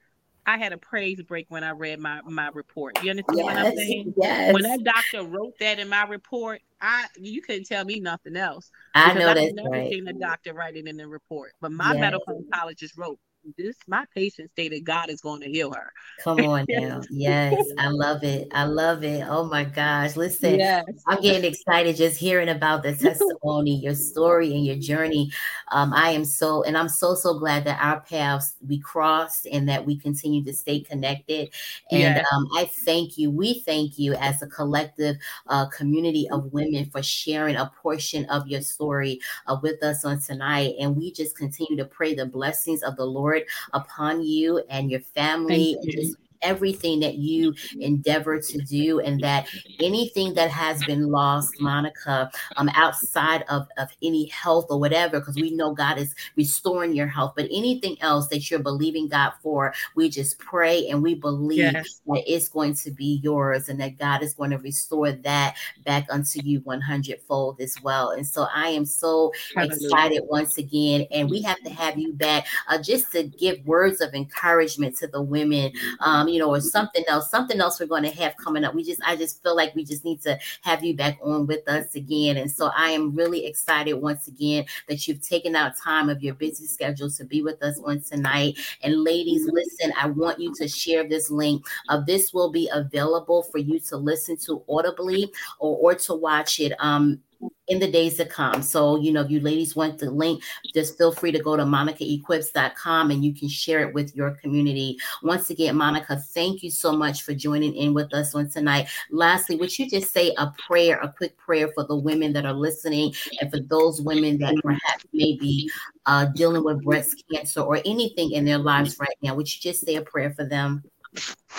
I 0.47 0.57
had 0.57 0.73
a 0.73 0.77
praise 0.77 1.21
break 1.23 1.47
when 1.49 1.63
I 1.63 1.71
read 1.71 1.99
my 1.99 2.21
my 2.21 2.49
report. 2.53 3.03
You 3.03 3.11
understand 3.11 3.37
yes, 3.37 3.45
what 3.45 3.57
I'm 3.57 3.75
saying? 3.75 4.13
Yes. 4.15 4.53
When 4.53 4.61
that 4.61 4.83
doctor 4.83 5.23
wrote 5.23 5.57
that 5.59 5.79
in 5.79 5.89
my 5.89 6.03
report, 6.03 6.61
I 6.79 7.05
you 7.19 7.41
couldn't 7.41 7.65
tell 7.65 7.83
me 7.83 7.99
nothing 7.99 8.37
else. 8.37 8.69
I 8.93 9.13
know 9.13 9.33
that's 9.33 9.53
never 9.53 9.69
right. 9.69 9.89
seen 9.89 10.05
the 10.05 10.13
doctor 10.13 10.53
write 10.53 10.75
it 10.75 10.87
in 10.87 10.97
the 10.97 11.07
report, 11.07 11.53
but 11.61 11.71
my 11.71 11.93
yes. 11.93 12.01
medical 12.01 12.43
oncologist 12.43 12.95
wrote 12.95 13.19
this 13.57 13.75
my 13.87 14.05
patient 14.13 14.51
stated 14.51 14.81
God 14.81 15.09
is 15.09 15.21
going 15.21 15.41
to 15.41 15.49
heal 15.49 15.71
her. 15.73 15.91
Come 16.23 16.39
on 16.41 16.65
now. 16.69 17.01
Yes, 17.09 17.65
I 17.77 17.87
love 17.89 18.23
it. 18.23 18.47
I 18.53 18.65
love 18.65 19.03
it. 19.03 19.25
Oh 19.27 19.45
my 19.45 19.63
gosh. 19.63 20.15
Listen, 20.15 20.59
yes. 20.59 20.83
I'm 21.07 21.21
getting 21.21 21.45
excited 21.49 21.95
just 21.95 22.17
hearing 22.17 22.49
about 22.49 22.83
the 22.83 22.93
testimony, 22.95 23.79
your 23.81 23.95
story, 23.95 24.53
and 24.53 24.65
your 24.65 24.75
journey. 24.75 25.31
Um, 25.71 25.93
I 25.93 26.11
am 26.11 26.25
so, 26.25 26.63
and 26.63 26.77
I'm 26.77 26.89
so, 26.89 27.15
so 27.15 27.37
glad 27.39 27.63
that 27.65 27.79
our 27.81 28.01
paths 28.01 28.55
we 28.65 28.79
crossed 28.79 29.47
and 29.51 29.67
that 29.69 29.85
we 29.85 29.97
continue 29.97 30.43
to 30.43 30.53
stay 30.53 30.81
connected. 30.81 31.49
And 31.91 32.01
yes. 32.01 32.25
um, 32.33 32.47
I 32.55 32.65
thank 32.65 33.17
you. 33.17 33.31
We 33.31 33.59
thank 33.59 33.97
you 33.97 34.13
as 34.15 34.41
a 34.41 34.47
collective 34.47 35.17
uh, 35.47 35.67
community 35.67 36.27
of 36.31 36.51
women 36.53 36.85
for 36.85 37.01
sharing 37.01 37.55
a 37.55 37.71
portion 37.81 38.25
of 38.25 38.47
your 38.47 38.61
story 38.61 39.19
uh, 39.47 39.57
with 39.61 39.81
us 39.83 40.05
on 40.05 40.19
tonight. 40.19 40.75
And 40.79 40.95
we 40.95 41.11
just 41.11 41.37
continue 41.37 41.77
to 41.77 41.85
pray 41.85 42.13
the 42.13 42.25
blessings 42.25 42.83
of 42.83 42.95
the 42.95 43.05
Lord 43.05 43.34
upon 43.73 44.21
you 44.21 44.63
and 44.69 44.89
your 44.89 45.01
family. 45.01 45.71
You. 45.71 45.79
And 45.81 45.91
just 45.91 46.17
everything 46.45 46.99
that 47.01 47.15
you 47.15 47.53
endeavor 47.79 48.39
to 48.39 48.57
do, 48.59 48.99
and 48.99 49.19
that 49.21 49.47
anything 49.81 50.33
that 50.35 50.49
has 50.49 50.83
been 50.85 51.09
lost, 51.11 51.59
Monica, 51.59 52.31
um, 52.57 52.69
outside 52.75 53.43
of, 53.49 53.67
of 53.77 53.89
any 54.01 54.27
health 54.27 54.67
or 54.69 54.79
whatever, 54.79 55.19
because 55.19 55.35
we 55.35 55.51
know 55.51 55.73
God 55.73 55.97
is 55.97 56.13
restoring 56.35 56.93
your 56.93 57.07
health, 57.07 57.33
but 57.35 57.45
anything 57.51 57.97
else 58.01 58.27
that 58.27 58.49
you're 58.49 58.59
believing 58.59 59.07
God 59.07 59.33
for, 59.41 59.73
we 59.95 60.09
just 60.09 60.39
pray 60.39 60.87
and 60.89 61.01
we 61.01 61.15
believe 61.15 61.59
yes. 61.59 62.01
that 62.07 62.23
it's 62.25 62.47
going 62.47 62.75
to 62.75 62.91
be 62.91 63.19
yours 63.23 63.69
and 63.69 63.79
that 63.79 63.97
God 63.97 64.21
is 64.23 64.33
going 64.33 64.51
to 64.51 64.57
restore 64.57 65.11
that 65.11 65.55
back 65.85 66.05
unto 66.09 66.39
you 66.43 66.59
100 66.61 67.19
fold 67.27 67.59
as 67.59 67.75
well. 67.81 68.11
And 68.11 68.25
so 68.25 68.47
I 68.53 68.69
am 68.69 68.85
so 68.85 69.33
Hallelujah. 69.55 69.75
excited 69.75 70.21
once 70.25 70.57
again, 70.57 71.07
and 71.11 71.29
we 71.29 71.41
have 71.41 71.61
to 71.63 71.69
have 71.69 71.97
you 71.97 72.13
back 72.13 72.47
uh, 72.67 72.81
just 72.81 73.11
to 73.13 73.23
give 73.23 73.65
words 73.65 74.01
of 74.01 74.13
encouragement 74.13 74.97
to 74.97 75.07
the 75.07 75.21
women, 75.21 75.71
um, 75.99 76.27
you 76.35 76.41
know, 76.41 76.49
or 76.49 76.59
something 76.59 77.05
else, 77.07 77.31
something 77.31 77.61
else 77.61 77.79
we're 77.79 77.85
going 77.85 78.03
to 78.03 78.11
have 78.11 78.35
coming 78.35 78.65
up. 78.65 78.75
We 78.75 78.83
just, 78.83 79.01
I 79.05 79.15
just 79.15 79.41
feel 79.41 79.55
like 79.55 79.73
we 79.73 79.85
just 79.85 80.03
need 80.03 80.21
to 80.23 80.37
have 80.63 80.83
you 80.83 80.93
back 80.93 81.17
on 81.23 81.47
with 81.47 81.65
us 81.69 81.95
again. 81.95 82.35
And 82.35 82.51
so 82.51 82.71
I 82.75 82.89
am 82.89 83.15
really 83.15 83.45
excited 83.45 83.93
once 83.93 84.27
again 84.27 84.65
that 84.89 85.07
you've 85.07 85.21
taken 85.21 85.55
out 85.55 85.77
time 85.77 86.09
of 86.09 86.21
your 86.21 86.33
busy 86.33 86.67
schedule 86.67 87.09
to 87.11 87.23
be 87.23 87.41
with 87.41 87.63
us 87.63 87.79
on 87.85 88.01
tonight. 88.01 88.57
And 88.83 89.01
ladies, 89.01 89.47
listen, 89.49 89.93
I 89.97 90.07
want 90.07 90.41
you 90.41 90.53
to 90.55 90.67
share 90.67 91.07
this 91.07 91.31
link. 91.31 91.65
Uh, 91.87 92.01
this 92.05 92.33
will 92.33 92.51
be 92.51 92.69
available 92.73 93.43
for 93.43 93.59
you 93.59 93.79
to 93.79 93.95
listen 93.95 94.35
to 94.39 94.61
audibly 94.67 95.31
or, 95.59 95.77
or 95.77 95.95
to 95.95 96.15
watch 96.15 96.59
it. 96.59 96.73
Um, 96.79 97.21
in 97.67 97.79
the 97.79 97.91
days 97.91 98.17
to 98.17 98.25
come. 98.25 98.61
So, 98.61 98.97
you 98.97 99.11
know, 99.11 99.21
if 99.21 99.31
you 99.31 99.39
ladies 99.39 99.75
want 99.75 99.97
the 99.97 100.11
link, 100.11 100.43
just 100.73 100.97
feel 100.97 101.11
free 101.11 101.31
to 101.31 101.39
go 101.39 101.57
to 101.57 101.63
monicaequips.com 101.63 103.11
and 103.11 103.25
you 103.25 103.33
can 103.33 103.47
share 103.47 103.87
it 103.87 103.93
with 103.93 104.15
your 104.15 104.31
community. 104.41 104.97
Once 105.23 105.49
again, 105.49 105.75
Monica, 105.75 106.17
thank 106.17 106.61
you 106.63 106.69
so 106.69 106.95
much 106.95 107.23
for 107.23 107.33
joining 107.33 107.75
in 107.75 107.93
with 107.93 108.13
us 108.13 108.35
on 108.35 108.49
tonight. 108.49 108.87
Lastly, 109.09 109.55
would 109.55 109.77
you 109.77 109.89
just 109.89 110.13
say 110.13 110.33
a 110.37 110.53
prayer, 110.67 110.99
a 110.99 111.11
quick 111.11 111.37
prayer 111.37 111.69
for 111.73 111.85
the 111.85 111.95
women 111.95 112.33
that 112.33 112.45
are 112.45 112.53
listening 112.53 113.13
and 113.41 113.49
for 113.49 113.59
those 113.59 114.01
women 114.01 114.37
that 114.39 114.55
perhaps 114.63 115.05
may 115.13 115.35
be 115.37 115.69
uh, 116.05 116.25
dealing 116.35 116.63
with 116.63 116.83
breast 116.83 117.23
cancer 117.31 117.61
or 117.61 117.77
anything 117.85 118.31
in 118.31 118.45
their 118.45 118.59
lives 118.59 118.97
right 118.99 119.17
now? 119.21 119.33
Would 119.35 119.51
you 119.51 119.59
just 119.59 119.85
say 119.85 119.95
a 119.95 120.01
prayer 120.01 120.31
for 120.31 120.45
them? 120.45 120.83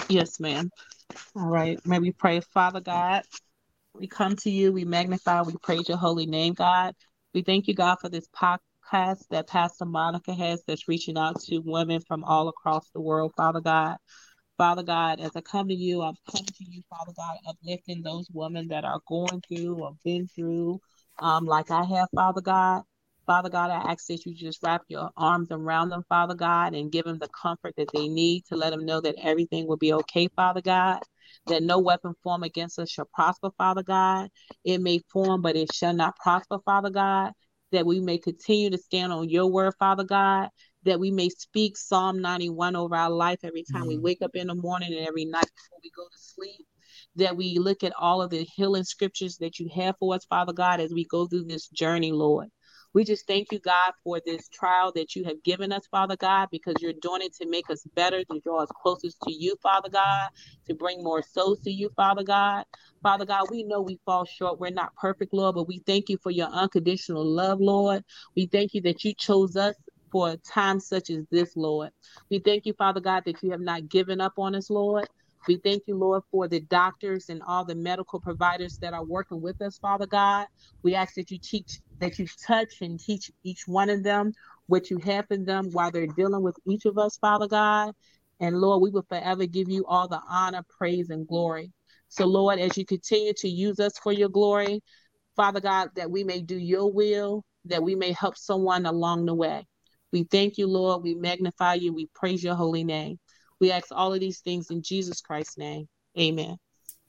Yes, 0.08 0.38
ma'am. 0.38 0.70
All 1.34 1.46
right. 1.46 1.84
May 1.86 1.98
we 1.98 2.12
pray, 2.12 2.40
Father 2.40 2.80
God. 2.80 3.22
We 3.98 4.06
come 4.06 4.36
to 4.36 4.50
you, 4.50 4.72
we 4.72 4.84
magnify, 4.84 5.42
we 5.42 5.54
praise 5.62 5.88
your 5.88 5.96
holy 5.96 6.26
name, 6.26 6.52
God. 6.52 6.94
We 7.32 7.42
thank 7.42 7.66
you, 7.66 7.74
God, 7.74 7.96
for 7.98 8.10
this 8.10 8.28
podcast 8.28 9.24
that 9.30 9.48
Pastor 9.48 9.86
Monica 9.86 10.34
has 10.34 10.62
that's 10.66 10.86
reaching 10.86 11.16
out 11.16 11.40
to 11.44 11.60
women 11.60 12.00
from 12.06 12.22
all 12.22 12.48
across 12.48 12.90
the 12.90 13.00
world, 13.00 13.32
Father 13.36 13.60
God. 13.60 13.96
Father 14.58 14.82
God, 14.82 15.20
as 15.20 15.30
I 15.34 15.40
come 15.40 15.68
to 15.68 15.74
you, 15.74 16.02
I'm 16.02 16.14
coming 16.30 16.44
to 16.44 16.64
you, 16.64 16.82
Father 16.90 17.12
God, 17.16 17.36
uplifting 17.48 18.02
those 18.02 18.28
women 18.32 18.68
that 18.68 18.84
are 18.84 19.00
going 19.08 19.42
through 19.48 19.82
or 19.82 19.96
been 20.04 20.28
through, 20.28 20.78
um, 21.18 21.46
like 21.46 21.70
I 21.70 21.84
have, 21.84 22.08
Father 22.14 22.42
God. 22.42 22.82
Father 23.26 23.48
God, 23.48 23.70
I 23.70 23.92
ask 23.92 24.06
that 24.06 24.24
you 24.26 24.34
just 24.34 24.62
wrap 24.62 24.82
your 24.88 25.10
arms 25.16 25.48
around 25.50 25.88
them, 25.88 26.04
Father 26.08 26.34
God, 26.34 26.74
and 26.74 26.92
give 26.92 27.06
them 27.06 27.18
the 27.18 27.28
comfort 27.28 27.74
that 27.76 27.88
they 27.94 28.08
need 28.08 28.44
to 28.46 28.56
let 28.56 28.70
them 28.70 28.84
know 28.84 29.00
that 29.00 29.16
everything 29.22 29.66
will 29.66 29.78
be 29.78 29.94
okay, 29.94 30.28
Father 30.36 30.60
God 30.60 31.00
that 31.46 31.62
no 31.62 31.78
weapon 31.78 32.14
formed 32.22 32.44
against 32.44 32.78
us 32.78 32.90
shall 32.90 33.08
prosper, 33.12 33.50
Father 33.56 33.82
God. 33.82 34.28
It 34.64 34.80
may 34.80 35.00
form, 35.12 35.42
but 35.42 35.56
it 35.56 35.72
shall 35.72 35.94
not 35.94 36.16
prosper, 36.16 36.58
Father 36.64 36.90
God. 36.90 37.32
That 37.72 37.86
we 37.86 38.00
may 38.00 38.18
continue 38.18 38.70
to 38.70 38.78
stand 38.78 39.12
on 39.12 39.28
your 39.28 39.46
word, 39.46 39.74
Father 39.78 40.04
God. 40.04 40.48
That 40.84 41.00
we 41.00 41.10
may 41.10 41.28
speak 41.28 41.76
Psalm 41.76 42.20
91 42.20 42.76
over 42.76 42.94
our 42.94 43.10
life 43.10 43.40
every 43.42 43.64
time 43.70 43.82
mm-hmm. 43.82 43.88
we 43.88 43.98
wake 43.98 44.22
up 44.22 44.30
in 44.34 44.46
the 44.46 44.54
morning 44.54 44.92
and 44.92 45.06
every 45.06 45.24
night 45.24 45.44
before 45.44 45.78
we 45.82 45.90
go 45.96 46.04
to 46.04 46.18
sleep. 46.18 46.66
That 47.16 47.36
we 47.36 47.58
look 47.58 47.82
at 47.82 47.94
all 47.98 48.22
of 48.22 48.30
the 48.30 48.46
healing 48.54 48.84
scriptures 48.84 49.38
that 49.38 49.58
you 49.58 49.68
have 49.74 49.96
for 49.98 50.14
us, 50.14 50.24
Father 50.26 50.52
God, 50.52 50.80
as 50.80 50.92
we 50.92 51.06
go 51.06 51.26
through 51.26 51.44
this 51.44 51.68
journey, 51.68 52.12
Lord. 52.12 52.48
We 52.96 53.04
just 53.04 53.26
thank 53.26 53.52
you, 53.52 53.58
God, 53.58 53.92
for 54.02 54.22
this 54.24 54.48
trial 54.48 54.90
that 54.94 55.14
you 55.14 55.24
have 55.24 55.42
given 55.42 55.70
us, 55.70 55.86
Father 55.90 56.16
God, 56.16 56.48
because 56.50 56.76
you're 56.80 56.94
doing 57.02 57.20
it 57.20 57.34
to 57.42 57.46
make 57.46 57.68
us 57.68 57.84
better, 57.94 58.24
to 58.24 58.40
draw 58.40 58.62
us 58.62 58.70
closest 58.82 59.18
to 59.24 59.34
you, 59.34 59.54
Father 59.62 59.90
God, 59.90 60.30
to 60.66 60.74
bring 60.74 61.04
more 61.04 61.22
souls 61.22 61.60
to 61.64 61.70
you, 61.70 61.90
Father 61.94 62.22
God. 62.22 62.64
Father 63.02 63.26
God, 63.26 63.48
we 63.50 63.64
know 63.64 63.82
we 63.82 64.00
fall 64.06 64.24
short. 64.24 64.58
We're 64.58 64.70
not 64.70 64.96
perfect, 64.96 65.34
Lord, 65.34 65.56
but 65.56 65.68
we 65.68 65.82
thank 65.86 66.08
you 66.08 66.16
for 66.22 66.30
your 66.30 66.48
unconditional 66.48 67.22
love, 67.22 67.60
Lord. 67.60 68.02
We 68.34 68.46
thank 68.46 68.72
you 68.72 68.80
that 68.84 69.04
you 69.04 69.12
chose 69.12 69.56
us 69.56 69.74
for 70.10 70.30
a 70.30 70.38
time 70.38 70.80
such 70.80 71.10
as 71.10 71.26
this, 71.30 71.54
Lord. 71.54 71.90
We 72.30 72.38
thank 72.38 72.64
you, 72.64 72.72
Father 72.78 73.00
God, 73.00 73.24
that 73.26 73.42
you 73.42 73.50
have 73.50 73.60
not 73.60 73.90
given 73.90 74.22
up 74.22 74.32
on 74.38 74.54
us, 74.54 74.70
Lord. 74.70 75.06
We 75.46 75.58
thank 75.62 75.84
you, 75.86 75.96
Lord, 75.96 76.22
for 76.30 76.48
the 76.48 76.60
doctors 76.60 77.26
and 77.28 77.42
all 77.46 77.64
the 77.64 77.74
medical 77.74 78.20
providers 78.20 78.78
that 78.82 78.94
are 78.94 79.04
working 79.04 79.42
with 79.42 79.60
us, 79.60 79.78
Father 79.78 80.06
God. 80.06 80.46
We 80.82 80.94
ask 80.94 81.14
that 81.16 81.30
you 81.30 81.38
teach, 81.42 81.80
that 82.00 82.18
you 82.18 82.26
touch 82.46 82.80
and 82.80 83.00
teach 83.00 83.30
each 83.42 83.66
one 83.66 83.90
of 83.90 84.02
them 84.02 84.32
what 84.66 84.90
you 84.90 84.98
have 84.98 85.26
in 85.30 85.44
them 85.44 85.70
while 85.72 85.90
they're 85.90 86.06
dealing 86.06 86.42
with 86.42 86.56
each 86.66 86.84
of 86.84 86.98
us, 86.98 87.16
Father 87.18 87.48
God. 87.48 87.92
And 88.40 88.58
Lord, 88.60 88.82
we 88.82 88.90
will 88.90 89.06
forever 89.08 89.46
give 89.46 89.68
you 89.70 89.84
all 89.86 90.08
the 90.08 90.20
honor, 90.28 90.62
praise, 90.78 91.10
and 91.10 91.26
glory. 91.26 91.72
So, 92.08 92.26
Lord, 92.26 92.58
as 92.58 92.76
you 92.76 92.84
continue 92.84 93.32
to 93.38 93.48
use 93.48 93.80
us 93.80 93.98
for 93.98 94.12
your 94.12 94.28
glory, 94.28 94.82
Father 95.36 95.60
God, 95.60 95.90
that 95.96 96.10
we 96.10 96.24
may 96.24 96.40
do 96.40 96.56
your 96.56 96.92
will, 96.92 97.44
that 97.64 97.82
we 97.82 97.94
may 97.94 98.12
help 98.12 98.36
someone 98.36 98.86
along 98.86 99.26
the 99.26 99.34
way. 99.34 99.66
We 100.12 100.24
thank 100.24 100.58
you, 100.58 100.66
Lord. 100.66 101.02
We 101.02 101.14
magnify 101.14 101.74
you. 101.74 101.92
We 101.92 102.08
praise 102.14 102.42
your 102.42 102.54
holy 102.54 102.84
name. 102.84 103.18
We 103.60 103.72
ask 103.72 103.88
all 103.90 104.12
of 104.12 104.20
these 104.20 104.40
things 104.40 104.70
in 104.70 104.82
Jesus 104.82 105.20
Christ's 105.20 105.58
name. 105.58 105.88
Amen. 106.18 106.56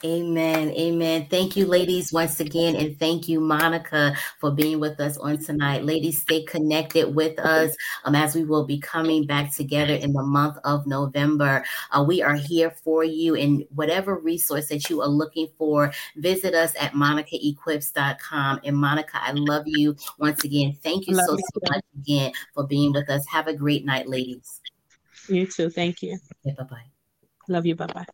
Amen. 0.05 0.69
Amen. 0.73 1.25
Thank 1.27 1.57
you, 1.57 1.65
ladies, 1.65 2.13
once 2.13 2.39
again. 2.39 2.75
And 2.75 2.99
thank 2.99 3.27
you, 3.27 3.39
Monica, 3.39 4.15
for 4.39 4.51
being 4.51 4.79
with 4.79 4.99
us 4.99 5.17
on 5.17 5.39
tonight. 5.39 5.85
Ladies, 5.85 6.21
stay 6.21 6.43
connected 6.43 7.15
with 7.15 7.39
us 7.39 7.75
um, 8.05 8.13
as 8.13 8.35
we 8.35 8.43
will 8.43 8.63
be 8.63 8.79
coming 8.79 9.25
back 9.25 9.51
together 9.55 9.95
in 9.95 10.13
the 10.13 10.21
month 10.21 10.57
of 10.63 10.85
November. 10.85 11.65
Uh, 11.91 12.05
we 12.07 12.21
are 12.21 12.35
here 12.35 12.69
for 12.69 13.03
you. 13.03 13.35
And 13.35 13.65
whatever 13.73 14.15
resource 14.15 14.69
that 14.69 14.87
you 14.87 15.01
are 15.01 15.07
looking 15.07 15.47
for, 15.57 15.91
visit 16.15 16.53
us 16.53 16.73
at 16.79 16.91
monicaequips.com. 16.91 18.59
And 18.63 18.77
Monica, 18.77 19.19
I 19.19 19.31
love 19.31 19.63
you 19.65 19.95
once 20.19 20.43
again. 20.43 20.77
Thank 20.83 21.07
you 21.07 21.15
so, 21.15 21.25
so 21.25 21.59
much 21.71 21.83
again 21.99 22.33
for 22.53 22.67
being 22.67 22.93
with 22.93 23.09
us. 23.09 23.25
Have 23.31 23.47
a 23.47 23.53
great 23.53 23.83
night, 23.83 24.07
ladies. 24.07 24.61
You 25.27 25.47
too. 25.47 25.71
Thank 25.71 26.03
you. 26.03 26.19
Okay, 26.45 26.55
bye 26.55 26.65
bye. 26.65 26.85
Love 27.49 27.65
you. 27.65 27.75
Bye 27.75 27.87
bye. 27.87 28.05